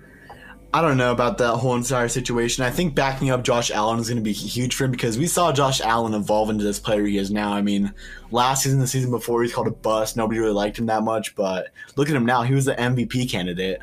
I 0.74 0.82
don't 0.82 0.98
know 0.98 1.12
about 1.12 1.38
that 1.38 1.58
whole 1.58 1.76
entire 1.76 2.08
situation. 2.08 2.64
I 2.64 2.72
think 2.72 2.96
backing 2.96 3.30
up 3.30 3.44
Josh 3.44 3.70
Allen 3.70 4.00
is 4.00 4.10
going 4.10 4.18
to 4.18 4.24
be 4.24 4.34
huge 4.34 4.74
for 4.74 4.86
him 4.86 4.92
because 4.92 5.20
we 5.20 5.28
saw 5.28 5.54
Josh 5.54 5.80
Allen 5.80 6.16
evolve 6.16 6.50
into 6.50 6.64
this 6.64 6.80
player 6.80 7.06
he 7.06 7.20
is 7.20 7.30
now. 7.30 7.54
I 7.54 7.62
mean, 7.62 7.94
last 8.32 8.64
season, 8.64 8.80
the 8.80 8.88
season 8.88 9.12
before, 9.12 9.44
he's 9.44 9.54
called 9.54 9.68
a 9.68 9.72
bust. 9.72 10.18
Nobody 10.18 10.40
really 10.40 10.54
liked 10.54 10.80
him 10.80 10.88
that 10.88 11.04
much, 11.04 11.36
but 11.36 11.68
look 11.96 12.10
at 12.10 12.16
him 12.16 12.26
now. 12.26 12.42
He 12.42 12.56
was 12.56 12.66
the 12.66 12.74
MVP 12.74 13.30
candidate. 13.30 13.80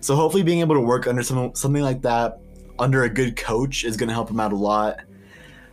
So 0.00 0.16
hopefully, 0.16 0.42
being 0.42 0.60
able 0.60 0.76
to 0.76 0.80
work 0.80 1.06
under 1.06 1.22
some, 1.22 1.54
something 1.54 1.82
like 1.82 2.00
that 2.00 2.40
under 2.80 3.04
a 3.04 3.08
good 3.10 3.36
coach 3.36 3.84
is 3.84 3.96
going 3.96 4.08
to 4.08 4.14
help 4.14 4.30
him 4.30 4.40
out 4.40 4.52
a 4.52 4.56
lot. 4.56 5.00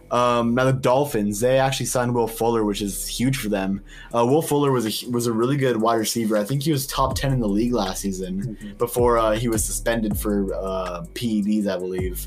Um, 0.09 0.55
now 0.55 0.63
the 0.63 0.71
Dolphins, 0.73 1.41
they 1.41 1.59
actually 1.59 1.87
signed 1.87 2.15
Will 2.15 2.27
Fuller, 2.29 2.63
which 2.63 2.81
is 2.81 3.07
huge 3.07 3.37
for 3.37 3.49
them. 3.49 3.81
Uh, 4.15 4.25
Will 4.25 4.41
Fuller 4.41 4.71
was 4.71 4.85
a 5.03 5.09
was 5.09 5.27
a 5.27 5.33
really 5.33 5.57
good 5.57 5.75
wide 5.81 5.95
receiver. 5.95 6.37
I 6.37 6.45
think 6.45 6.63
he 6.63 6.71
was 6.71 6.87
top 6.87 7.15
ten 7.15 7.33
in 7.33 7.39
the 7.41 7.47
league 7.47 7.73
last 7.73 8.01
season 8.01 8.75
before 8.77 9.17
uh, 9.17 9.31
he 9.33 9.49
was 9.49 9.65
suspended 9.65 10.17
for 10.17 10.53
uh, 10.53 11.03
PEDs, 11.13 11.67
I 11.67 11.77
believe. 11.77 12.25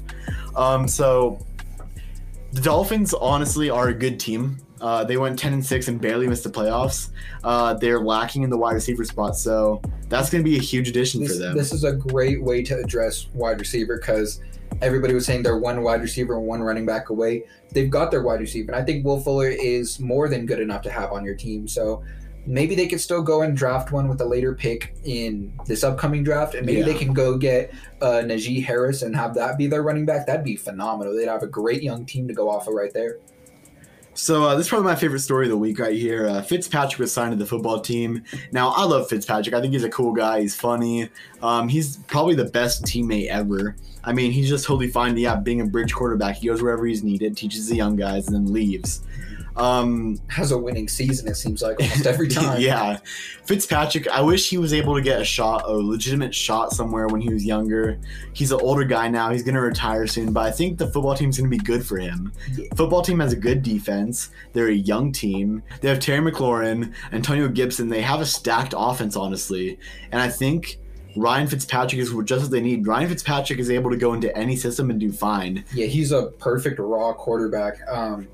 Um, 0.57 0.87
so 0.87 1.38
the 2.53 2.61
Dolphins 2.61 3.14
honestly 3.14 3.71
are 3.71 3.88
a 3.88 3.95
good 3.95 4.21
team. 4.21 4.59
Uh, 4.83 5.05
they 5.05 5.16
went 5.16 5.38
ten 5.38 5.55
and 5.55 5.64
six 5.64 5.88
and 5.88 5.99
barely 6.01 6.27
missed 6.27 6.45
the 6.45 6.51
playoffs. 6.51 7.09
Uh, 7.45 7.73
they're 7.75 8.01
lacking 8.01 8.43
in 8.43 8.51
the 8.51 8.59
wide 8.59 8.75
receiver 8.75 9.05
spot, 9.05 9.37
so 9.38 9.81
that's 10.11 10.29
going 10.29 10.45
to 10.45 10.51
be 10.51 10.59
a 10.59 10.61
huge 10.61 10.88
addition 10.88 11.23
This, 11.23 11.33
for 11.33 11.38
them. 11.38 11.57
this 11.57 11.73
is 11.73 11.85
a 11.85 11.93
great 11.93 12.43
way 12.43 12.62
to 12.62 12.77
address 12.79 13.29
wide 13.33 13.59
receiver 13.59 13.97
because 13.97 14.40
everybody 14.83 15.14
was 15.14 15.27
saying 15.27 15.43
they're 15.43 15.59
one 15.59 15.83
wide 15.83 16.01
receiver 16.01 16.37
and 16.37 16.47
one 16.47 16.62
running 16.62 16.87
back 16.87 17.11
away. 17.11 17.45
They've 17.73 17.90
got 17.90 18.11
their 18.11 18.23
wide 18.23 18.40
receiver, 18.40 18.73
and 18.73 18.81
I 18.81 18.85
think 18.85 19.05
Will 19.05 19.21
Fuller 19.21 19.49
is 19.49 20.01
more 20.01 20.29
than 20.29 20.47
good 20.47 20.61
enough 20.61 20.83
to 20.83 20.90
have 20.90 21.12
on 21.12 21.25
your 21.25 21.35
team. 21.35 21.69
So 21.69 22.03
maybe 22.47 22.75
they 22.75 22.88
could 22.88 23.01
still 23.01 23.23
go 23.23 23.43
and 23.43 23.57
draft 23.57 23.93
one 23.93 24.09
with 24.09 24.21
a 24.23 24.25
later 24.25 24.55
pick 24.55 24.95
in 25.05 25.53
this 25.66 25.85
upcoming 25.85 26.25
draft, 26.25 26.55
and 26.55 26.64
maybe 26.66 26.81
Yeah. 26.81 26.87
they 26.87 26.95
can 26.95 27.12
go 27.12 27.37
get 27.37 27.73
uh, 28.01 28.23
Najee 28.25 28.64
Harris 28.64 29.03
and 29.03 29.14
have 29.14 29.35
that 29.35 29.59
be 29.59 29.66
their 29.66 29.83
running 29.83 30.07
back. 30.07 30.27
That'd 30.27 30.45
be 30.45 30.57
phenomenal. 30.57 31.14
They'd 31.14 31.29
have 31.29 31.43
a 31.43 31.47
great 31.47 31.83
young 31.83 32.07
team 32.07 32.27
to 32.29 32.35
go 32.35 32.49
off 32.49 32.66
of 32.66 32.75
right 32.75 32.93
there. 32.95 33.19
So 34.14 34.43
uh, 34.43 34.55
this 34.57 34.66
is 34.66 34.69
probably 34.71 34.87
my 34.87 34.97
favorite 34.97 35.21
story 35.21 35.47
of 35.47 35.51
the 35.51 35.57
week 35.57 35.79
right 35.79 35.97
here. 35.97 36.27
Uh, 36.27 36.43
Fitzpatrick 36.43 36.99
was 36.99 37.12
signed 37.12 37.31
to 37.33 37.37
the 37.38 37.47
football 37.47 37.81
team. 37.81 38.25
Now 38.53 38.71
I 38.71 38.85
love 38.85 39.09
Fitzpatrick. 39.09 39.55
I 39.55 39.61
think 39.61 39.73
he's 39.73 39.85
a 39.85 39.88
cool 39.88 40.12
guy. 40.12 40.40
He's 40.40 40.57
funny. 40.57 41.09
Um, 41.42 41.69
he's 41.69 41.98
probably 42.09 42.35
the 42.35 42.46
best 42.46 42.83
teammate 42.85 43.29
ever. 43.29 43.77
I 44.05 44.13
mean, 44.13 44.33
he's 44.33 44.48
just 44.48 44.65
totally 44.65 44.88
fine. 44.88 45.17
Yeah, 45.17 45.37
being 45.37 45.61
a 45.61 45.67
bridge 45.67 45.92
quarterback, 45.94 46.37
he 46.37 46.46
goes 46.48 46.63
wherever 46.63 46.87
he's 46.87 47.03
needed, 47.03 47.37
teaches 47.37 47.69
the 47.69 47.77
young 47.77 47.96
guys, 47.96 48.27
and 48.29 48.35
then 48.35 48.53
leaves. 48.53 49.03
Um, 49.57 50.19
Has 50.29 50.53
a 50.53 50.59
winning 50.59 50.88
season, 50.88 51.29
it 51.29 51.35
seems 51.35 51.61
like 51.61 51.79
almost 51.81 52.07
every 52.07 52.29
time. 52.38 52.61
yeah, 52.61 52.98
Fitzpatrick. 53.44 54.09
I 54.09 54.21
wish 54.23 54.48
he 54.48 54.57
was 54.59 54.73
able 54.73 54.94
to 54.94 55.03
get 55.03 55.21
a 55.21 55.25
shot, 55.25 55.65
a 55.67 55.73
legitimate 55.73 56.35
shot 56.35 56.73
somewhere 56.73 57.09
when 57.09 57.21
he 57.21 57.31
was 57.35 57.44
younger. 57.44 57.98
He's 58.33 58.53
an 58.53 58.61
older 58.63 58.85
guy 58.85 59.09
now. 59.09 59.31
He's 59.31 59.42
gonna 59.42 59.61
retire 59.61 60.07
soon, 60.07 60.33
but 60.33 60.46
I 60.46 60.51
think 60.51 60.79
the 60.79 60.87
football 60.87 61.15
team's 61.15 61.37
gonna 61.37 61.51
be 61.51 61.59
good 61.59 61.85
for 61.85 61.98
him. 61.98 62.33
Yeah. 62.57 62.67
Football 62.77 63.03
team 63.03 63.19
has 63.21 63.33
a 63.33 63.37
good 63.37 63.63
defense. 63.63 64.31
They're 64.53 64.69
a 64.69 64.73
young 64.75 65.11
team. 65.13 65.63
They 65.81 65.88
have 65.88 65.98
Terry 65.98 66.21
McLaurin, 66.31 66.94
Antonio 67.13 67.48
Gibson. 67.48 67.88
They 67.88 68.03
have 68.03 68.21
a 68.21 68.27
stacked 68.27 68.73
offense, 68.77 69.17
honestly, 69.17 69.79
and 70.13 70.23
I 70.23 70.29
think. 70.29 70.79
Ryan 71.21 71.46
Fitzpatrick 71.46 72.00
is 72.00 72.12
just 72.25 72.42
what 72.42 72.50
they 72.50 72.60
need. 72.60 72.87
Ryan 72.87 73.08
Fitzpatrick 73.08 73.58
is 73.58 73.71
able 73.71 73.90
to 73.90 73.96
go 73.96 74.14
into 74.14 74.35
any 74.37 74.56
system 74.56 74.90
and 74.90 74.98
do 74.98 75.12
fine. 75.12 75.64
Yeah, 75.75 75.87
he's 75.87 76.12
a 76.12 76.27
perfect 76.38 76.79
raw 76.79 77.12
quarterback. 77.12 77.87
Um, 77.88 78.29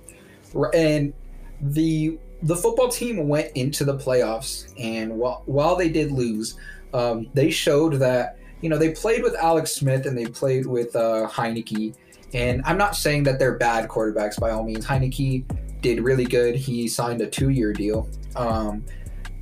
and 0.73 1.13
the 1.61 2.19
the 2.43 2.55
football 2.55 2.89
team 2.89 3.29
went 3.29 3.51
into 3.57 3.85
the 3.85 3.97
playoffs, 3.97 4.73
and 4.79 5.19
while 5.19 5.43
while 5.47 5.77
they 5.77 5.89
did 5.89 6.13
lose, 6.13 6.57
um, 6.95 7.29
they 7.35 7.51
showed 7.51 7.95
that 7.95 8.39
you 8.61 8.69
know 8.69 8.79
they 8.79 8.93
played 8.93 9.23
with 9.23 9.35
Alex 9.35 9.73
Smith 9.73 10.07
and 10.07 10.17
they 10.17 10.27
played 10.27 10.67
with 10.67 10.95
uh, 10.95 11.29
Heinicke. 11.29 11.95
And 12.35 12.63
I'm 12.65 12.77
not 12.77 12.97
saying 12.97 13.23
that 13.25 13.39
they're 13.39 13.57
bad 13.57 13.89
quarterbacks 13.89 14.39
by 14.39 14.51
all 14.51 14.63
means. 14.63 14.87
Heinicke 14.87 15.45
did 15.81 16.01
really 16.01 16.25
good. 16.25 16.55
He 16.55 16.89
signed 16.89 17.21
a 17.21 17.27
two 17.27 17.51
year 17.51 17.73
deal. 17.73 18.09
Um, 18.35 18.85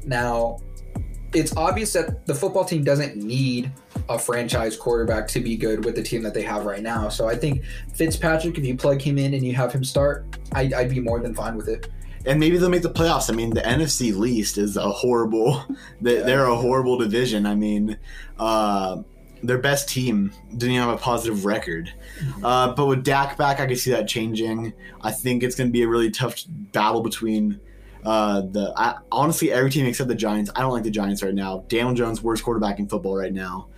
now, 0.04 0.58
it's 1.34 1.56
obvious 1.56 1.92
that 1.94 2.26
the 2.26 2.34
football 2.34 2.64
team 2.64 2.84
doesn't 2.84 3.16
need 3.16 3.70
a 4.08 4.18
franchise 4.18 4.76
quarterback 4.76 5.26
to 5.28 5.40
be 5.40 5.56
good 5.56 5.84
with 5.84 5.94
the 5.94 6.02
team 6.02 6.22
that 6.22 6.34
they 6.34 6.42
have 6.42 6.64
right 6.64 6.82
now. 6.82 7.08
So 7.08 7.28
I 7.28 7.34
think 7.36 7.64
Fitzpatrick, 7.94 8.58
if 8.58 8.64
you 8.64 8.76
plug 8.76 9.00
him 9.00 9.18
in 9.18 9.34
and 9.34 9.44
you 9.44 9.54
have 9.54 9.72
him 9.72 9.84
start, 9.84 10.24
I'd, 10.52 10.72
I'd 10.74 10.90
be 10.90 11.00
more 11.00 11.20
than 11.20 11.34
fine 11.34 11.56
with 11.56 11.68
it. 11.68 11.88
and 12.26 12.38
maybe 12.40 12.56
they'll 12.58 12.70
make 12.70 12.82
the 12.82 12.90
playoffs. 12.90 13.30
I 13.30 13.34
mean, 13.34 13.50
the 13.50 13.60
NFC 13.62 14.14
least 14.16 14.58
is 14.58 14.76
a 14.76 14.88
horrible. 14.88 15.64
They, 16.00 16.18
Yeah. 16.18 16.22
They're 16.24 16.46
a 16.46 16.56
horrible 16.56 16.98
division. 16.98 17.46
I 17.46 17.54
mean, 17.54 17.98
uh, 18.38 19.02
their 19.42 19.58
best 19.58 19.88
team 19.88 20.32
didn't 20.50 20.72
even 20.72 20.86
have 20.88 20.94
a 20.94 21.00
positive 21.00 21.44
record. 21.44 21.92
Uh, 22.42 22.72
but 22.74 22.86
with 22.86 23.04
Dak 23.04 23.36
back, 23.36 23.60
I 23.60 23.66
could 23.66 23.78
see 23.78 23.90
that 23.90 24.08
changing. 24.08 24.72
I 25.02 25.10
think 25.10 25.42
it's 25.42 25.54
going 25.54 25.68
to 25.68 25.72
be 25.72 25.82
a 25.82 25.88
really 25.88 26.10
tough 26.10 26.44
battle 26.48 27.02
between. 27.02 27.60
Uh, 28.04 28.42
the 28.42 28.72
I, 28.76 28.96
honestly 29.10 29.50
every 29.50 29.70
team 29.70 29.86
except 29.86 30.08
the 30.08 30.14
Giants. 30.14 30.50
I 30.54 30.60
don't 30.60 30.72
like 30.72 30.84
the 30.84 30.90
Giants 30.90 31.22
right 31.22 31.34
now. 31.34 31.64
Daniel 31.68 31.94
Jones 31.94 32.22
worst 32.22 32.44
quarterback 32.44 32.78
in 32.78 32.88
football 32.88 33.16
right 33.16 33.32
now. 33.32 33.68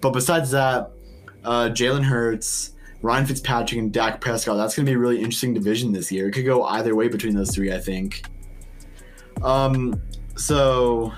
But 0.00 0.10
besides 0.10 0.50
that, 0.50 0.90
uh, 1.44 1.70
Jalen 1.72 2.04
Hurts, 2.04 2.72
Ryan 3.02 3.26
Fitzpatrick, 3.26 3.78
and 3.78 3.92
Dak 3.92 4.20
Prescott. 4.20 4.56
That's 4.56 4.74
going 4.74 4.84
to 4.86 4.90
be 4.90 4.94
a 4.94 4.98
really 4.98 5.18
interesting 5.18 5.54
division 5.54 5.92
this 5.92 6.12
year. 6.12 6.28
It 6.28 6.32
could 6.32 6.44
go 6.44 6.64
either 6.64 6.94
way 6.94 7.08
between 7.08 7.34
those 7.34 7.54
three. 7.54 7.72
I 7.72 7.78
think. 7.78 8.24
Um. 9.42 10.02
So, 10.36 11.12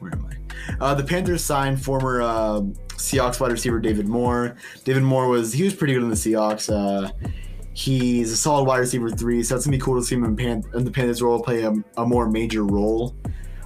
where 0.00 0.12
am 0.12 0.26
I? 0.26 0.36
Uh, 0.80 0.94
the 0.94 1.04
Panthers 1.04 1.44
signed 1.44 1.82
former 1.82 2.22
uh, 2.22 2.60
Seahawks 2.96 3.40
wide 3.40 3.52
receiver 3.52 3.78
David 3.78 4.08
Moore. 4.08 4.56
David 4.84 5.02
Moore 5.02 5.28
was 5.28 5.52
he 5.52 5.62
was 5.64 5.74
pretty 5.74 5.94
good 5.94 6.02
in 6.02 6.08
the 6.08 6.16
Seahawks. 6.16 6.70
Uh, 6.70 7.10
he's 7.76 8.32
a 8.32 8.36
solid 8.36 8.64
wide 8.64 8.78
receiver 8.78 9.10
three, 9.10 9.42
so 9.42 9.54
it's 9.54 9.66
gonna 9.66 9.76
be 9.76 9.80
cool 9.80 10.00
to 10.00 10.02
see 10.02 10.14
him 10.14 10.24
in, 10.24 10.34
Pan- 10.34 10.64
in 10.74 10.84
the 10.84 10.90
Panthers 10.90 11.20
role 11.20 11.42
play 11.42 11.62
a, 11.62 11.74
a 11.98 12.06
more 12.06 12.28
major 12.28 12.64
role. 12.64 13.14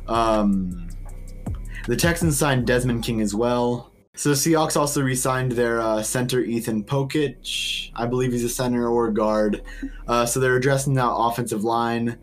Um, 0.09 0.89
the 1.87 1.97
Texans 1.97 2.37
signed 2.37 2.67
Desmond 2.67 3.05
King 3.05 3.21
as 3.21 3.35
well. 3.35 3.93
So 4.17 4.31
the 4.31 4.35
Seahawks 4.35 4.77
also 4.77 5.01
re-signed 5.01 5.53
their 5.53 5.81
uh, 5.81 6.03
center 6.03 6.41
Ethan 6.41 6.85
Pocic. 6.85 7.93
I 7.95 8.07
believe 8.07 8.33
he's 8.33 8.45
a 8.45 8.49
center 8.49 8.89
or 8.89 9.07
a 9.07 9.15
guard. 9.15 9.63
Uh, 10.09 10.27
so 10.27 10.41
they're 10.41 10.57
addressing 10.57 10.95
that 10.95 11.09
offensive 11.09 11.63
line. 11.63 12.19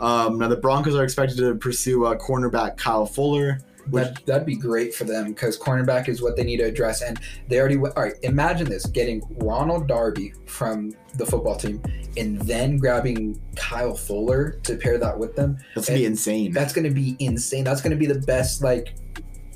Um, 0.00 0.38
now 0.38 0.48
the 0.48 0.56
Broncos 0.56 0.94
are 0.94 1.02
expected 1.02 1.38
to 1.38 1.54
pursue 1.54 2.04
uh, 2.04 2.16
cornerback 2.16 2.76
Kyle 2.76 3.06
Fuller. 3.06 3.58
That, 3.88 4.24
that'd 4.26 4.46
be 4.46 4.56
great 4.56 4.94
for 4.94 5.04
them 5.04 5.28
because 5.28 5.58
cornerback 5.58 6.08
is 6.08 6.22
what 6.22 6.36
they 6.36 6.44
need 6.44 6.58
to 6.58 6.64
address. 6.64 7.02
And 7.02 7.18
they 7.48 7.58
already, 7.58 7.76
all 7.76 7.90
right, 7.96 8.14
imagine 8.22 8.68
this 8.68 8.86
getting 8.86 9.22
Ronald 9.38 9.88
Darby 9.88 10.32
from 10.46 10.94
the 11.16 11.26
football 11.26 11.56
team 11.56 11.82
and 12.16 12.40
then 12.42 12.78
grabbing 12.78 13.40
Kyle 13.56 13.94
Fuller 13.94 14.52
to 14.62 14.76
pair 14.76 14.98
that 14.98 15.18
with 15.18 15.34
them. 15.36 15.58
That's 15.74 15.88
gonna 15.88 15.98
be 15.98 16.06
insane. 16.06 16.52
That's 16.52 16.72
going 16.72 16.88
to 16.88 16.94
be 16.94 17.16
insane. 17.18 17.64
That's 17.64 17.80
going 17.80 17.90
to 17.90 17.96
be 17.96 18.06
the 18.06 18.20
best, 18.20 18.62
like, 18.62 18.94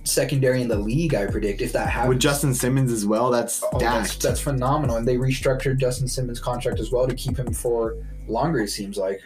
secondary 0.04 0.62
in 0.62 0.68
the 0.68 0.76
league, 0.76 1.14
I 1.14 1.26
predict, 1.26 1.60
if 1.60 1.72
that 1.72 1.88
happens. 1.88 2.10
With 2.10 2.20
Justin 2.20 2.54
Simmons 2.54 2.92
as 2.92 3.04
well, 3.04 3.30
that's 3.30 3.62
Oh, 3.72 3.78
that's, 3.78 4.16
that's 4.16 4.40
phenomenal. 4.40 4.96
And 4.96 5.06
they 5.06 5.16
restructured 5.16 5.78
Justin 5.78 6.08
Simmons' 6.08 6.40
contract 6.40 6.78
as 6.80 6.90
well 6.92 7.06
to 7.06 7.14
keep 7.14 7.38
him 7.38 7.52
for 7.52 7.96
longer, 8.28 8.60
it 8.60 8.68
seems 8.68 8.96
like. 8.96 9.20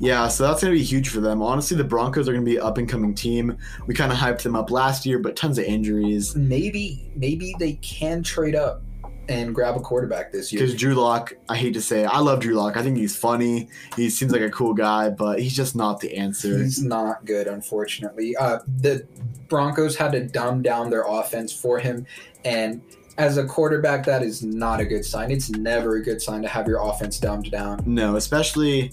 Yeah, 0.00 0.28
so 0.28 0.44
that's 0.44 0.62
going 0.62 0.72
to 0.72 0.78
be 0.78 0.84
huge 0.84 1.10
for 1.10 1.20
them. 1.20 1.42
Honestly, 1.42 1.76
the 1.76 1.84
Broncos 1.84 2.28
are 2.28 2.32
going 2.32 2.44
to 2.44 2.50
be 2.50 2.56
an 2.56 2.62
up 2.62 2.78
and 2.78 2.88
coming 2.88 3.14
team. 3.14 3.56
We 3.86 3.94
kind 3.94 4.10
of 4.10 4.18
hyped 4.18 4.42
them 4.42 4.56
up 4.56 4.70
last 4.70 5.04
year, 5.04 5.18
but 5.18 5.36
tons 5.36 5.58
of 5.58 5.64
injuries. 5.64 6.34
Maybe, 6.34 7.10
maybe 7.14 7.54
they 7.58 7.74
can 7.74 8.22
trade 8.22 8.54
up 8.54 8.82
and 9.28 9.54
grab 9.54 9.76
a 9.76 9.80
quarterback 9.80 10.32
this 10.32 10.52
year. 10.52 10.62
Because 10.62 10.74
Drew 10.74 10.94
Lock, 10.94 11.34
I 11.48 11.56
hate 11.56 11.74
to 11.74 11.80
say, 11.80 12.02
it, 12.02 12.06
I 12.06 12.18
love 12.18 12.40
Drew 12.40 12.54
Lock. 12.54 12.76
I 12.76 12.82
think 12.82 12.96
he's 12.96 13.16
funny. 13.16 13.68
He 13.94 14.10
seems 14.10 14.32
like 14.32 14.40
a 14.40 14.50
cool 14.50 14.74
guy, 14.74 15.10
but 15.10 15.38
he's 15.38 15.54
just 15.54 15.76
not 15.76 16.00
the 16.00 16.16
answer. 16.16 16.58
He's 16.58 16.82
not 16.82 17.24
good, 17.24 17.46
unfortunately. 17.46 18.34
Uh, 18.36 18.58
the 18.78 19.06
Broncos 19.48 19.96
had 19.96 20.12
to 20.12 20.26
dumb 20.26 20.62
down 20.62 20.90
their 20.90 21.04
offense 21.06 21.52
for 21.52 21.78
him, 21.78 22.06
and 22.44 22.80
as 23.18 23.36
a 23.36 23.44
quarterback, 23.44 24.04
that 24.06 24.22
is 24.22 24.42
not 24.42 24.80
a 24.80 24.84
good 24.84 25.04
sign. 25.04 25.30
It's 25.30 25.50
never 25.50 25.96
a 25.96 26.02
good 26.02 26.22
sign 26.22 26.42
to 26.42 26.48
have 26.48 26.66
your 26.66 26.80
offense 26.82 27.18
dumbed 27.18 27.50
down. 27.50 27.82
No, 27.84 28.16
especially, 28.16 28.92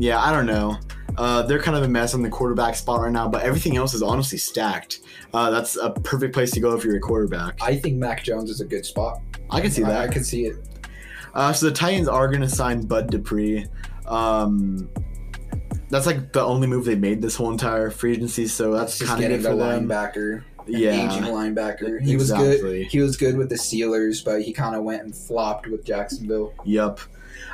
yeah, 0.00 0.18
I 0.20 0.32
don't 0.32 0.46
know. 0.46 0.78
Uh, 1.18 1.42
they're 1.42 1.60
kind 1.60 1.76
of 1.76 1.82
a 1.82 1.88
mess 1.88 2.14
on 2.14 2.22
the 2.22 2.28
quarterback 2.30 2.74
spot 2.74 3.00
right 3.00 3.12
now, 3.12 3.28
but 3.28 3.42
everything 3.42 3.76
else 3.76 3.94
is 3.94 4.02
honestly 4.02 4.38
stacked. 4.38 5.00
Uh, 5.34 5.50
that's 5.50 5.76
a 5.76 5.90
perfect 5.90 6.32
place 6.32 6.50
to 6.52 6.60
go 6.60 6.74
if 6.74 6.84
you're 6.84 6.96
a 6.96 7.00
quarterback. 7.00 7.58
I 7.60 7.76
think 7.76 7.96
Mac 7.96 8.22
Jones 8.22 8.48
is 8.48 8.60
a 8.60 8.64
good 8.64 8.86
spot. 8.86 9.20
I 9.50 9.60
can 9.60 9.70
see 9.70 9.82
I, 9.84 10.04
I 10.04 10.08
can 10.08 10.24
see 10.24 10.46
it. 10.46 10.56
Uh, 11.34 11.52
so 11.52 11.66
the 11.68 11.72
Titans 11.74 12.08
are 12.08 12.28
going 12.28 12.40
to 12.40 12.48
sign 12.48 12.82
Bud 12.86 13.10
Dupree. 13.10 13.66
Um, 14.06 14.88
that's 15.90 16.06
like 16.06 16.32
the 16.32 16.42
only 16.42 16.66
move 16.68 16.84
they 16.84 16.94
made 16.94 17.20
this 17.20 17.34
whole 17.36 17.50
entire 17.50 17.90
free 17.90 18.12
agency, 18.12 18.46
so 18.46 18.72
that's 18.72 19.02
kind 19.02 19.22
of 19.24 19.30
good 19.30 19.42
for 19.42 19.56
them. 19.56 19.88
linebacker, 19.88 20.44
Yeah. 20.66 20.90
aging 20.92 21.24
linebacker. 21.24 22.00
He 22.00 22.16
was 22.16 22.30
good. 22.32 22.86
He 22.86 23.00
was 23.00 23.16
good 23.16 23.36
with 23.36 23.48
the 23.48 23.56
Steelers, 23.56 24.24
but 24.24 24.42
he 24.42 24.52
kind 24.52 24.74
of 24.76 24.84
went 24.84 25.02
and 25.02 25.14
flopped 25.14 25.66
with 25.66 25.84
Jacksonville. 25.84 26.54
Yep. 26.64 27.00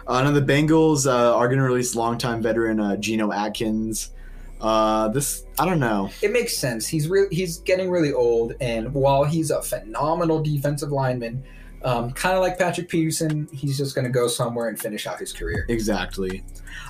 Uh, 0.07 0.23
now 0.23 0.31
the 0.31 0.41
Bengals 0.43 1.07
uh, 1.07 1.37
are 1.37 1.49
going 1.49 1.59
to 1.59 1.65
release 1.65 1.95
longtime 1.95 2.43
veteran 2.43 2.81
uh, 2.81 2.97
Geno 2.97 3.33
Atkins. 3.33 4.13
Uh, 4.61 5.09
this 5.09 5.45
I 5.59 5.67
don't 5.67 5.81
know. 5.81 6.11
It 6.23 6.33
makes 6.33 6.57
sense. 6.57 6.87
He's 6.87 7.09
re- 7.09 7.29
he's 7.31 7.59
getting 7.59 7.91
really 7.91 8.13
old, 8.13 8.55
and 8.61 8.93
while 8.95 9.25
he's 9.25 9.51
a 9.51 9.61
phenomenal 9.61 10.43
defensive 10.43 10.93
lineman, 10.93 11.45
um, 11.83 12.13
kind 12.13 12.35
of 12.35 12.41
like 12.41 12.59
Patrick 12.59 12.89
Peterson, 12.89 13.49
he's 13.53 13.77
just 13.77 13.95
going 13.95 14.07
to 14.07 14.11
go 14.11 14.27
somewhere 14.29 14.69
and 14.69 14.81
finish 14.81 15.07
out 15.07 15.19
his 15.19 15.33
career. 15.33 15.67
Exactly. 15.69 16.43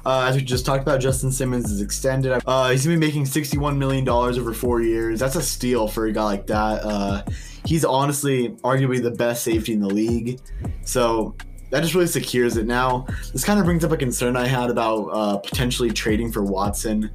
Uh, 0.05 0.27
as 0.29 0.37
we 0.37 0.43
just 0.43 0.65
talked 0.65 0.83
about, 0.83 1.01
Justin 1.01 1.33
Simmons 1.33 1.71
is 1.71 1.81
extended. 1.81 2.41
Uh, 2.47 2.71
he's 2.71 2.85
gonna 2.85 2.97
be 2.97 3.07
making 3.07 3.27
sixty-one 3.27 3.79
million 3.79 4.05
dollars 4.05 4.39
over 4.39 4.53
four 4.53 4.81
years. 4.81 5.19
That's 5.19 5.35
a 5.35 5.43
steal 5.43 5.89
for 5.89 6.07
a 6.07 6.13
guy 6.13 6.23
like 6.23 6.47
that. 6.47 6.85
Uh, 6.85 7.23
he's 7.65 7.85
honestly 7.85 8.51
arguably 8.63 9.03
the 9.03 9.11
best 9.11 9.43
safety 9.43 9.73
in 9.73 9.81
the 9.81 9.89
league. 9.89 10.41
So 10.85 11.35
that 11.71 11.81
just 11.81 11.95
really 11.95 12.07
secures 12.07 12.57
it. 12.57 12.67
Now, 12.67 13.07
this 13.33 13.45
kind 13.45 13.59
of 13.59 13.65
brings 13.65 13.85
up 13.85 13.93
a 13.93 13.97
concern 13.97 14.37
I 14.37 14.47
had 14.47 14.71
about 14.71 15.05
uh, 15.09 15.37
potentially 15.39 15.91
trading 15.91 16.33
for 16.33 16.43
Watson. 16.43 17.11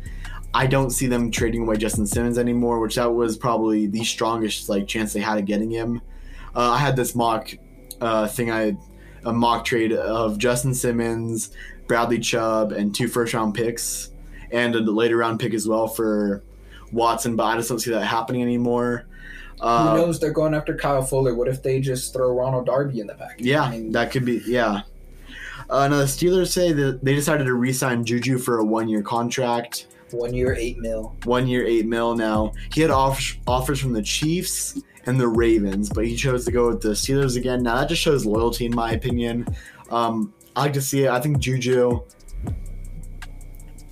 I 0.53 0.67
don't 0.67 0.89
see 0.89 1.07
them 1.07 1.31
trading 1.31 1.61
away 1.61 1.77
Justin 1.77 2.05
Simmons 2.05 2.37
anymore, 2.37 2.79
which 2.79 2.95
that 2.95 3.11
was 3.13 3.37
probably 3.37 3.87
the 3.87 4.03
strongest 4.03 4.67
like 4.67 4.87
chance 4.87 5.13
they 5.13 5.21
had 5.21 5.37
of 5.37 5.45
getting 5.45 5.71
him. 5.71 6.01
Uh, 6.53 6.71
I 6.71 6.77
had 6.77 6.95
this 6.95 7.15
mock 7.15 7.53
uh, 8.01 8.27
thing 8.27 8.51
I 8.51 8.75
a 9.23 9.31
mock 9.31 9.63
trade 9.63 9.93
of 9.93 10.37
Justin 10.37 10.73
Simmons, 10.73 11.51
Bradley 11.87 12.19
Chubb, 12.19 12.71
and 12.71 12.93
two 12.93 13.07
first 13.07 13.33
round 13.33 13.53
picks, 13.53 14.11
and 14.51 14.75
a 14.75 14.79
later 14.79 15.17
round 15.17 15.39
pick 15.39 15.53
as 15.53 15.67
well 15.67 15.87
for 15.87 16.43
Watson. 16.91 17.35
But 17.35 17.43
I 17.45 17.55
just 17.55 17.69
don't 17.69 17.79
see 17.79 17.91
that 17.91 18.03
happening 18.03 18.41
anymore. 18.41 19.05
Who 19.61 19.67
Uh, 19.67 19.95
knows? 19.95 20.19
They're 20.19 20.31
going 20.31 20.53
after 20.53 20.75
Kyle 20.75 21.01
Fuller. 21.03 21.35
What 21.35 21.47
if 21.47 21.61
they 21.61 21.79
just 21.79 22.13
throw 22.13 22.35
Ronald 22.35 22.65
Darby 22.65 22.99
in 22.99 23.07
the 23.07 23.13
package? 23.13 23.45
yeah, 23.45 23.61
I 23.63 23.71
mean, 23.71 23.91
that 23.91 24.11
could 24.11 24.25
be 24.25 24.41
yeah. 24.47 24.81
Uh, 25.69 25.87
now 25.87 25.99
the 25.99 26.03
Steelers 26.05 26.47
say 26.47 26.73
that 26.73 27.03
they 27.03 27.13
decided 27.15 27.45
to 27.45 27.53
re-sign 27.53 28.03
Juju 28.03 28.39
for 28.39 28.57
a 28.57 28.63
one-year 28.65 29.03
contract, 29.03 29.87
one 30.11 30.33
year, 30.33 30.53
eight 30.55 30.79
mil. 30.79 31.15
one 31.23 31.47
year, 31.47 31.65
eight 31.65 31.85
mil. 31.85 32.15
Now 32.15 32.51
he 32.73 32.81
had 32.81 32.91
off- 32.91 33.37
offers 33.47 33.79
from 33.79 33.93
the 33.93 34.01
Chiefs 34.01 34.81
and 35.05 35.19
the 35.19 35.27
Ravens, 35.27 35.89
but 35.89 36.05
he 36.05 36.15
chose 36.15 36.43
to 36.45 36.51
go 36.51 36.67
with 36.67 36.81
the 36.81 36.89
Steelers 36.89 37.37
again. 37.37 37.63
Now 37.63 37.75
that 37.75 37.87
just 37.89 38.01
shows 38.01 38.25
loyalty, 38.25 38.65
in 38.65 38.75
my 38.75 38.91
opinion. 38.93 39.47
Um, 39.89 40.33
I 40.55 40.63
like 40.63 40.73
to 40.73 40.81
see 40.81 41.05
it. 41.05 41.09
I 41.09 41.19
think 41.21 41.37
Juju 41.39 42.01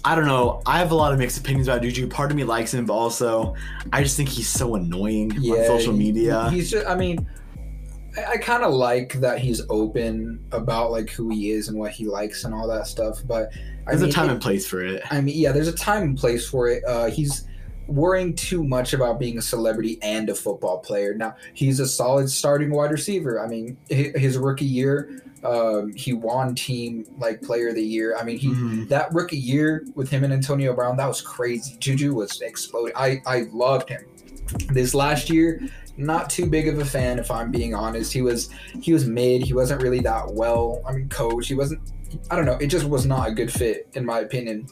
I 0.06 0.16
don't 0.16 0.26
know. 0.28 0.62
I 0.66 0.80
have 0.80 0.91
a 0.91 0.95
lot 0.95 1.12
of 1.14 1.20
mixed 1.20 1.38
opinions 1.38 1.68
about 1.68 1.82
Juju. 1.82 2.08
Part 2.08 2.32
of 2.32 2.38
me 2.38 2.43
likes 2.43 2.74
him, 2.74 2.86
but 2.86 2.93
also 2.93 3.56
I 3.91 4.02
just 4.02 4.16
think 4.16 4.30
he's 4.30 4.47
so 4.47 4.76
annoying 4.76 5.32
on 5.34 5.66
social 5.66 5.93
media. 5.93 6.50
He's 6.50 6.72
just. 6.72 6.88
I 6.88 6.95
mean, 6.95 7.28
I, 8.18 8.34
I 8.34 8.38
kind 8.38 8.64
of 8.64 8.74
like 8.74 9.14
that 9.20 9.39
he's 9.39 9.62
open 9.70 10.43
about 10.52 10.91
like 10.91 11.10
who 11.10 11.30
he 11.30 11.52
is 11.52 11.68
and 11.68 11.78
what 11.78 11.91
he 11.91 12.06
likes 12.06 12.45
and 12.45 12.54
all 12.54 12.68
that 12.68 12.88
stuff. 12.88 13.20
But 13.28 13.50
I 13.88 13.91
There's 13.91 14.02
mean, 14.02 14.10
a 14.10 14.14
time 14.14 14.30
it- 14.30 14.34
and 14.34 14.41
place 14.41 14.66
for 14.66 14.82
it. 14.82 15.02
I 15.12 15.20
mean, 15.22 15.38
yeah, 15.38 15.52
there's 15.52 15.68
a 15.68 15.74
time 15.74 16.04
and 16.04 16.18
place 16.18 16.47
for 16.50 16.70
it. 16.70 16.84
Uh, 16.86 17.10
he's 17.10 17.45
worrying 17.88 18.36
too 18.36 18.64
much 18.64 18.93
about 18.93 19.20
being 19.20 19.38
a 19.38 19.41
celebrity 19.41 19.97
and 20.04 20.30
a 20.30 20.36
football 20.36 20.78
player. 20.78 21.14
Now, 21.16 21.36
he's 21.56 21.80
a 21.80 21.88
solid 21.88 22.30
starting 22.30 22.70
wide 22.72 22.91
receiver. 22.91 23.43
I 23.43 23.47
mean, 23.47 23.78
hi- 23.91 24.14
his 24.16 24.38
rookie 24.38 24.64
year, 24.66 25.24
um, 25.44 25.94
he 25.94 26.14
won 26.14 26.56
team 26.56 27.06
like 27.18 27.42
player 27.42 27.70
of 27.70 27.76
the 27.76 27.84
year. 27.84 28.16
I 28.18 28.24
mean, 28.24 28.38
he 28.38 28.50
Mhm. 28.50 28.90
that 28.90 29.14
rookie 29.14 29.38
year 29.38 29.86
with 29.96 30.10
him 30.10 30.24
and 30.24 30.34
Antonio 30.34 30.74
Brown, 30.74 30.98
that 30.98 31.08
was 31.08 31.22
crazy. 31.22 31.76
Juju 31.80 32.14
was 32.14 32.42
exploding. 32.42 32.94
I 32.96 33.22
I 33.26 33.46
loved 33.54 33.90
him. 33.90 34.02
This 34.72 34.94
last 34.94 35.30
year, 35.30 35.62
not 35.98 36.30
too 36.30 36.46
big 36.48 36.68
of 36.68 36.80
a 36.80 36.86
fan 36.86 37.20
if 37.20 37.30
I'm 37.30 37.52
being 37.52 37.74
honest. 37.76 38.12
He 38.12 38.22
was 38.22 38.50
he 38.82 38.94
was 38.94 39.06
mid. 39.06 39.44
He 39.44 39.54
wasn't 39.54 39.82
really 39.82 40.00
that 40.02 40.34
well. 40.34 40.82
I 40.88 40.94
mean, 40.94 41.08
coach. 41.10 41.48
He 41.48 41.56
wasn't. 41.56 41.82
I 42.32 42.36
don't 42.36 42.46
know. 42.46 42.58
It 42.60 42.68
just 42.68 42.86
was 42.86 43.06
not 43.06 43.30
a 43.30 43.32
good 43.32 43.52
fit 43.52 43.88
in 43.94 44.06
my 44.06 44.20
opinion. 44.22 44.68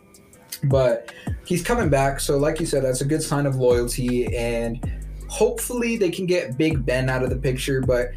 But 0.63 1.11
he's 1.45 1.61
coming 1.63 1.87
back, 1.89 2.19
so 2.19 2.37
like 2.37 2.59
you 2.59 2.65
said, 2.65 2.83
that's 2.83 3.01
a 3.01 3.05
good 3.05 3.21
sign 3.21 3.45
of 3.45 3.57
loyalty, 3.57 4.35
and 4.35 4.79
hopefully 5.27 5.97
they 5.97 6.09
can 6.09 6.25
get 6.25 6.57
Big 6.57 6.83
Ben 6.83 7.09
out 7.09 7.21
of 7.21 7.29
the 7.29 7.35
picture. 7.35 7.79
But 7.81 8.09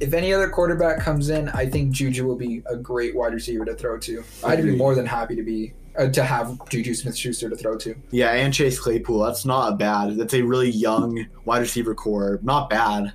if 0.00 0.12
any 0.12 0.32
other 0.32 0.48
quarterback 0.48 1.00
comes 1.00 1.28
in, 1.28 1.48
I 1.50 1.66
think 1.66 1.92
Juju 1.92 2.26
will 2.26 2.36
be 2.36 2.62
a 2.66 2.76
great 2.76 3.14
wide 3.14 3.34
receiver 3.34 3.64
to 3.64 3.74
throw 3.74 3.98
to. 3.98 4.24
I'd 4.44 4.62
be 4.62 4.76
more 4.76 4.94
than 4.94 5.06
happy 5.06 5.36
to 5.36 5.42
be 5.42 5.74
uh, 5.98 6.08
to 6.08 6.24
have 6.24 6.58
Juju 6.68 6.94
Smith-Schuster 6.94 7.48
to 7.50 7.56
throw 7.56 7.76
to. 7.78 7.94
Yeah, 8.10 8.32
and 8.32 8.52
Chase 8.52 8.78
Claypool. 8.78 9.20
That's 9.20 9.44
not 9.44 9.72
a 9.72 9.76
bad. 9.76 10.16
That's 10.16 10.34
a 10.34 10.42
really 10.42 10.70
young 10.70 11.26
wide 11.44 11.60
receiver 11.60 11.94
core. 11.94 12.40
Not 12.42 12.68
bad. 12.70 13.12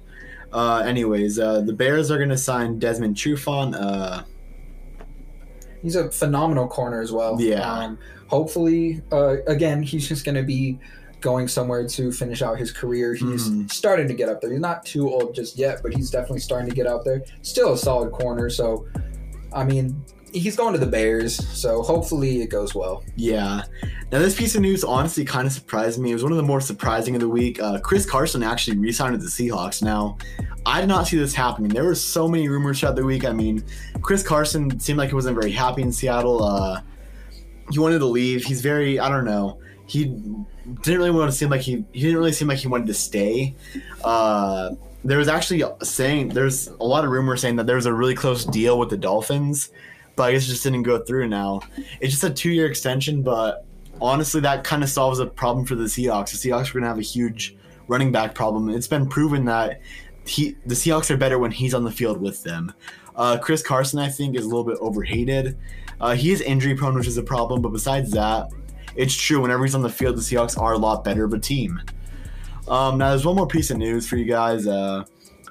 Uh, 0.52 0.84
anyways, 0.86 1.38
uh, 1.40 1.62
the 1.62 1.74
Bears 1.74 2.10
are 2.10 2.18
going 2.18 2.30
to 2.30 2.38
sign 2.38 2.80
Desmond 2.80 3.16
Trufant. 3.16 3.76
Uh, 3.80 4.24
He's 5.82 5.96
a 5.96 6.12
phenomenal 6.12 6.68
corner 6.68 7.02
as 7.02 7.12
well. 7.12 7.40
Yeah. 7.40 7.72
Um, 7.72 8.00
hopefully, 8.28 9.02
uh, 9.12 9.38
again, 9.48 9.82
he's 9.82 10.08
just 10.08 10.26
going 10.26 10.36
to 10.36 10.44
be 10.44 10.78
going 11.22 11.47
somewhere 11.47 11.88
to 11.88 12.11
finish 12.11 12.41
out 12.41 12.57
his 12.57 12.72
career. 12.72 13.13
He's 13.13 13.49
Mhm. 13.49 13.72
starting 13.72 14.07
to 14.07 14.13
get 14.13 14.30
up 14.30 14.41
there. 14.41 14.51
He's 14.51 14.59
not 14.59 14.86
too 14.86 15.09
old 15.09 15.36
just 15.36 15.57
yet, 15.57 15.82
but 15.84 15.93
he's 15.93 16.09
definitely 16.09 16.39
starting 16.39 16.70
to 16.70 16.76
get 16.76 16.88
out 16.88 17.03
there. 17.05 17.24
Still 17.41 17.74
a 17.74 17.78
solid 17.78 18.11
corner. 18.11 18.49
So, 18.49 18.86
I 19.53 19.63
mean, 19.63 20.01
he's 20.32 20.55
going 20.55 20.74
to 20.74 20.80
the 20.80 20.86
Bears. 20.86 21.36
So 21.57 21.82
hopefully 21.82 22.41
it 22.41 22.47
goes 22.49 22.74
well. 22.76 23.03
yeah. 23.15 23.63
Now, 24.11 24.17
this 24.17 24.36
piece 24.36 24.55
of 24.55 24.61
news 24.61 24.84
honestly 24.84 25.24
kind 25.24 25.45
of 25.45 25.53
surprised 25.53 25.99
me. 25.99 26.09
It 26.09 26.13
was 26.15 26.24
one 26.24 26.32
of 26.32 26.38
the 26.38 26.43
more 26.43 26.61
surprising 26.61 27.13
of 27.15 27.22
the 27.22 27.30
week. 27.30 27.61
Uh, 27.61 27.80
Chris 27.80 28.07
Carson 28.09 28.41
actually 28.41 28.76
re 28.78 28.91
signed 28.91 29.11
with 29.11 29.22
the 29.22 29.28
Seahawks. 29.28 29.84
Now, 29.84 30.17
I 30.65 30.82
did 30.82 30.88
not 30.88 31.05
see 31.07 31.17
this 31.17 31.36
happening. 31.36 31.70
There 31.70 31.84
were 31.84 31.93
so 31.93 32.28
many 32.28 32.47
rumors 32.47 32.80
throughout 32.80 32.95
the 32.95 33.05
week. 33.05 33.24
I 33.24 33.34
mean, 33.34 33.63
Chris 34.01 34.24
Carson 34.24 34.80
seemed 34.80 34.97
like 34.97 35.09
he 35.09 35.15
wasn't 35.15 35.36
very 35.39 35.51
happy 35.51 35.84
in 35.84 35.91
Seattle. 35.91 36.43
Uh, 36.43 36.82
he 37.72 37.78
wanted 37.78 37.99
to 37.99 38.07
leave. 38.07 38.43
He's 38.45 38.61
very, 38.61 38.99
I 38.99 39.09
don't 39.09 39.26
know. 39.26 39.59
He 39.86 40.05
didn't 40.82 40.99
really 40.99 41.11
want 41.11 41.32
to 41.32 41.38
seem 41.38 41.49
like 41.49 41.61
he, 41.61 41.84
he 41.91 42.01
didn't 42.01 42.17
really 42.17 42.32
seem 42.32 42.47
like 42.47 42.59
he 42.59 42.67
wanted 42.67 42.88
to 42.88 42.93
stay. 42.93 43.55
Uh, 44.03 44.72
there 45.03 45.17
was 45.17 45.28
actually 45.28 45.63
saying, 45.84 46.30
there's 46.30 46.67
a 46.67 46.84
lot 46.84 47.05
of 47.05 47.11
rumors 47.11 47.41
saying 47.41 47.55
that 47.57 47.67
there 47.67 47.76
was 47.76 47.86
a 47.86 47.93
really 47.93 48.15
close 48.15 48.45
deal 48.45 48.78
with 48.78 48.89
the 48.89 48.97
Dolphins, 48.97 49.70
but 50.15 50.24
I 50.24 50.32
guess 50.34 50.43
it 50.43 50.51
just 50.51 50.63
didn't 50.63 50.84
go 50.84 50.99
through 50.99 51.30
now. 51.30 51.61
It's 52.01 52.11
just 52.11 52.24
a 52.24 52.30
two 52.30 52.51
year 52.51 52.65
extension, 52.65 53.24
but 53.24 53.65
honestly, 54.01 54.41
that 54.41 54.63
kind 54.63 54.84
of 54.84 54.89
solves 54.89 55.20
a 55.20 55.26
problem 55.26 55.65
for 55.65 55.76
the 55.76 55.86
Seahawks. 55.86 56.32
The 56.32 56.49
Seahawks 56.49 56.70
are 56.70 56.74
going 56.74 56.84
to 56.84 56.89
have 56.89 56.99
a 56.99 57.01
huge 57.01 57.55
running 57.88 58.11
back 58.11 58.36
problem. 58.36 58.70
It's 58.70 58.88
been 58.88 59.07
proven 59.07 59.45
that 59.45 59.82
he, 60.26 60.55
the 60.65 60.76
Seahawks 60.76 61.09
are 61.09 61.17
better 61.17 61.39
when 61.39 61.51
he's 61.51 61.74
on 61.74 61.84
the 61.84 61.91
field 61.91 62.22
with 62.22 62.43
them. 62.43 62.74
Uh, 63.15 63.38
Chris 63.38 63.63
Carson, 63.63 63.99
I 63.99 64.09
think, 64.09 64.36
is 64.36 64.45
a 64.45 64.47
little 64.47 64.63
bit 64.63 64.78
overhated. 64.80 65.57
Uh, 65.99 66.15
he 66.15 66.32
is 66.32 66.41
injury 66.41 66.76
prone, 66.76 66.95
which 66.95 67.07
is 67.07 67.17
a 67.17 67.24
problem, 67.24 67.61
but 67.61 67.70
besides 67.70 68.11
that, 68.11 68.47
it's 69.00 69.16
true. 69.16 69.41
Whenever 69.41 69.64
he's 69.64 69.76
on 69.76 69.82
the 69.82 69.89
field, 69.89 70.18
the 70.18 70.22
Seahawks 70.22 70.60
are 70.60 70.74
a 70.74 70.78
lot 70.78 71.06
better 71.06 71.24
of 71.24 71.32
a 71.34 71.39
team. 71.39 71.82
Um, 72.68 72.97
now, 72.97 73.12
there's 73.12 73.26
one 73.26 73.38
more 73.38 73.47
piece 73.47 73.72
of 73.72 73.78
news 73.78 74.06
for 74.06 74.18
you 74.18 74.26
guys. 74.26 74.68
Uh, 74.68 75.06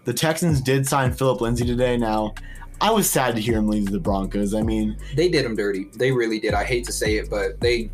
the 0.04 0.12
Texans 0.12 0.60
did 0.60 0.86
sign 0.86 1.14
Phillip 1.14 1.40
Lindsay 1.40 1.64
today. 1.64 1.96
Now, 1.96 2.34
I 2.78 2.90
was 2.90 3.08
sad 3.08 3.34
to 3.36 3.40
hear 3.40 3.56
him 3.56 3.66
leave 3.66 3.90
the 3.90 3.98
Broncos. 3.98 4.52
I 4.52 4.60
mean, 4.60 4.98
They 5.16 5.30
did 5.30 5.46
him 5.46 5.56
dirty. 5.56 5.86
They 5.96 6.12
really 6.12 6.38
did. 6.38 6.52
I 6.52 6.62
hate 6.62 6.84
to 6.84 6.92
say 6.92 7.16
it, 7.16 7.30
but 7.30 7.58
they. 7.60 7.90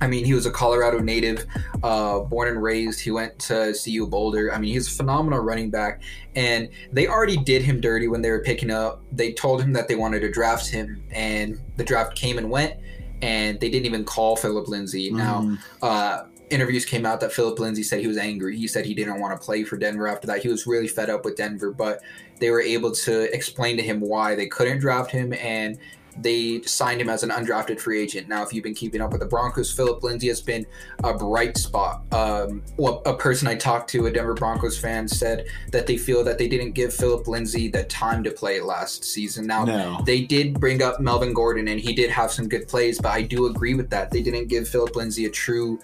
I 0.00 0.06
mean, 0.06 0.24
he 0.24 0.34
was 0.34 0.46
a 0.46 0.50
Colorado 0.50 1.00
native, 1.00 1.44
uh, 1.82 2.20
born 2.20 2.48
and 2.48 2.62
raised. 2.62 3.00
He 3.00 3.10
went 3.10 3.36
to 3.40 3.74
CU 3.84 4.06
Boulder. 4.06 4.52
I 4.52 4.58
mean, 4.58 4.72
he's 4.72 4.86
a 4.86 4.90
phenomenal 4.92 5.40
running 5.40 5.70
back, 5.70 6.02
and 6.36 6.68
they 6.92 7.08
already 7.08 7.36
did 7.36 7.62
him 7.62 7.80
dirty 7.80 8.06
when 8.06 8.22
they 8.22 8.30
were 8.30 8.42
picking 8.42 8.70
up. 8.70 9.02
They 9.10 9.32
told 9.32 9.60
him 9.60 9.72
that 9.72 9.88
they 9.88 9.96
wanted 9.96 10.20
to 10.20 10.30
draft 10.30 10.68
him, 10.68 11.02
and 11.10 11.60
the 11.76 11.84
draft 11.84 12.16
came 12.16 12.38
and 12.38 12.48
went, 12.48 12.74
and 13.22 13.58
they 13.60 13.68
didn't 13.70 13.86
even 13.86 14.04
call 14.04 14.36
Phillip 14.36 14.68
Lindsay. 14.68 15.10
Now, 15.10 15.42
mm, 15.42 15.58
uh, 15.82 16.24
interviews 16.50 16.84
came 16.84 17.04
out 17.04 17.20
that 17.20 17.32
Phillip 17.32 17.58
Lindsay 17.58 17.82
said 17.82 18.00
he 18.00 18.06
was 18.06 18.16
angry. 18.16 18.56
He 18.56 18.68
said 18.68 18.86
he 18.86 18.94
didn't 18.94 19.20
want 19.20 19.38
to 19.38 19.44
play 19.44 19.64
for 19.64 19.76
Denver 19.76 20.08
after 20.08 20.26
that. 20.28 20.42
He 20.42 20.48
was 20.48 20.66
really 20.66 20.88
fed 20.88 21.10
up 21.10 21.24
with 21.24 21.36
Denver, 21.36 21.70
but 21.70 22.00
they 22.40 22.50
were 22.50 22.60
able 22.60 22.92
to 22.92 23.34
explain 23.34 23.76
to 23.76 23.82
him 23.82 24.00
why 24.00 24.34
they 24.34 24.46
couldn't 24.46 24.78
draft 24.78 25.10
him 25.10 25.32
and 25.34 25.78
they 26.20 26.62
signed 26.62 27.00
him 27.00 27.08
as 27.08 27.22
an 27.22 27.30
undrafted 27.30 27.80
free 27.80 28.00
agent. 28.00 28.28
Now, 28.28 28.42
if 28.42 28.52
you've 28.52 28.64
been 28.64 28.74
keeping 28.74 29.00
up 29.00 29.12
with 29.12 29.20
the 29.20 29.26
Broncos, 29.26 29.72
Phillip 29.72 30.02
Lindsay 30.02 30.28
has 30.28 30.40
been 30.40 30.66
a 31.04 31.14
bright 31.14 31.56
spot. 31.56 32.02
Um, 32.12 32.62
well, 32.76 33.02
a 33.06 33.14
person 33.14 33.48
I 33.48 33.54
talked 33.54 33.90
to, 33.90 34.06
a 34.06 34.10
Denver 34.10 34.34
Broncos 34.34 34.78
fan, 34.78 35.06
said 35.08 35.46
that 35.72 35.86
they 35.86 35.96
feel 35.96 36.24
that 36.24 36.38
they 36.38 36.48
didn't 36.48 36.72
give 36.72 36.92
Phillip 36.92 37.28
Lindsay 37.28 37.68
the 37.68 37.84
time 37.84 38.22
to 38.24 38.30
play 38.30 38.60
last 38.60 39.04
season. 39.04 39.46
Now, 39.46 39.64
no. 39.64 40.00
they 40.04 40.22
did 40.22 40.58
bring 40.58 40.82
up 40.82 41.00
Melvin 41.00 41.32
Gordon, 41.32 41.68
and 41.68 41.80
he 41.80 41.94
did 41.94 42.10
have 42.10 42.32
some 42.32 42.48
good 42.48 42.68
plays, 42.68 43.00
but 43.00 43.10
I 43.10 43.22
do 43.22 43.46
agree 43.46 43.74
with 43.74 43.90
that. 43.90 44.10
They 44.10 44.22
didn't 44.22 44.48
give 44.48 44.68
Phillip 44.68 44.96
Lindsay 44.96 45.26
a 45.26 45.30
true 45.30 45.78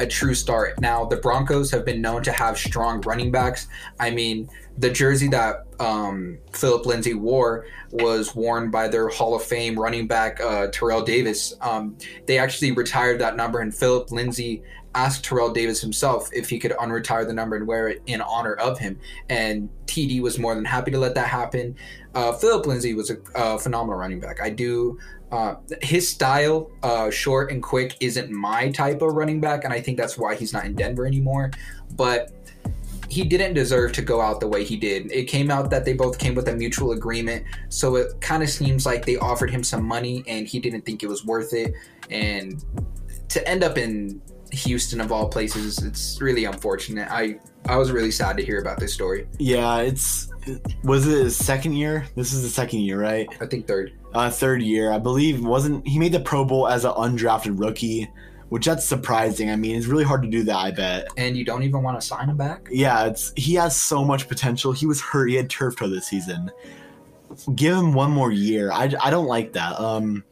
a 0.00 0.06
true 0.06 0.34
start. 0.34 0.80
Now 0.80 1.04
the 1.04 1.16
Broncos 1.16 1.70
have 1.70 1.84
been 1.84 2.00
known 2.00 2.22
to 2.24 2.32
have 2.32 2.58
strong 2.58 3.00
running 3.02 3.30
backs. 3.30 3.68
I 4.00 4.10
mean, 4.10 4.48
the 4.78 4.90
jersey 4.90 5.28
that 5.28 5.66
um, 5.78 6.38
Phillip 6.52 6.86
Lindsay 6.86 7.14
wore 7.14 7.66
was 7.92 8.34
worn 8.34 8.70
by 8.70 8.88
their 8.88 9.08
Hall 9.08 9.34
of 9.34 9.42
Fame 9.42 9.78
running 9.78 10.06
back 10.06 10.40
uh, 10.40 10.68
Terrell 10.68 11.02
Davis. 11.02 11.54
Um, 11.60 11.96
they 12.26 12.38
actually 12.38 12.72
retired 12.72 13.20
that 13.20 13.36
number, 13.36 13.60
and 13.60 13.74
Phillip 13.74 14.10
Lindsay 14.10 14.62
asked 14.94 15.24
Terrell 15.24 15.52
Davis 15.52 15.80
himself 15.80 16.28
if 16.32 16.48
he 16.48 16.58
could 16.58 16.72
unretire 16.72 17.26
the 17.26 17.32
number 17.32 17.56
and 17.56 17.66
wear 17.66 17.88
it 17.88 18.02
in 18.06 18.20
honor 18.20 18.54
of 18.54 18.78
him. 18.78 18.98
And 19.28 19.68
TD 19.86 20.20
was 20.22 20.38
more 20.38 20.54
than 20.54 20.64
happy 20.64 20.90
to 20.90 20.98
let 20.98 21.14
that 21.14 21.28
happen. 21.28 21.76
Uh, 22.14 22.32
Phillip 22.32 22.66
Lindsay 22.66 22.94
was 22.94 23.10
a, 23.10 23.16
a 23.34 23.58
phenomenal 23.58 23.98
running 23.98 24.20
back. 24.20 24.40
I 24.40 24.50
do. 24.50 24.98
Uh, 25.32 25.56
his 25.82 26.08
style, 26.08 26.70
uh, 26.82 27.10
short 27.10 27.50
and 27.50 27.62
quick, 27.62 27.96
isn't 28.00 28.30
my 28.30 28.70
type 28.70 29.02
of 29.02 29.14
running 29.14 29.40
back, 29.40 29.64
and 29.64 29.72
I 29.72 29.80
think 29.80 29.98
that's 29.98 30.16
why 30.16 30.36
he's 30.36 30.52
not 30.52 30.64
in 30.64 30.74
Denver 30.74 31.06
anymore. 31.06 31.50
But 31.96 32.32
he 33.08 33.24
didn't 33.24 33.54
deserve 33.54 33.92
to 33.92 34.02
go 34.02 34.20
out 34.20 34.40
the 34.40 34.48
way 34.48 34.64
he 34.64 34.76
did. 34.76 35.10
It 35.12 35.24
came 35.24 35.50
out 35.50 35.70
that 35.70 35.84
they 35.84 35.92
both 35.92 36.18
came 36.18 36.34
with 36.34 36.48
a 36.48 36.54
mutual 36.54 36.92
agreement, 36.92 37.44
so 37.68 37.96
it 37.96 38.20
kind 38.20 38.42
of 38.42 38.48
seems 38.48 38.86
like 38.86 39.04
they 39.04 39.16
offered 39.16 39.50
him 39.50 39.62
some 39.62 39.84
money 39.84 40.24
and 40.26 40.46
he 40.46 40.60
didn't 40.60 40.82
think 40.82 41.02
it 41.02 41.08
was 41.08 41.24
worth 41.24 41.52
it. 41.52 41.74
And 42.10 42.64
to 43.28 43.48
end 43.48 43.64
up 43.64 43.78
in 43.78 44.22
Houston 44.54 45.00
of 45.00 45.12
all 45.12 45.28
places, 45.28 45.78
it's 45.78 46.20
really 46.20 46.44
unfortunate. 46.44 47.10
I 47.10 47.38
I 47.66 47.76
was 47.76 47.90
really 47.90 48.10
sad 48.10 48.36
to 48.36 48.44
hear 48.44 48.60
about 48.60 48.78
this 48.78 48.92
story. 48.92 49.26
Yeah, 49.38 49.78
it's 49.78 50.30
was 50.82 51.06
it 51.06 51.24
his 51.24 51.36
second 51.36 51.74
year? 51.74 52.06
This 52.14 52.32
is 52.32 52.42
the 52.42 52.48
second 52.48 52.80
year, 52.80 53.00
right? 53.00 53.28
I 53.40 53.46
think 53.46 53.66
third. 53.66 53.92
Uh, 54.12 54.30
third 54.30 54.62
year, 54.62 54.92
I 54.92 54.98
believe. 54.98 55.44
Wasn't 55.44 55.86
he 55.86 55.98
made 55.98 56.12
the 56.12 56.20
Pro 56.20 56.44
Bowl 56.44 56.68
as 56.68 56.84
an 56.84 56.92
undrafted 56.92 57.58
rookie, 57.58 58.10
which 58.50 58.66
that's 58.66 58.84
surprising. 58.84 59.50
I 59.50 59.56
mean, 59.56 59.76
it's 59.76 59.86
really 59.86 60.04
hard 60.04 60.22
to 60.22 60.28
do 60.28 60.42
that. 60.44 60.56
I 60.56 60.70
bet. 60.70 61.08
And 61.16 61.36
you 61.36 61.44
don't 61.44 61.62
even 61.62 61.82
want 61.82 62.00
to 62.00 62.06
sign 62.06 62.28
him 62.28 62.36
back? 62.36 62.68
Yeah, 62.70 63.04
it's 63.06 63.32
he 63.36 63.54
has 63.54 63.80
so 63.80 64.04
much 64.04 64.28
potential. 64.28 64.72
He 64.72 64.86
was 64.86 65.00
hurt. 65.00 65.28
He 65.28 65.36
had 65.36 65.50
turf 65.50 65.76
toe 65.76 65.88
this 65.88 66.06
season. 66.06 66.50
Give 67.54 67.76
him 67.76 67.94
one 67.94 68.10
more 68.10 68.30
year. 68.30 68.70
I, 68.70 68.92
I 69.02 69.10
don't 69.10 69.26
like 69.26 69.54
that. 69.54 69.80
Um, 69.80 70.22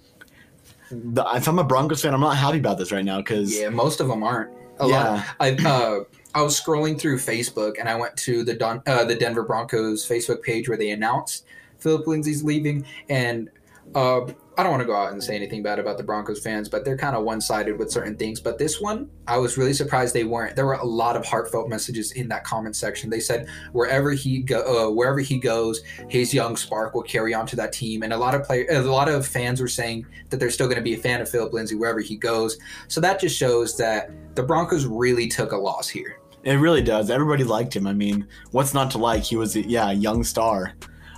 the, 0.92 1.24
if 1.34 1.48
I'm 1.48 1.58
a 1.58 1.64
Broncos 1.64 2.02
fan, 2.02 2.14
I'm 2.14 2.20
not 2.20 2.36
happy 2.36 2.58
about 2.58 2.78
this 2.78 2.92
right 2.92 3.04
now 3.04 3.18
because 3.18 3.58
Yeah, 3.58 3.70
most 3.70 4.00
of 4.00 4.08
them 4.08 4.22
aren't. 4.22 4.50
A 4.78 4.86
lot. 4.86 4.90
yeah, 4.90 5.24
I 5.38 5.50
uh, 5.64 6.04
I 6.34 6.42
was 6.42 6.60
scrolling 6.60 6.98
through 6.98 7.18
Facebook 7.18 7.78
and 7.78 7.88
I 7.88 7.94
went 7.94 8.16
to 8.18 8.42
the 8.42 8.54
Don, 8.54 8.82
uh, 8.86 9.04
the 9.04 9.14
Denver 9.14 9.42
Broncos 9.42 10.06
Facebook 10.06 10.42
page 10.42 10.68
where 10.68 10.78
they 10.78 10.90
announced 10.90 11.44
Phillip 11.78 12.06
Lindsay's 12.06 12.42
leaving, 12.42 12.84
and 13.08 13.50
uh, 13.94 14.20
I 14.58 14.62
don't 14.62 14.70
want 14.70 14.82
to 14.82 14.86
go 14.86 14.94
out 14.94 15.12
and 15.12 15.22
say 15.22 15.34
anything 15.34 15.62
bad 15.62 15.78
about 15.78 15.96
the 15.96 16.02
Broncos 16.02 16.42
fans, 16.42 16.68
but 16.68 16.84
they're 16.84 16.96
kind 16.96 17.16
of 17.16 17.24
one 17.24 17.40
sided 17.40 17.78
with 17.78 17.90
certain 17.90 18.16
things. 18.16 18.38
But 18.38 18.58
this 18.58 18.80
one, 18.80 19.08
I 19.26 19.38
was 19.38 19.56
really 19.56 19.72
surprised 19.72 20.14
they 20.14 20.24
weren't. 20.24 20.56
There 20.56 20.66
were 20.66 20.74
a 20.74 20.84
lot 20.84 21.16
of 21.16 21.24
heartfelt 21.24 21.70
messages 21.70 22.12
in 22.12 22.28
that 22.28 22.44
comment 22.44 22.76
section. 22.76 23.08
They 23.08 23.20
said 23.20 23.48
wherever 23.72 24.10
he 24.10 24.40
go, 24.40 24.60
uh, 24.60 24.90
wherever 24.90 25.20
he 25.20 25.38
goes, 25.38 25.80
his 26.08 26.34
young 26.34 26.56
spark 26.56 26.94
will 26.94 27.02
carry 27.02 27.32
on 27.32 27.46
to 27.46 27.56
that 27.56 27.72
team. 27.72 28.02
And 28.02 28.12
a 28.12 28.16
lot 28.16 28.34
of 28.34 28.44
player, 28.44 28.66
a 28.70 28.80
lot 28.80 29.08
of 29.08 29.26
fans 29.26 29.60
were 29.60 29.68
saying 29.68 30.06
that 30.28 30.38
they're 30.38 30.50
still 30.50 30.66
going 30.66 30.76
to 30.76 30.82
be 30.82 30.94
a 30.94 30.98
fan 30.98 31.22
of 31.22 31.30
Phillip 31.30 31.54
Lindsay 31.54 31.74
wherever 31.74 32.00
he 32.00 32.16
goes. 32.16 32.58
So 32.88 33.00
that 33.00 33.20
just 33.20 33.36
shows 33.36 33.76
that 33.78 34.10
the 34.34 34.42
Broncos 34.42 34.84
really 34.84 35.28
took 35.28 35.52
a 35.52 35.56
loss 35.56 35.88
here. 35.88 36.18
It 36.44 36.54
really 36.54 36.82
does. 36.82 37.08
Everybody 37.08 37.44
liked 37.44 37.74
him. 37.74 37.86
I 37.86 37.94
mean, 37.94 38.26
what's 38.50 38.74
not 38.74 38.90
to 38.92 38.98
like? 38.98 39.22
He 39.22 39.36
was, 39.36 39.56
yeah, 39.56 39.90
a 39.90 39.94
young 39.94 40.24
star. 40.24 40.74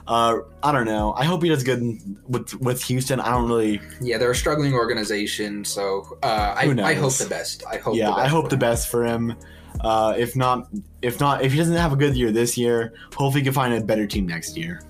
Uh, 0.06 0.40
I 0.62 0.72
don't 0.72 0.84
know. 0.84 1.14
I 1.14 1.24
hope 1.24 1.42
he 1.42 1.48
does 1.48 1.64
good 1.64 1.98
with 2.28 2.54
with 2.60 2.82
Houston. 2.84 3.20
I 3.20 3.30
don't 3.30 3.48
really. 3.48 3.80
Yeah, 4.00 4.18
they're 4.18 4.30
a 4.30 4.36
struggling 4.36 4.74
organization, 4.74 5.64
so 5.64 6.18
uh, 6.22 6.54
I, 6.56 6.74
I 6.82 6.94
hope 6.94 7.14
the 7.14 7.26
best. 7.28 7.64
I 7.66 7.78
hope. 7.78 7.96
Yeah, 7.96 8.12
I 8.12 8.28
hope 8.28 8.50
the 8.50 8.56
best 8.56 8.88
for 8.88 9.04
him. 9.04 9.34
Uh, 9.80 10.14
if 10.16 10.36
not, 10.36 10.68
if 11.02 11.20
not, 11.20 11.42
if 11.42 11.52
he 11.52 11.58
doesn't 11.58 11.76
have 11.76 11.92
a 11.92 11.96
good 11.96 12.16
year 12.16 12.30
this 12.30 12.56
year, 12.56 12.92
hopefully 13.14 13.40
he 13.40 13.44
can 13.44 13.54
find 13.54 13.74
a 13.74 13.80
better 13.82 14.06
team 14.06 14.26
next 14.26 14.56
year. 14.56 14.82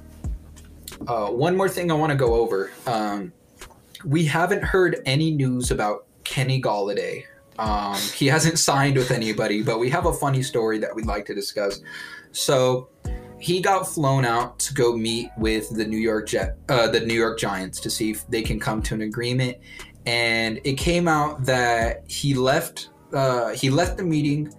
Uh, 1.06 1.28
one 1.28 1.56
more 1.56 1.68
thing 1.68 1.90
I 1.90 1.94
want 1.94 2.10
to 2.10 2.16
go 2.16 2.34
over. 2.34 2.70
Um, 2.86 3.32
we 4.04 4.24
haven't 4.24 4.62
heard 4.62 5.00
any 5.06 5.30
news 5.30 5.70
about 5.70 6.06
Kenny 6.24 6.60
Golladay. 6.60 7.24
Um, 7.58 7.96
he 8.14 8.26
hasn't 8.26 8.58
signed 8.58 8.96
with 8.96 9.10
anybody, 9.10 9.62
but 9.62 9.78
we 9.78 9.88
have 9.90 10.06
a 10.06 10.12
funny 10.12 10.42
story 10.42 10.78
that 10.78 10.94
we'd 10.94 11.06
like 11.06 11.24
to 11.26 11.34
discuss. 11.34 11.80
So 12.32 12.88
he 13.44 13.60
got 13.60 13.86
flown 13.86 14.24
out 14.24 14.58
to 14.58 14.72
go 14.72 14.96
meet 14.96 15.28
with 15.36 15.68
the 15.68 15.84
New 15.84 15.98
York 15.98 16.28
Jet, 16.28 16.56
uh, 16.70 16.88
the 16.88 17.00
New 17.00 17.12
York 17.12 17.38
Giants, 17.38 17.78
to 17.80 17.90
see 17.90 18.10
if 18.10 18.26
they 18.28 18.40
can 18.40 18.58
come 18.58 18.80
to 18.80 18.94
an 18.94 19.02
agreement. 19.02 19.58
And 20.06 20.62
it 20.64 20.78
came 20.78 21.06
out 21.06 21.44
that 21.44 22.04
he 22.08 22.32
left. 22.32 22.88
Uh, 23.12 23.50
he 23.50 23.68
left 23.68 23.98
the 23.98 24.02
meeting 24.02 24.50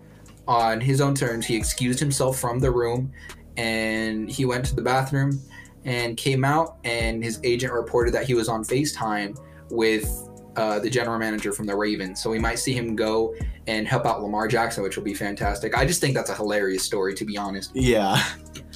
on 0.48 0.80
his 0.80 1.02
own 1.02 1.16
terms. 1.16 1.48
He 1.48 1.56
excused 1.56 2.00
himself 2.00 2.38
from 2.38 2.60
the 2.60 2.70
room, 2.70 3.12
and 3.58 4.30
he 4.30 4.46
went 4.46 4.64
to 4.66 4.76
the 4.76 4.84
bathroom 4.84 5.42
and 5.84 6.16
came 6.16 6.46
out. 6.46 6.78
And 6.84 7.24
his 7.24 7.40
agent 7.44 7.74
reported 7.74 8.14
that 8.14 8.28
he 8.28 8.36
was 8.36 8.48
on 8.48 8.64
Facetime 8.64 9.36
with 9.72 10.30
uh, 10.56 10.80
the 10.80 10.90
general 10.90 11.18
manager 11.18 11.52
from 11.52 11.66
the 11.66 11.76
Ravens. 11.76 12.22
So 12.22 12.30
we 12.30 12.40
might 12.40 12.60
see 12.60 12.74
him 12.74 12.96
go 12.96 13.36
and 13.68 13.88
help 13.88 14.06
out 14.06 14.22
Lamar 14.22 14.48
Jackson, 14.48 14.84
which 14.84 14.96
will 14.96 15.04
be 15.04 15.14
fantastic. 15.14 15.78
I 15.78 15.86
just 15.86 16.02
think 16.02 16.16
that's 16.16 16.30
a 16.30 16.36
hilarious 16.36 16.84
story, 16.84 17.14
to 17.16 17.26
be 17.26 17.38
honest. 17.38 17.72
Yeah. 17.74 18.24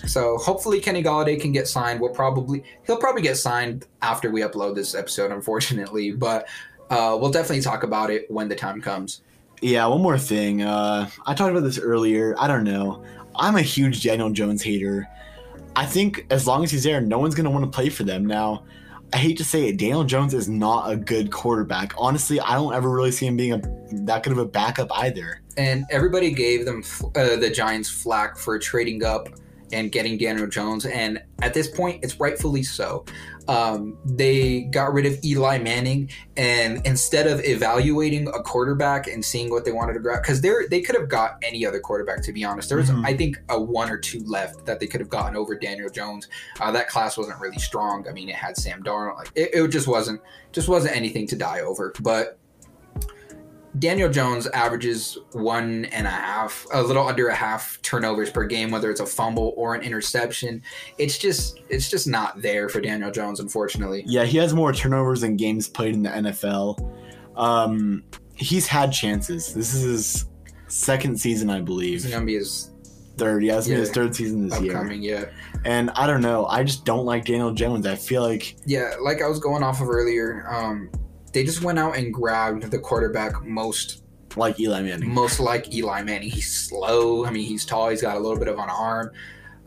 So 0.08 0.38
hopefully 0.38 0.80
Kenny 0.80 1.04
Golladay 1.04 1.40
can 1.40 1.52
get 1.52 1.68
signed. 1.68 2.00
We'll 2.00 2.14
probably 2.14 2.64
he'll 2.86 2.98
probably 2.98 3.22
get 3.22 3.38
signed 3.38 3.86
after 4.02 4.32
we 4.32 4.42
upload 4.42 4.76
this 4.76 4.96
episode, 4.96 5.32
unfortunately, 5.32 6.12
but 6.14 6.48
uh, 6.90 7.18
we'll 7.20 7.32
definitely 7.32 7.62
talk 7.62 7.84
about 7.84 8.10
it 8.10 8.30
when 8.32 8.50
the 8.50 8.56
time 8.56 8.82
comes. 8.82 9.22
Yeah, 9.62 9.86
one 9.88 10.02
more 10.02 10.18
thing. 10.18 10.62
Uh, 10.62 11.10
I 11.26 11.34
talked 11.34 11.52
about 11.52 11.64
this 11.64 11.78
earlier. 11.78 12.34
I 12.40 12.48
don't 12.48 12.64
know. 12.64 13.04
I'm 13.36 13.56
a 13.56 13.62
huge 13.62 14.04
Daniel 14.04 14.30
Jones 14.30 14.64
hater. 14.64 15.08
I 15.76 15.86
think 15.86 16.26
as 16.30 16.48
long 16.48 16.64
as 16.64 16.72
he's 16.72 16.84
there, 16.84 17.00
no 17.02 17.20
one's 17.20 17.36
gonna 17.36 17.52
want 17.52 17.66
to 17.66 17.72
play 17.72 17.90
for 17.90 18.04
them. 18.04 18.26
Now, 18.26 18.64
I 19.12 19.18
hate 19.18 19.38
to 19.38 19.43
say 19.43 19.68
it, 19.68 19.78
Daniel 19.78 20.03
Jones 20.03 20.34
is 20.34 20.47
not 20.47 20.91
a 20.91 20.95
good 20.95 21.32
quarterback. 21.32 21.93
Honestly, 21.97 22.39
I 22.39 22.53
don't 22.53 22.74
ever 22.74 22.89
really 22.89 23.12
see 23.12 23.26
him 23.26 23.38
being 23.38 23.53
a 23.53 23.62
that 24.05 24.24
good 24.24 24.34
of 24.34 24.38
a 24.38 24.45
backup 24.45 24.89
either. 24.95 25.41
And 25.57 25.86
everybody 25.89 26.32
gave 26.32 26.66
them 26.66 26.84
uh, 27.16 27.36
the 27.36 27.49
Giants 27.49 27.89
flack 27.89 28.38
for 28.38 28.57
trading 28.60 29.03
up 29.03 29.30
and 29.72 29.92
getting 29.92 30.18
Daniel 30.18 30.48
Jones. 30.48 30.86
And 30.86 31.22
at 31.42 31.54
this 31.54 31.68
point, 31.68 32.04
it's 32.04 32.20
rightfully 32.20 32.64
so. 32.64 33.06
Um, 33.48 33.98
they 34.06 34.62
got 34.62 34.94
rid 34.94 35.08
of 35.08 35.18
Eli 35.26 35.58
Manning, 35.58 36.12
and 36.38 36.86
instead 36.86 37.26
of 37.26 37.44
evaluating 37.44 38.28
a 38.28 38.44
quarterback 38.44 39.08
and 39.08 39.26
seeing 39.26 39.50
what 39.50 39.66
they 39.66 39.72
wanted 39.72 39.94
to 39.94 40.00
grab, 40.00 40.22
because 40.22 40.42
they 40.42 40.52
they 40.70 40.82
could 40.82 40.96
have 40.96 41.10
got 41.10 41.40
any 41.42 41.66
other 41.66 41.80
quarterback. 41.80 42.22
To 42.24 42.34
be 42.34 42.44
honest, 42.44 42.70
there 42.70 42.78
was 42.78 42.92
mm-hmm. 42.92 43.06
I 43.06 43.16
think 43.18 43.42
a 43.50 43.60
one 43.60 43.90
or 43.90 43.98
two 43.98 44.20
left 44.26 44.66
that 44.66 44.80
they 44.80 44.86
could 44.86 45.00
have 45.00 45.10
gotten 45.10 45.36
over 45.36 45.58
Daniel 45.58 45.90
Jones. 45.90 46.28
Uh, 46.60 46.72
that 46.72 46.90
class 46.90 47.18
wasn't 47.18 47.40
really 47.40 47.58
strong. 47.58 48.08
I 48.08 48.12
mean, 48.12 48.30
it 48.30 48.36
had 48.36 48.56
Sam 48.56 48.84
Darnold. 48.84 49.16
Like 49.16 49.32
it, 49.34 49.50
it 49.54 49.68
just 49.70 49.88
wasn't 49.88 50.22
just 50.52 50.68
wasn't 50.68 50.96
anything 50.96 51.26
to 51.28 51.36
die 51.36 51.62
over. 51.62 51.94
But 52.02 52.39
Daniel 53.78 54.10
Jones 54.10 54.48
averages 54.48 55.18
one 55.34 55.86
and 55.86 56.08
a 56.08 56.10
half, 56.10 56.66
a 56.74 56.82
little 56.82 57.08
under 57.08 57.28
a 57.28 57.36
half 57.36 57.80
turnovers 57.84 58.32
per 58.32 58.46
game, 58.46 58.72
whether 58.72 58.90
it's 58.90 59.00
a 59.00 59.06
fumble 59.06 59.54
or 59.56 59.76
an 59.76 59.84
interception. 59.84 60.64
It's 60.98 61.18
just, 61.18 61.60
it's 61.70 61.90
just 61.90 62.08
not 62.08 62.42
there 62.42 62.68
for 62.68 62.82
Daniel 62.82 63.12
Jones, 63.12 63.40
unfortunately. 63.40 64.04
Yeah, 64.08 64.26
he 64.26 64.38
has 64.38 64.54
more 64.54 64.74
turnovers 64.74 65.22
than 65.22 65.38
games 65.38 65.68
played 65.68 65.94
in 65.94 66.02
the 66.02 66.10
NFL. 66.10 66.80
Um, 67.36 68.04
he's 68.36 68.68
had 68.68 68.92
chances. 68.92 69.54
This 69.54 69.74
is 69.74 69.84
his 69.84 70.26
second 70.68 71.20
season, 71.20 71.50
I 71.50 71.62
believe. 71.62 72.04
It's 72.04 72.14
gonna 72.14 72.26
be 72.26 72.36
his 72.36 72.72
third. 73.18 73.44
Yeah, 73.44 73.58
it's 73.58 73.68
yeah, 73.68 73.78
his 73.78 73.92
third 73.92 74.16
season 74.16 74.48
this 74.48 74.58
upcoming, 74.58 75.04
year. 75.04 75.20
Yeah, 75.20 75.62
and 75.66 75.90
I 75.92 76.08
don't 76.08 76.22
know. 76.22 76.46
I 76.48 76.64
just 76.64 76.86
don't 76.86 77.06
like 77.06 77.26
Daniel 77.26 77.52
Jones. 77.52 77.86
I 77.86 77.96
feel 77.96 78.22
like 78.22 78.56
yeah, 78.66 78.96
like 79.02 79.22
I 79.22 79.28
was 79.28 79.40
going 79.40 79.64
off 79.64 79.82
of 79.82 79.90
earlier. 79.90 80.46
Um, 80.50 80.90
they 81.32 81.44
just 81.44 81.64
went 81.64 81.80
out 81.80 81.98
and 81.98 82.14
grabbed 82.14 82.64
the 82.72 82.80
quarterback 82.80 83.44
most 83.44 84.04
like 84.36 84.60
Eli 84.60 84.82
Manning. 84.82 85.14
Most 85.14 85.40
like 85.40 85.74
Eli 85.74 86.04
Manning. 86.04 86.30
He's 86.30 86.52
slow. 86.52 87.26
I 87.26 87.32
mean, 87.32 87.46
he's 87.46 87.66
tall. 87.66 87.90
He's 87.90 88.02
got 88.02 88.18
a 88.18 88.20
little 88.20 88.38
bit 88.38 88.48
of 88.48 88.58
an 88.58 88.70
arm. 88.70 89.12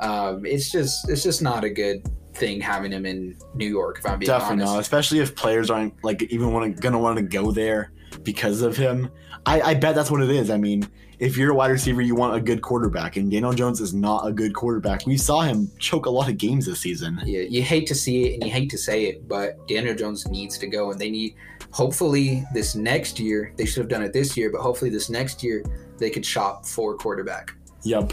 Um, 0.00 0.44
it's 0.44 0.70
just 0.70 1.08
it's 1.08 1.22
just 1.22 1.42
not 1.42 1.64
a 1.64 1.70
good 1.70 2.08
thing 2.34 2.60
having 2.60 2.92
him 2.92 3.06
in 3.06 3.36
New 3.54 3.68
York. 3.68 3.98
If 3.98 4.06
I'm 4.06 4.18
being 4.18 4.28
definitely 4.28 4.62
honest. 4.62 4.72
not, 4.72 4.80
especially 4.80 5.18
if 5.20 5.34
players 5.34 5.70
aren't 5.70 6.02
like 6.02 6.22
even 6.22 6.52
want 6.52 6.80
gonna 6.80 6.98
want 6.98 7.16
to 7.16 7.22
go 7.22 7.50
there 7.50 7.92
because 8.22 8.62
of 8.62 8.76
him. 8.76 9.10
I, 9.44 9.60
I 9.60 9.74
bet 9.74 9.94
that's 9.94 10.10
what 10.10 10.22
it 10.22 10.30
is. 10.30 10.50
I 10.50 10.56
mean, 10.56 10.88
if 11.18 11.36
you're 11.36 11.50
a 11.50 11.54
wide 11.54 11.70
receiver, 11.70 12.00
you 12.00 12.14
want 12.14 12.34
a 12.34 12.40
good 12.40 12.62
quarterback, 12.62 13.16
and 13.16 13.30
Daniel 13.30 13.52
Jones 13.52 13.80
is 13.80 13.92
not 13.92 14.26
a 14.26 14.32
good 14.32 14.54
quarterback. 14.54 15.06
We 15.06 15.16
saw 15.16 15.42
him 15.42 15.70
choke 15.78 16.06
a 16.06 16.10
lot 16.10 16.28
of 16.28 16.38
games 16.38 16.66
this 16.66 16.80
season. 16.80 17.20
Yeah, 17.24 17.42
you 17.42 17.62
hate 17.62 17.86
to 17.88 17.94
see 17.94 18.26
it 18.26 18.34
and 18.34 18.44
you 18.44 18.50
hate 18.50 18.70
to 18.70 18.78
say 18.78 19.04
it, 19.04 19.28
but 19.28 19.66
Daniel 19.68 19.94
Jones 19.94 20.26
needs 20.28 20.58
to 20.58 20.66
go, 20.66 20.90
and 20.90 21.00
they 21.00 21.10
need 21.10 21.34
hopefully 21.72 22.44
this 22.54 22.74
next 22.74 23.18
year 23.18 23.52
they 23.56 23.64
should 23.64 23.80
have 23.80 23.88
done 23.88 24.02
it 24.02 24.12
this 24.12 24.36
year 24.36 24.50
but 24.50 24.60
hopefully 24.60 24.90
this 24.90 25.10
next 25.10 25.42
year 25.42 25.64
they 25.98 26.10
could 26.10 26.24
shop 26.24 26.64
for 26.64 26.96
quarterback. 26.96 27.54
Yep 27.82 28.12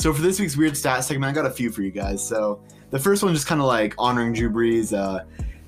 so 0.00 0.14
for 0.14 0.22
this 0.22 0.40
week's 0.40 0.56
weird 0.56 0.74
stat 0.74 1.04
segment 1.04 1.30
i 1.30 1.34
got 1.34 1.44
a 1.44 1.54
few 1.54 1.70
for 1.70 1.82
you 1.82 1.90
guys. 1.90 2.26
So 2.26 2.62
the 2.88 2.98
first 2.98 3.22
one 3.22 3.34
just 3.34 3.46
kind 3.46 3.60
of 3.60 3.66
like 3.66 3.94
honoring 3.98 4.32
drew 4.32 4.50
brees 4.50 4.96
uh, 4.96 5.24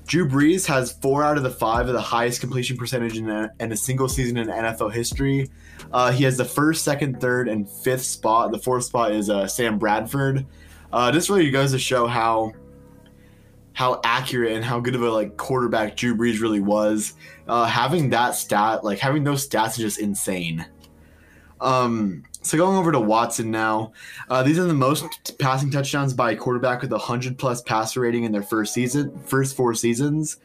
drew 0.07 0.27
brees 0.27 0.65
has 0.65 0.93
four 0.93 1.23
out 1.23 1.37
of 1.37 1.43
the 1.43 1.51
five 1.51 1.87
of 1.87 1.93
the 1.93 2.01
highest 2.01 2.41
completion 2.41 2.75
percentage 2.75 3.17
in 3.17 3.29
a, 3.29 3.49
in 3.59 3.71
a 3.71 3.77
single 3.77 4.09
season 4.09 4.37
in 4.37 4.47
nfl 4.47 4.91
history. 4.91 5.49
Uh, 5.91 6.11
he 6.11 6.23
has 6.23 6.35
the 6.35 6.45
first 6.45 6.83
second 6.83 7.21
third 7.21 7.47
and 7.47 7.69
fifth 7.69 8.03
spot. 8.03 8.51
The 8.51 8.57
fourth 8.57 8.85
spot 8.85 9.11
is 9.11 9.29
uh, 9.29 9.47
sam 9.47 9.77
bradford. 9.77 10.45
Uh, 10.91 11.11
this 11.11 11.29
really 11.29 11.51
goes 11.51 11.71
to 11.71 11.79
show 11.79 12.07
how 12.07 12.53
how 13.73 13.99
accurate 14.03 14.53
and 14.53 14.63
how 14.63 14.79
good 14.79 14.95
of 14.95 15.01
a 15.01 15.09
like 15.09 15.37
quarterback 15.37 15.95
Drew 15.95 16.15
Brees 16.15 16.41
really 16.41 16.61
was. 16.61 17.13
Uh, 17.47 17.65
having 17.65 18.09
that 18.11 18.35
stat, 18.35 18.83
like 18.83 18.99
having 18.99 19.23
those 19.23 19.47
stats, 19.47 19.71
is 19.71 19.77
just 19.77 19.99
insane. 19.99 20.65
Um, 21.59 22.23
so 22.41 22.57
going 22.57 22.77
over 22.77 22.91
to 22.91 22.99
Watson 22.99 23.49
now, 23.49 23.93
uh, 24.29 24.43
these 24.43 24.59
are 24.59 24.65
the 24.65 24.73
most 24.73 25.37
passing 25.39 25.71
touchdowns 25.71 26.13
by 26.13 26.31
a 26.31 26.35
quarterback 26.35 26.81
with 26.81 26.91
a 26.91 26.97
hundred 26.97 27.37
plus 27.37 27.61
passer 27.61 28.01
rating 28.01 28.25
in 28.25 28.31
their 28.31 28.43
first 28.43 28.73
season, 28.73 29.17
first 29.25 29.55
four 29.55 29.73
seasons. 29.73 30.37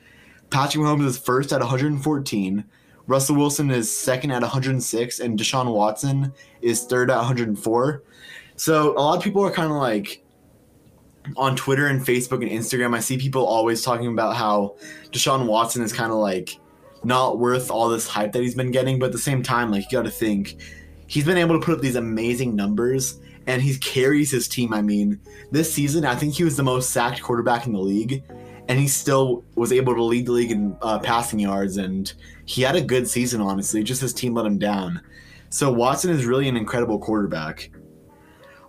Patrick 0.51 0.83
Mahomes 0.83 1.07
is 1.07 1.19
first 1.19 1.53
at 1.53 1.61
114. 1.61 2.65
Russell 3.07 3.37
Wilson 3.37 3.71
is 3.71 3.95
second 3.95 4.31
at 4.31 4.43
106, 4.43 5.21
and 5.21 5.39
Deshaun 5.39 5.73
Watson 5.75 6.33
is 6.63 6.85
third 6.85 7.11
at 7.11 7.17
104. 7.17 8.03
So 8.57 8.97
a 8.97 9.01
lot 9.01 9.17
of 9.17 9.23
people 9.23 9.45
are 9.45 9.51
kind 9.51 9.71
of 9.71 9.79
like 9.79 10.23
on 11.37 11.57
Twitter 11.57 11.87
and 11.87 12.01
Facebook 12.01 12.43
and 12.43 12.51
Instagram, 12.51 12.95
I 12.95 13.01
see 13.01 13.19
people 13.19 13.45
always 13.45 13.83
talking 13.83 14.09
about 14.09 14.37
how 14.37 14.77
Deshaun 15.11 15.47
Watson 15.47 15.83
is 15.83 15.93
kind 15.93 16.13
of 16.13 16.19
like 16.19 16.59
not 17.05 17.39
worth 17.39 17.71
all 17.71 17.89
this 17.89 18.09
hype 18.09 18.33
that 18.33 18.43
he's 18.43 18.55
been 18.55 18.71
getting, 18.71 18.99
but 18.99 19.07
at 19.07 19.13
the 19.13 19.19
same 19.19 19.43
time, 19.43 19.71
like 19.71 19.85
you 19.85 19.99
got 19.99 20.05
to 20.05 20.11
think 20.11 20.57
he's 21.07 21.25
been 21.25 21.39
able 21.39 21.59
to 21.59 21.65
put 21.65 21.75
up 21.75 21.81
these 21.81 21.97
amazing 21.97 22.55
numbers 22.55 23.21
and 23.49 23.63
he 23.63 23.77
carries 23.79 24.31
his 24.31 24.47
team. 24.47 24.75
I 24.75 24.83
mean, 24.83 25.19
this 25.51 25.73
season, 25.73 26.05
I 26.05 26.15
think 26.15 26.35
he 26.35 26.45
was 26.45 26.57
the 26.57 26.63
most 26.63 26.91
sacked 26.91 27.23
quarterback 27.23 27.67
in 27.67 27.73
the 27.73 27.81
league, 27.81 28.23
and 28.69 28.79
he 28.79 28.87
still 28.87 29.43
was 29.55 29.73
able 29.73 29.95
to 29.95 30.03
lead 30.05 30.27
the 30.27 30.33
league 30.33 30.51
in 30.51 30.77
uh, 30.83 30.99
passing 30.99 31.39
yards. 31.39 31.79
And 31.79 32.13
he 32.45 32.61
had 32.61 32.77
a 32.77 32.83
good 32.83 33.09
season, 33.09 33.41
honestly. 33.41 33.83
Just 33.83 34.03
his 34.03 34.13
team 34.13 34.35
let 34.35 34.45
him 34.45 34.59
down. 34.59 35.01
So 35.49 35.73
Watson 35.73 36.11
is 36.11 36.27
really 36.27 36.47
an 36.47 36.59
incredible 36.59 36.99
quarterback. 36.99 37.71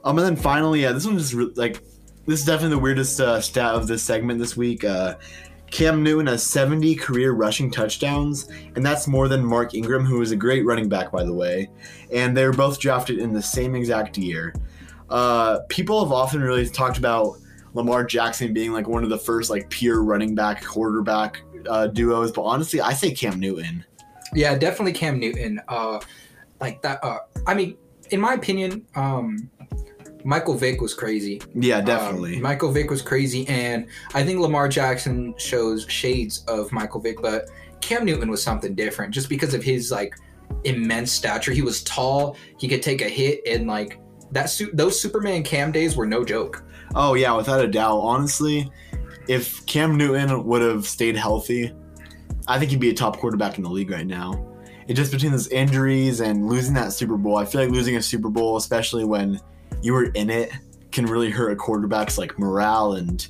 Um, 0.06 0.18
and 0.18 0.26
then 0.26 0.36
finally, 0.38 0.84
yeah, 0.84 0.94
this 0.94 1.06
one 1.06 1.18
just 1.18 1.34
re- 1.34 1.52
like 1.56 1.84
this 2.30 2.42
is 2.42 2.46
definitely 2.46 2.76
the 2.76 2.80
weirdest 2.80 3.20
uh, 3.20 3.42
stat 3.42 3.74
of 3.74 3.88
this 3.88 4.04
segment 4.04 4.38
this 4.38 4.56
week. 4.56 4.84
Uh, 4.84 5.16
Cam 5.72 6.04
Newton 6.04 6.28
has 6.28 6.44
70 6.44 6.94
career 6.96 7.32
rushing 7.32 7.72
touchdowns, 7.72 8.50
and 8.76 8.86
that's 8.86 9.08
more 9.08 9.28
than 9.28 9.44
Mark 9.44 9.74
Ingram, 9.74 10.06
who 10.06 10.22
is 10.22 10.30
a 10.30 10.36
great 10.36 10.64
running 10.64 10.88
back, 10.88 11.12
by 11.12 11.24
the 11.24 11.34
way. 11.34 11.70
And 12.14 12.38
they 12.38 12.46
were 12.46 12.54
both 12.54 12.80
drafted 12.80 13.18
in 13.18 13.34
the 13.34 13.42
same 13.42 13.76
exact 13.76 14.16
year. 14.16 14.54
Uh, 15.10 15.62
people 15.70 16.04
have 16.04 16.12
often 16.12 16.42
really 16.42 16.68
talked 16.70 17.00
about 17.00 17.38
Lamar 17.74 18.04
Jackson 18.04 18.54
being 18.54 18.74
like 18.74 18.88
one 18.88 19.04
of 19.04 19.10
the 19.10 19.18
first 19.18 19.50
like 19.50 19.68
pure 19.72 20.04
running 20.04 20.36
back 20.36 20.64
quarterback 20.64 21.42
uh, 21.68 21.88
duos. 21.88 22.32
But 22.32 22.44
honestly, 22.44 22.80
I 22.80 22.94
say 22.94 23.12
Cam 23.12 23.40
Newton. 23.40 23.84
Yeah, 24.36 24.56
definitely 24.56 24.94
Cam 24.94 25.20
Newton. 25.20 25.62
Uh, 25.68 26.00
like 26.62 26.84
that. 26.84 27.04
Uh, 27.04 27.20
I 27.48 27.56
mean, 27.56 27.76
in 28.12 28.20
my 28.20 28.34
opinion, 28.34 28.86
um, 28.96 29.50
Michael 30.24 30.56
Vick 30.56 30.82
was 30.82 30.94
crazy. 30.94 31.42
Yeah, 31.54 31.82
definitely. 31.82 32.36
Um, 32.36 32.42
Michael 32.42 32.72
Vick 32.72 32.90
was 32.90 33.02
crazy, 33.02 33.48
and 33.48 33.88
I 34.14 34.24
think 34.24 34.40
Lamar 34.40 34.68
Jackson 34.68 35.34
shows 35.38 35.86
shades 35.90 36.44
of 36.48 36.72
Michael 36.72 37.00
Vick, 37.00 37.22
but 37.22 37.50
Cam 37.82 38.06
Newton 38.06 38.30
was 38.30 38.44
something 38.44 38.76
different 38.76 39.14
just 39.14 39.30
because 39.30 39.54
of 39.54 39.64
his 39.64 39.92
like 39.92 40.16
immense 40.64 41.12
stature. 41.12 41.52
He 41.52 41.62
was 41.62 41.84
tall. 41.84 42.36
He 42.58 42.68
could 42.68 42.82
take 42.82 43.02
a 43.02 43.10
hit, 43.10 43.42
and 43.48 43.68
like 43.68 44.00
that. 44.32 44.50
Su- 44.50 44.72
those 44.74 45.00
Superman 45.00 45.44
Cam 45.44 45.72
days 45.72 45.96
were 45.96 46.06
no 46.06 46.26
joke. 46.26 46.64
Oh 46.96 47.14
yeah, 47.14 47.34
without 47.36 47.64
a 47.64 47.68
doubt. 47.68 48.00
Honestly, 48.00 48.70
if 49.28 49.66
Cam 49.66 49.96
Newton 49.96 50.46
would 50.46 50.62
have 50.62 50.86
stayed 50.86 51.16
healthy, 51.16 51.72
I 52.48 52.60
think 52.60 52.72
he'd 52.72 52.80
be 52.80 52.90
a 52.90 52.94
top 52.94 53.18
quarterback 53.18 53.58
in 53.58 53.64
the 53.64 53.70
league 53.70 53.92
right 53.92 54.08
now. 54.08 54.46
It 54.88 54.96
just 54.96 55.12
between 55.12 55.32
those 55.32 55.48
injuries 55.50 56.20
and 56.20 56.48
losing 56.48 56.74
that 56.74 56.92
Super 56.94 57.16
Bowl, 57.16 57.38
I 57.38 57.46
feel 57.46 57.62
like 57.62 57.70
losing 57.70 57.96
a 57.96 58.02
Super 58.02 58.30
Bowl, 58.30 58.58
especially 58.58 59.06
when 59.06 59.40
you 59.82 59.94
were 59.94 60.06
in 60.06 60.30
it, 60.30 60.52
can 60.92 61.06
really 61.06 61.30
hurt 61.30 61.52
a 61.52 61.56
quarterback's 61.56 62.18
like 62.18 62.38
morale 62.40 62.94
and 62.94 63.28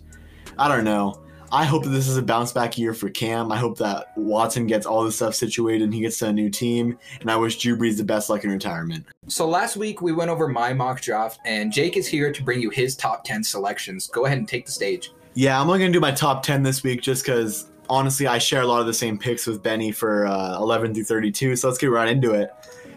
I 0.57 0.67
don't 0.67 0.83
know. 0.83 1.21
I 1.51 1.65
hope 1.65 1.83
that 1.83 1.89
this 1.89 2.07
is 2.07 2.17
a 2.17 2.21
bounce 2.21 2.51
back 2.51 2.77
year 2.77 2.93
for 2.93 3.09
Cam. 3.09 3.51
I 3.51 3.57
hope 3.57 3.77
that 3.79 4.15
Watson 4.15 4.67
gets 4.67 4.85
all 4.85 5.03
this 5.03 5.15
stuff 5.15 5.33
situated 5.33 5.85
and 5.85 5.93
he 5.93 6.01
gets 6.01 6.19
to 6.19 6.27
a 6.27 6.33
new 6.33 6.49
team. 6.49 6.97
And 7.21 7.31
I 7.31 7.37
wish 7.37 7.57
Drew 7.57 7.75
Brees 7.75 7.97
the 7.97 8.03
best 8.03 8.29
luck 8.29 8.43
in 8.43 8.51
retirement. 8.51 9.05
So 9.27 9.47
last 9.47 9.75
week 9.75 10.01
we 10.01 10.11
went 10.11 10.29
over 10.29 10.47
my 10.47 10.73
mock 10.73 11.01
draft, 11.01 11.39
and 11.45 11.71
Jake 11.71 11.97
is 11.97 12.07
here 12.07 12.31
to 12.31 12.43
bring 12.43 12.61
you 12.61 12.69
his 12.69 12.95
top 12.95 13.23
10 13.23 13.43
selections. 13.43 14.07
Go 14.07 14.25
ahead 14.25 14.37
and 14.37 14.47
take 14.47 14.67
the 14.67 14.71
stage. 14.71 15.11
Yeah, 15.33 15.59
I'm 15.59 15.67
only 15.67 15.79
going 15.79 15.91
to 15.91 15.95
do 15.95 16.01
my 16.01 16.11
top 16.11 16.43
10 16.43 16.61
this 16.61 16.83
week 16.83 17.01
just 17.01 17.25
because 17.25 17.71
honestly, 17.89 18.27
I 18.27 18.37
share 18.37 18.61
a 18.61 18.67
lot 18.67 18.81
of 18.81 18.85
the 18.85 18.93
same 18.93 19.17
picks 19.17 19.47
with 19.47 19.63
Benny 19.63 19.91
for 19.91 20.27
uh, 20.27 20.57
11 20.57 20.93
through 20.93 21.05
32. 21.05 21.55
So 21.55 21.67
let's 21.67 21.79
get 21.79 21.87
right 21.87 22.07
into 22.07 22.33
it. 22.33 22.51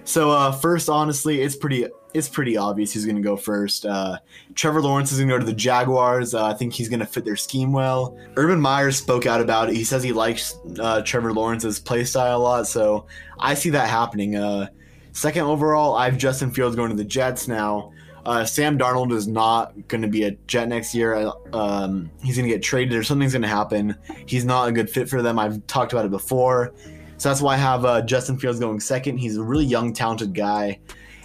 So 0.04 0.30
uh, 0.30 0.52
first, 0.52 0.90
honestly, 0.90 1.40
it's 1.40 1.56
pretty 1.56 1.86
it's 2.14 2.28
pretty 2.28 2.56
obvious 2.56 2.92
he's 2.92 3.04
going 3.04 3.16
to 3.16 3.22
go 3.22 3.36
first. 3.36 3.86
Uh, 3.86 4.18
Trevor 4.54 4.82
Lawrence 4.82 5.12
is 5.12 5.18
going 5.18 5.28
to 5.28 5.34
go 5.34 5.38
to 5.38 5.46
the 5.46 5.52
Jaguars. 5.52 6.34
Uh, 6.34 6.44
I 6.44 6.54
think 6.54 6.72
he's 6.72 6.88
going 6.88 7.00
to 7.00 7.06
fit 7.06 7.24
their 7.24 7.36
scheme 7.36 7.72
well. 7.72 8.18
Urban 8.36 8.60
Meyer 8.60 8.90
spoke 8.90 9.26
out 9.26 9.40
about 9.40 9.68
it. 9.70 9.76
He 9.76 9.84
says 9.84 10.02
he 10.02 10.12
likes 10.12 10.58
uh, 10.78 11.02
Trevor 11.02 11.32
Lawrence's 11.32 11.78
play 11.78 12.04
style 12.04 12.38
a 12.38 12.42
lot, 12.42 12.66
so 12.66 13.06
I 13.38 13.54
see 13.54 13.70
that 13.70 13.88
happening. 13.88 14.36
Uh, 14.36 14.68
second 15.12 15.42
overall, 15.42 15.94
I 15.94 16.06
have 16.06 16.18
Justin 16.18 16.50
Fields 16.50 16.76
going 16.76 16.90
to 16.90 16.96
the 16.96 17.04
Jets 17.04 17.48
now. 17.48 17.92
Uh, 18.24 18.44
Sam 18.44 18.78
Darnold 18.78 19.12
is 19.12 19.26
not 19.26 19.74
going 19.88 20.02
to 20.02 20.08
be 20.08 20.24
a 20.24 20.30
Jet 20.46 20.68
next 20.68 20.94
year. 20.94 21.32
Um, 21.52 22.10
he's 22.22 22.36
going 22.36 22.48
to 22.48 22.54
get 22.54 22.62
traded 22.62 22.96
or 22.96 23.02
something's 23.02 23.32
going 23.32 23.42
to 23.42 23.48
happen. 23.48 23.96
He's 24.26 24.44
not 24.44 24.68
a 24.68 24.72
good 24.72 24.88
fit 24.88 25.08
for 25.08 25.22
them. 25.22 25.38
I've 25.38 25.66
talked 25.66 25.92
about 25.92 26.04
it 26.04 26.10
before. 26.12 26.72
So 27.16 27.28
that's 27.28 27.40
why 27.40 27.54
I 27.54 27.56
have 27.56 27.84
uh, 27.84 28.02
Justin 28.02 28.38
Fields 28.38 28.60
going 28.60 28.80
second. 28.80 29.18
He's 29.18 29.36
a 29.36 29.42
really 29.42 29.64
young, 29.64 29.92
talented 29.92 30.34
guy. 30.34 30.78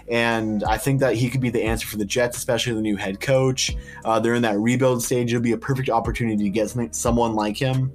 And 0.09 0.63
I 0.63 0.77
think 0.77 0.99
that 1.01 1.15
he 1.15 1.29
could 1.29 1.41
be 1.41 1.49
the 1.49 1.63
answer 1.63 1.87
for 1.87 1.97
the 1.97 2.05
Jets, 2.05 2.37
especially 2.37 2.73
the 2.73 2.81
new 2.81 2.95
head 2.95 3.19
coach. 3.19 3.75
Uh, 4.05 4.19
they're 4.19 4.35
in 4.35 4.41
that 4.43 4.57
rebuild 4.57 5.03
stage. 5.03 5.33
It'll 5.33 5.43
be 5.43 5.51
a 5.51 5.57
perfect 5.57 5.89
opportunity 5.89 6.43
to 6.43 6.49
get 6.49 6.95
someone 6.95 7.35
like 7.35 7.57
him. 7.57 7.91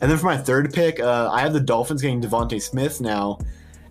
And 0.00 0.10
then 0.10 0.18
for 0.18 0.26
my 0.26 0.36
third 0.36 0.72
pick, 0.72 1.00
uh, 1.00 1.30
I 1.32 1.40
have 1.40 1.52
the 1.52 1.60
Dolphins 1.60 2.02
getting 2.02 2.20
DeVonta 2.20 2.60
Smith 2.60 3.00
now. 3.00 3.38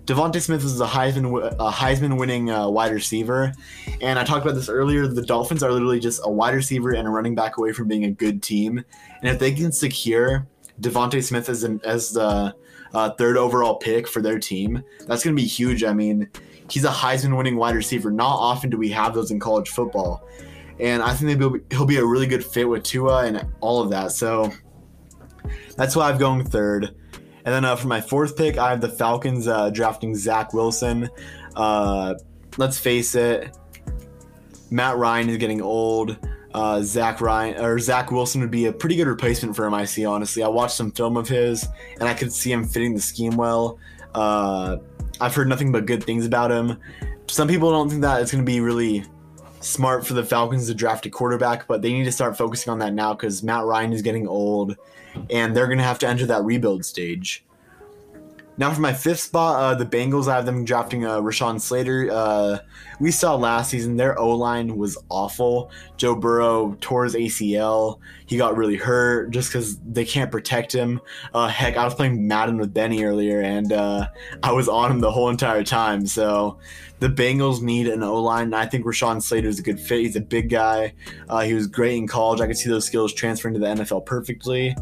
DeVonta 0.06 0.42
Smith 0.42 0.64
is 0.66 0.82
a 0.82 0.86
Heisman 0.86 1.54
a 1.60 1.72
Heisman 1.72 2.18
winning 2.18 2.50
uh, 2.50 2.68
wide 2.68 2.92
receiver, 2.92 3.54
and 4.02 4.18
I 4.18 4.24
talked 4.24 4.44
about 4.44 4.56
this 4.56 4.68
earlier. 4.68 5.08
The 5.08 5.22
Dolphins 5.22 5.62
are 5.62 5.72
literally 5.72 6.00
just 6.00 6.22
a 6.24 6.30
wide 6.30 6.56
receiver 6.56 6.92
and 6.92 7.08
a 7.08 7.12
running 7.12 7.36
back 7.36 7.58
away 7.58 7.72
from 7.72 7.88
being 7.88 8.06
a 8.06 8.12
good 8.12 8.42
team, 8.42 8.84
and 9.22 9.30
if 9.30 9.40
they 9.40 9.54
can 9.54 9.72
secure 9.72 10.48
DeVonta 10.82 11.24
Smith 11.24 11.50
as 11.50 11.64
an, 11.64 11.80
as 11.86 12.12
the 12.12 12.54
uh, 12.94 13.12
third 13.12 13.38
overall 13.38 13.76
pick 13.76 14.08
for 14.08 14.22
their 14.22 14.40
team, 14.40 14.84
that's 15.06 15.24
going 15.24 15.36
to 15.36 15.42
be 15.42 15.48
huge. 15.48 15.84
I 15.84 15.94
mean, 15.94 16.28
he's 16.72 16.86
a 16.86 16.90
Heisman 16.90 17.36
winning 17.36 17.58
wide 17.58 17.76
receiver. 17.76 18.12
Not 18.12 18.36
often 18.36 18.70
do 18.70 18.78
we 18.78 18.90
have 18.90 19.14
those 19.14 19.32
in 19.32 19.40
college 19.40 19.70
football. 19.70 20.28
And 20.80 21.04
I 21.04 21.14
think 21.14 21.40
be, 21.40 21.60
he'll 21.76 21.86
be 21.86 21.98
a 21.98 22.06
really 22.06 22.28
good 22.28 22.44
fit 22.44 22.68
with 22.68 22.84
Tua 22.84 23.26
and 23.26 23.46
all 23.60 23.82
of 23.82 23.90
that. 23.92 24.12
So 24.12 24.52
that's 25.76 25.96
why 25.96 26.10
I'm 26.10 26.18
going 26.18 26.46
third. 26.46 26.96
And 27.44 27.54
then 27.54 27.66
uh, 27.66 27.76
for 27.76 27.88
my 27.88 28.02
fourth 28.02 28.38
pick, 28.38 28.58
I 28.58 28.70
have 28.70 28.82
the 28.82 28.90
Falcons 28.90 29.48
uh, 29.48 29.70
drafting 29.72 30.16
Zach 30.16 30.54
Wilson. 30.54 31.10
Uh, 31.56 32.16
let's 32.58 32.80
face 32.80 33.16
it, 33.16 33.58
Matt 34.70 34.98
Ryan 34.98 35.30
is 35.30 35.38
getting 35.38 35.62
old. 35.62 36.18
Uh, 36.54 36.82
Zach 36.82 37.22
Ryan 37.22 37.64
or 37.64 37.80
Zach 37.80 38.12
Wilson 38.12 38.42
would 38.42 38.52
be 38.52 38.66
a 38.66 38.74
pretty 38.74 38.96
good 38.96 39.08
replacement 39.08 39.56
for 39.56 39.66
him. 39.66 39.74
I 39.74 39.86
see. 39.86 40.06
Honestly, 40.06 40.44
I 40.44 40.48
watched 40.48 40.76
some 40.76 40.92
film 40.92 41.18
of 41.18 41.28
his, 41.28 41.68
and 42.00 42.08
I 42.08 42.14
could 42.14 42.32
see 42.32 42.52
him 42.52 42.66
fitting 42.66 42.94
the 42.94 43.02
scheme 43.02 43.38
well. 43.38 43.80
Uh, 44.14 44.78
I've 45.22 45.36
heard 45.36 45.48
nothing 45.48 45.72
but 45.72 45.86
good 45.86 46.04
things 46.04 46.26
about 46.26 46.52
him. 46.52 46.78
Some 47.28 47.48
people 47.48 47.70
don't 47.70 47.90
think 47.90 48.02
that 48.02 48.22
it's 48.22 48.32
going 48.32 48.44
to 48.44 48.52
be 48.52 48.60
really 48.60 49.06
smart 49.60 50.06
for 50.06 50.16
the 50.16 50.24
Falcons 50.24 50.66
to 50.68 50.74
draft 50.74 51.06
a 51.06 51.10
quarterback, 51.12 51.68
but 51.68 51.84
they 51.84 51.94
need 51.94 52.06
to 52.06 52.12
start 52.12 52.36
focusing 52.36 52.72
on 52.72 52.80
that 52.80 52.94
now 52.94 53.14
because 53.14 53.44
Matt 53.44 53.64
Ryan 53.66 53.94
is 53.94 54.02
getting 54.02 54.28
old 54.28 54.76
and 55.30 55.56
they're 55.56 55.68
going 55.68 55.78
to 55.78 55.84
have 55.84 56.00
to 56.00 56.08
enter 56.08 56.26
that 56.26 56.44
rebuild 56.44 56.84
stage. 56.84 57.46
Now, 58.62 58.72
for 58.72 58.82
my 58.82 58.94
fifth 58.94 59.22
spot, 59.22 59.56
uh, 59.60 59.74
the 59.74 59.88
Bengals, 59.88 60.28
I 60.28 60.36
have 60.36 60.46
them 60.46 60.64
drafting 60.64 61.04
uh, 61.04 61.20
Rashawn 61.20 61.60
Slater. 61.60 62.12
Uh, 62.12 62.60
we 63.00 63.10
saw 63.10 63.34
last 63.34 63.72
season 63.72 63.98
their 63.98 64.20
O 64.20 64.36
line 64.36 64.78
was 64.78 65.00
awful. 65.10 65.72
Joe 65.98 66.14
Burrow 66.14 66.78
tore 66.80 67.06
his 67.06 67.16
ACL. 67.16 67.98
He 68.28 68.38
got 68.38 68.56
really 68.56 68.76
hurt 68.76 69.32
just 69.32 69.50
because 69.50 69.80
they 69.80 70.06
can't 70.06 70.30
protect 70.30 70.72
him. 70.72 71.02
Uh, 71.34 71.48
heck, 71.48 71.76
I 71.76 71.84
was 71.86 71.96
playing 71.96 72.28
Madden 72.28 72.60
with 72.60 72.72
Benny 72.72 73.04
earlier, 73.04 73.42
and 73.42 73.74
uh, 73.74 74.10
I 74.44 74.52
was 74.52 74.70
on 74.70 74.92
him 74.92 75.00
the 75.00 75.10
whole 75.10 75.30
entire 75.30 75.64
time. 75.64 76.06
So 76.06 76.60
the 77.00 77.10
Bengals 77.10 77.64
need 77.64 77.88
an 77.88 78.04
O 78.04 78.22
line, 78.22 78.44
and 78.44 78.56
I 78.56 78.68
think 78.68 78.86
Rashawn 78.86 79.24
Slater 79.24 79.48
is 79.48 79.58
a 79.58 79.64
good 79.64 79.80
fit. 79.80 80.02
He's 80.02 80.16
a 80.16 80.22
big 80.22 80.52
guy. 80.52 80.94
Uh, 81.28 81.40
he 81.40 81.56
was 81.56 81.66
great 81.66 81.98
in 81.98 82.08
college. 82.08 82.42
I 82.42 82.46
could 82.46 82.58
see 82.58 82.70
those 82.70 82.86
skills 82.86 83.12
transferring 83.12 83.56
to 83.56 83.60
the 83.60 83.66
NFL 83.66 84.06
perfectly. 84.06 84.76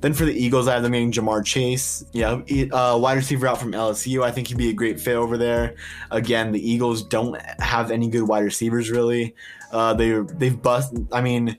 Then 0.00 0.14
for 0.14 0.24
the 0.24 0.32
Eagles, 0.32 0.66
I 0.66 0.74
have 0.74 0.82
them 0.82 0.92
getting 0.92 1.12
Ja'Marr 1.12 1.44
Chase. 1.44 2.04
Yeah, 2.12 2.40
uh, 2.72 2.98
wide 2.98 3.16
receiver 3.16 3.46
out 3.46 3.58
from 3.58 3.72
LSU. 3.72 4.22
I 4.22 4.30
think 4.30 4.48
he'd 4.48 4.56
be 4.56 4.70
a 4.70 4.74
great 4.74 4.98
fit 4.98 5.16
over 5.16 5.36
there. 5.36 5.76
Again, 6.10 6.52
the 6.52 6.70
Eagles 6.70 7.02
don't 7.02 7.40
have 7.60 7.90
any 7.90 8.08
good 8.08 8.22
wide 8.22 8.44
receivers 8.44 8.90
really. 8.90 9.34
Uh, 9.72 9.94
they 9.94 10.12
they've 10.12 10.60
bust. 10.60 10.94
I 11.12 11.20
mean, 11.20 11.58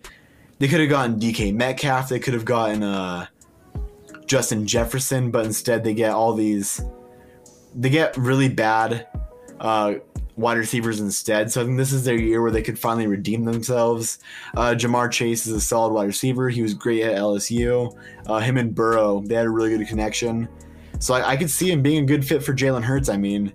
they 0.60 0.68
could 0.68 0.80
have 0.80 0.90
gotten 0.90 1.20
DK 1.20 1.54
Metcalf. 1.54 2.10
They 2.10 2.20
could 2.20 2.34
have 2.34 2.46
gotten 2.46 2.82
uh, 2.82 3.28
Justin 4.26 4.66
Jefferson, 4.66 5.30
but 5.30 5.46
instead 5.46 5.84
they 5.84 5.94
get 5.94 6.12
all 6.12 6.34
these. 6.34 6.82
They 7.76 7.90
get 7.90 8.18
really 8.18 8.50
bad 8.50 9.08
uh, 9.60 9.96
wide 10.36 10.58
receivers 10.58 11.00
instead. 11.00 11.52
So 11.52 11.62
I 11.62 11.66
think 11.66 11.78
this 11.78 11.92
is 11.92 12.04
their 12.04 12.16
year 12.16 12.42
where 12.42 12.52
they 12.52 12.62
could 12.62 12.80
finally 12.80 13.08
redeem 13.08 13.46
themselves. 13.46 14.20
Uh, 14.56 14.74
Ja'Marr 14.76 15.12
Chase 15.12 15.46
is 15.48 15.54
a 15.54 15.62
solid 15.62 15.94
wide 15.94 16.08
receiver. 16.08 16.50
He 16.50 16.62
was 16.62 16.74
great 16.74 17.04
at 17.04 17.16
LSU. 17.16 17.96
Uh, 18.26 18.40
him 18.40 18.58
and 18.58 18.74
Burrow, 18.74 19.22
they 19.22 19.36
had 19.36 19.46
a 19.46 19.50
really 19.50 19.78
good 19.78 19.88
connection. 19.88 20.48
So 21.00 21.14
I, 21.14 21.32
I 21.32 21.38
could 21.38 21.50
see 21.50 21.72
him 21.72 21.82
being 21.82 22.04
a 22.04 22.06
good 22.06 22.26
fit 22.26 22.44
for 22.44 22.54
Jalen 22.54 22.84
Hurts. 22.84 23.10
I 23.10 23.18
mean, 23.18 23.54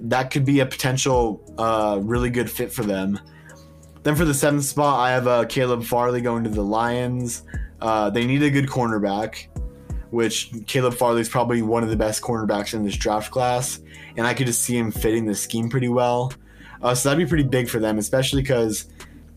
that 0.00 0.30
could 0.30 0.44
be 0.44 0.60
a 0.60 0.66
potential 0.66 1.42
uh, 1.58 1.98
really 2.02 2.30
good 2.30 2.50
fit 2.50 2.72
for 2.72 2.82
them. 2.82 3.18
Then 4.02 4.16
for 4.16 4.24
the 4.24 4.34
seventh 4.34 4.64
spot, 4.64 4.98
I 4.98 5.10
have 5.12 5.28
uh, 5.28 5.44
Caleb 5.44 5.84
Farley 5.84 6.20
going 6.20 6.42
to 6.44 6.50
the 6.50 6.62
Lions. 6.62 7.44
Uh, 7.80 8.10
they 8.10 8.26
need 8.26 8.42
a 8.42 8.50
good 8.50 8.66
cornerback 8.66 9.46
which 10.12 10.52
Caleb 10.66 10.94
Farley 10.94 11.22
is 11.22 11.28
probably 11.28 11.62
one 11.62 11.82
of 11.82 11.88
the 11.88 11.96
best 11.96 12.20
cornerbacks 12.20 12.74
in 12.74 12.84
this 12.84 12.96
draft 12.96 13.30
class, 13.30 13.80
and 14.16 14.26
I 14.26 14.34
could 14.34 14.46
just 14.46 14.62
see 14.62 14.76
him 14.76 14.92
fitting 14.92 15.24
the 15.24 15.34
scheme 15.34 15.70
pretty 15.70 15.88
well. 15.88 16.32
Uh, 16.82 16.94
so 16.94 17.08
that'd 17.08 17.24
be 17.24 17.28
pretty 17.28 17.48
big 17.48 17.70
for 17.70 17.78
them, 17.78 17.96
especially 17.96 18.42
because 18.42 18.86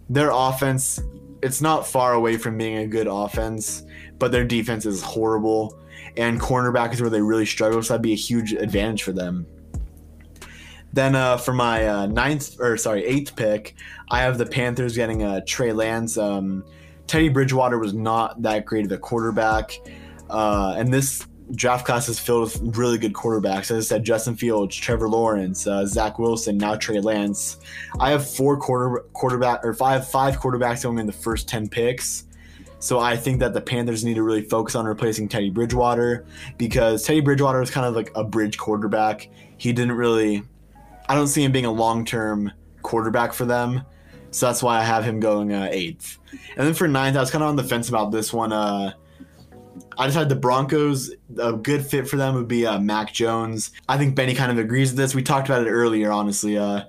their 0.10 0.32
offense 0.32 1.00
it's 1.42 1.62
not 1.62 1.88
far 1.88 2.14
away 2.14 2.38
from 2.38 2.58
being 2.58 2.78
a 2.78 2.88
good 2.88 3.08
offense, 3.08 3.84
but 4.20 4.32
their 4.32 4.44
defense 4.44 4.86
is 4.86 5.02
horrible, 5.02 5.80
and 6.18 6.42
cornerback 6.42 6.94
is 6.94 7.00
where 7.00 7.10
they 7.10 7.22
really 7.22 7.46
struggle. 7.46 7.82
So 7.82 7.94
that'd 7.94 8.02
be 8.02 8.14
a 8.14 8.18
huge 8.18 8.52
advantage 8.52 9.04
for 9.04 9.14
them. 9.14 9.46
Then 10.92 11.16
uh, 11.16 11.38
for 11.38 11.54
my 11.54 11.88
uh, 11.88 12.06
ninth 12.08 12.60
or 12.60 12.76
sorry 12.78 13.06
eighth 13.06 13.36
pick, 13.36 13.76
I 14.10 14.22
have 14.22 14.38
the 14.38 14.46
Panthers 14.46 14.96
getting 14.96 15.24
uh, 15.24 15.42
Trey 15.46 15.72
Lance. 15.72 16.18
Um, 16.18 16.66
Teddy 17.08 17.30
Bridgewater 17.30 17.78
was 17.78 17.94
not 17.94 18.42
that 18.42 18.66
great 18.66 18.86
of 18.86 18.92
a 18.92 18.98
quarterback. 18.98 19.80
Uh, 20.30 20.76
and 20.78 20.94
this 20.94 21.26
draft 21.54 21.86
class 21.86 22.10
is 22.10 22.20
filled 22.20 22.44
with 22.44 22.78
really 22.78 22.98
good 22.98 23.14
quarterbacks. 23.14 23.72
As 23.72 23.86
I 23.86 23.96
said, 23.96 24.04
Justin 24.04 24.36
Fields, 24.36 24.76
Trevor 24.76 25.10
Lawrence, 25.10 25.68
uh, 25.68 25.86
Zach 25.86 26.18
Wilson, 26.18 26.58
now 26.58 26.76
Trey 26.76 27.00
Lance. 27.00 27.58
I 28.00 28.12
have 28.12 28.30
four 28.30 28.58
quarter 28.58 29.02
quarterback 29.14 29.64
or 29.64 29.74
five 29.74 30.08
five 30.08 30.40
quarterbacks 30.40 30.84
going 30.84 31.00
in 31.00 31.08
the 31.08 31.14
first 31.14 31.48
ten 31.48 31.70
picks. 31.70 32.26
So 32.80 33.00
I 33.00 33.16
think 33.16 33.40
that 33.40 33.54
the 33.54 33.62
Panthers 33.62 34.04
need 34.04 34.16
to 34.16 34.24
really 34.24 34.44
focus 34.44 34.76
on 34.76 34.86
replacing 34.86 35.28
Teddy 35.28 35.50
Bridgewater 35.50 36.26
because 36.58 37.04
Teddy 37.04 37.22
Bridgewater 37.22 37.62
is 37.62 37.72
kind 37.72 37.86
of 37.86 37.96
like 37.96 38.12
a 38.16 38.24
bridge 38.24 38.58
quarterback. 38.58 39.30
He 39.58 39.74
didn't 39.74 39.94
really 39.94 40.44
I 41.08 41.16
don't 41.16 41.28
see 41.28 41.44
him 41.44 41.52
being 41.52 41.66
a 41.66 41.72
long 41.72 42.06
term 42.06 42.52
quarterback 42.82 43.34
for 43.34 43.46
them. 43.46 43.84
So 44.32 44.48
that's 44.48 44.62
why 44.62 44.80
I 44.80 44.84
have 44.84 45.04
him 45.04 45.20
going 45.20 45.54
uh, 45.54 45.70
eighth. 45.72 46.20
And 46.58 46.68
then 46.68 46.74
for 46.74 46.88
ninth, 46.88 47.16
I 47.16 47.22
was 47.22 47.32
kind 47.32 47.44
of 47.44 47.50
on 47.50 47.56
the 47.56 47.64
fence 47.64 47.88
about 47.90 48.12
this 48.12 48.34
one. 48.34 48.52
Uh, 48.52 48.94
I 49.98 50.08
decided 50.08 50.30
the 50.30 50.36
Broncos, 50.36 51.12
a 51.38 51.54
good 51.54 51.86
fit 51.86 52.08
for 52.08 52.18
them 52.18 52.36
would 52.36 52.48
be 52.48 52.66
uh, 52.66 52.80
Mac 52.80 53.14
Jones. 53.14 53.72
I 53.88 53.98
think 53.98 54.16
Benny 54.16 54.34
kind 54.34 54.52
of 54.52 54.58
agrees 54.58 54.92
with 54.92 54.98
this. 54.98 55.16
We 55.16 55.24
talked 55.24 55.48
about 55.48 55.66
it 55.66 55.70
earlier, 55.70 56.12
honestly. 56.12 56.58
Uh, 56.58 56.84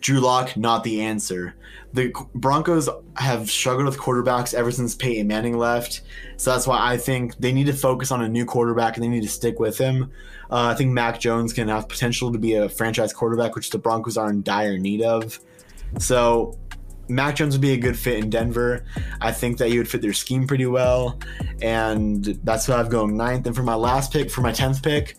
Drew 0.00 0.20
Lock, 0.20 0.56
not 0.56 0.84
the 0.84 1.02
answer. 1.02 1.54
The 1.92 2.12
Broncos 2.34 2.88
have 3.16 3.50
struggled 3.50 3.86
with 3.86 3.98
quarterbacks 3.98 4.54
ever 4.54 4.70
since 4.70 4.94
Peyton 4.94 5.26
Manning 5.26 5.56
left. 5.56 6.02
So 6.36 6.52
that's 6.52 6.66
why 6.66 6.78
I 6.80 6.96
think 6.96 7.36
they 7.38 7.52
need 7.52 7.66
to 7.66 7.72
focus 7.72 8.12
on 8.12 8.22
a 8.22 8.28
new 8.28 8.44
quarterback 8.44 8.96
and 8.96 9.04
they 9.04 9.08
need 9.08 9.22
to 9.22 9.28
stick 9.28 9.58
with 9.58 9.78
him. 9.78 10.12
Uh, 10.50 10.66
I 10.66 10.74
think 10.74 10.92
Mac 10.92 11.18
Jones 11.18 11.52
can 11.52 11.68
have 11.68 11.88
potential 11.88 12.32
to 12.32 12.38
be 12.38 12.54
a 12.54 12.68
franchise 12.68 13.12
quarterback, 13.12 13.54
which 13.54 13.70
the 13.70 13.78
Broncos 13.78 14.16
are 14.16 14.30
in 14.30 14.42
dire 14.42 14.78
need 14.78 15.02
of. 15.02 15.40
So 15.98 16.58
Mac 17.08 17.36
Jones 17.36 17.54
would 17.54 17.62
be 17.62 17.72
a 17.72 17.76
good 17.76 17.98
fit 17.98 18.18
in 18.18 18.30
Denver. 18.30 18.84
I 19.20 19.32
think 19.32 19.58
that 19.58 19.68
he 19.68 19.78
would 19.78 19.88
fit 19.88 20.02
their 20.02 20.12
scheme 20.12 20.46
pretty 20.46 20.66
well. 20.66 21.18
And 21.62 22.24
that's 22.44 22.68
what 22.68 22.78
I've 22.78 22.90
going 22.90 23.16
ninth. 23.16 23.46
And 23.46 23.56
for 23.56 23.62
my 23.62 23.74
last 23.74 24.12
pick, 24.12 24.30
for 24.30 24.40
my 24.40 24.52
10th 24.52 24.82
pick, 24.82 25.16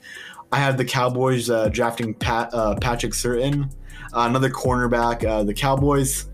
I 0.51 0.57
have 0.57 0.77
the 0.77 0.85
Cowboys 0.85 1.49
uh, 1.49 1.69
drafting 1.69 2.13
Pat, 2.13 2.53
uh, 2.53 2.75
Patrick 2.75 3.13
Surtain, 3.13 3.71
uh, 4.13 4.21
another 4.21 4.49
cornerback. 4.49 5.23
Uh, 5.23 5.43
the 5.43 5.53
Cowboys 5.53 6.29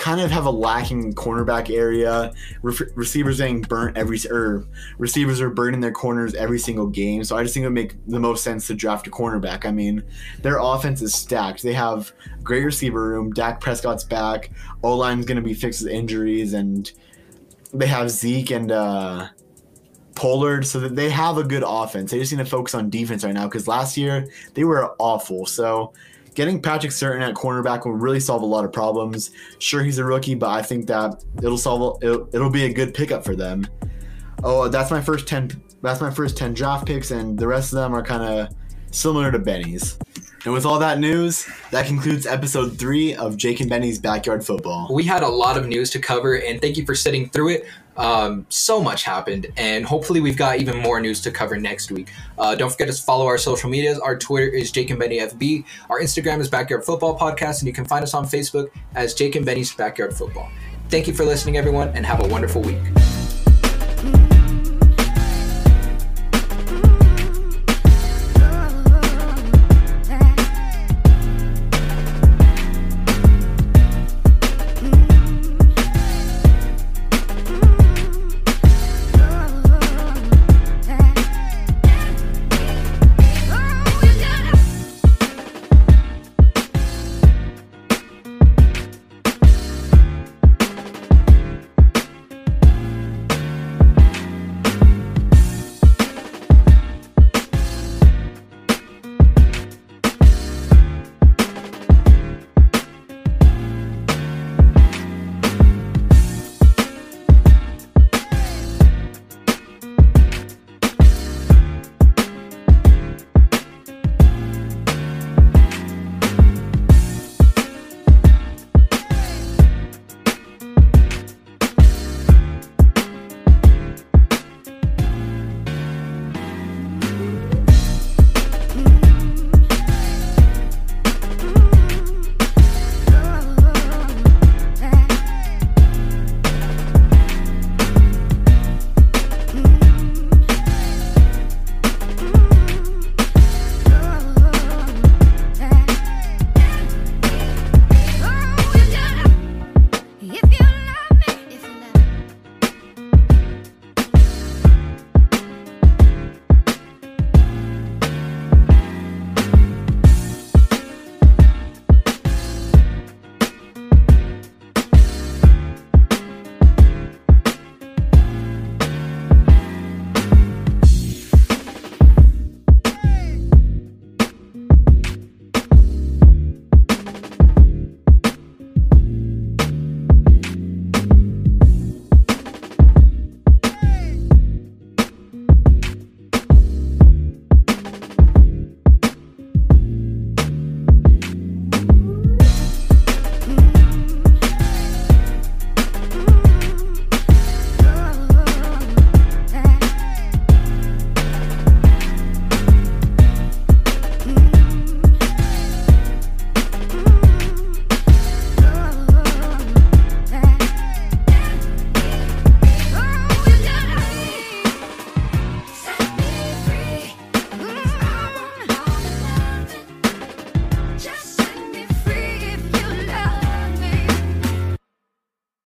kind 0.00 0.22
of 0.22 0.30
have 0.30 0.46
a 0.46 0.50
lacking 0.50 1.12
cornerback 1.12 1.68
area. 1.68 2.32
Re- 2.62 2.74
receivers 2.94 3.36
getting 3.36 3.60
burnt 3.60 3.98
every 3.98 4.18
or 4.30 4.64
receivers 4.96 5.42
are 5.42 5.50
burning 5.50 5.80
their 5.80 5.92
corners 5.92 6.34
every 6.34 6.58
single 6.58 6.86
game. 6.86 7.22
So 7.22 7.36
I 7.36 7.42
just 7.42 7.52
think 7.52 7.64
it 7.64 7.66
would 7.66 7.74
make 7.74 7.94
the 8.06 8.18
most 8.18 8.42
sense 8.42 8.66
to 8.68 8.74
draft 8.74 9.06
a 9.06 9.10
cornerback. 9.10 9.66
I 9.66 9.70
mean, 9.70 10.02
their 10.40 10.58
offense 10.58 11.02
is 11.02 11.14
stacked. 11.14 11.62
They 11.62 11.74
have 11.74 12.12
great 12.42 12.64
receiver 12.64 13.10
room. 13.10 13.30
Dak 13.34 13.60
Prescott's 13.60 14.02
back. 14.02 14.50
O 14.82 14.96
line's 14.96 15.26
going 15.26 15.36
to 15.36 15.42
be 15.42 15.52
fixed 15.52 15.82
with 15.82 15.92
injuries, 15.92 16.54
and 16.54 16.90
they 17.72 17.86
have 17.86 18.10
Zeke 18.10 18.50
and. 18.50 18.72
uh 18.72 19.28
Pollard, 20.16 20.66
so 20.66 20.80
that 20.80 20.96
they 20.96 21.08
have 21.08 21.38
a 21.38 21.44
good 21.44 21.62
offense. 21.66 22.10
They 22.10 22.18
just 22.18 22.30
need 22.30 22.44
to 22.44 22.44
focus 22.44 22.74
on 22.74 22.90
defense 22.90 23.24
right 23.24 23.32
now 23.32 23.46
because 23.46 23.66
last 23.66 23.96
year 23.96 24.28
they 24.52 24.64
were 24.64 24.94
awful. 24.98 25.46
So 25.46 25.94
getting 26.34 26.60
Patrick 26.60 26.92
Surtain 26.92 27.20
at 27.20 27.34
cornerback 27.34 27.84
will 27.84 27.92
really 27.92 28.20
solve 28.20 28.42
a 28.42 28.46
lot 28.46 28.64
of 28.64 28.72
problems. 28.72 29.30
Sure, 29.58 29.82
he's 29.82 29.98
a 29.98 30.04
rookie, 30.04 30.34
but 30.34 30.50
I 30.50 30.62
think 30.62 30.86
that 30.86 31.24
it'll 31.38 31.58
solve. 31.58 32.02
It'll, 32.02 32.28
it'll 32.34 32.50
be 32.50 32.64
a 32.64 32.72
good 32.72 32.94
pickup 32.94 33.24
for 33.24 33.36
them. 33.36 33.66
Oh, 34.42 34.62
uh, 34.62 34.68
that's 34.68 34.90
my 34.90 35.00
first 35.00 35.26
ten. 35.26 35.50
That's 35.82 36.00
my 36.00 36.10
first 36.10 36.36
ten 36.36 36.54
draft 36.54 36.86
picks, 36.86 37.10
and 37.10 37.38
the 37.38 37.46
rest 37.46 37.72
of 37.72 37.76
them 37.76 37.94
are 37.94 38.02
kind 38.02 38.22
of 38.22 38.54
similar 38.90 39.30
to 39.32 39.38
Benny's. 39.38 39.98
And 40.44 40.54
with 40.54 40.64
all 40.64 40.78
that 40.78 40.98
news, 40.98 41.46
that 41.70 41.84
concludes 41.86 42.26
episode 42.26 42.78
three 42.78 43.14
of 43.14 43.36
Jake 43.36 43.60
and 43.60 43.68
Benny's 43.68 43.98
Backyard 43.98 44.44
Football. 44.44 44.88
We 44.90 45.04
had 45.04 45.22
a 45.22 45.28
lot 45.28 45.58
of 45.58 45.66
news 45.66 45.90
to 45.90 45.98
cover, 45.98 46.36
and 46.36 46.60
thank 46.62 46.78
you 46.78 46.86
for 46.86 46.94
sitting 46.94 47.28
through 47.28 47.50
it. 47.50 47.66
Um, 47.96 48.46
so 48.48 48.82
much 48.82 49.02
happened, 49.04 49.48
and 49.56 49.84
hopefully, 49.84 50.20
we've 50.20 50.36
got 50.36 50.58
even 50.58 50.78
more 50.78 51.00
news 51.00 51.20
to 51.22 51.30
cover 51.30 51.58
next 51.58 51.90
week. 51.90 52.12
Uh, 52.38 52.54
don't 52.54 52.70
forget 52.70 52.88
to 52.88 53.02
follow 53.02 53.26
our 53.26 53.38
social 53.38 53.68
medias. 53.68 53.98
Our 53.98 54.16
Twitter 54.16 54.48
is 54.48 54.70
Jake 54.70 54.90
and 54.90 54.98
Benny 54.98 55.18
FB. 55.18 55.64
Our 55.90 56.00
Instagram 56.00 56.40
is 56.40 56.48
Backyard 56.48 56.84
Football 56.84 57.18
Podcast, 57.18 57.60
and 57.60 57.66
you 57.66 57.72
can 57.72 57.84
find 57.84 58.02
us 58.02 58.14
on 58.14 58.24
Facebook 58.24 58.70
as 58.94 59.14
Jake 59.14 59.34
and 59.36 59.44
Benny's 59.44 59.74
Backyard 59.74 60.14
Football. 60.14 60.50
Thank 60.88 61.06
you 61.06 61.14
for 61.14 61.24
listening, 61.24 61.56
everyone, 61.56 61.88
and 61.90 62.06
have 62.06 62.24
a 62.24 62.28
wonderful 62.28 62.62
week. 62.62 62.78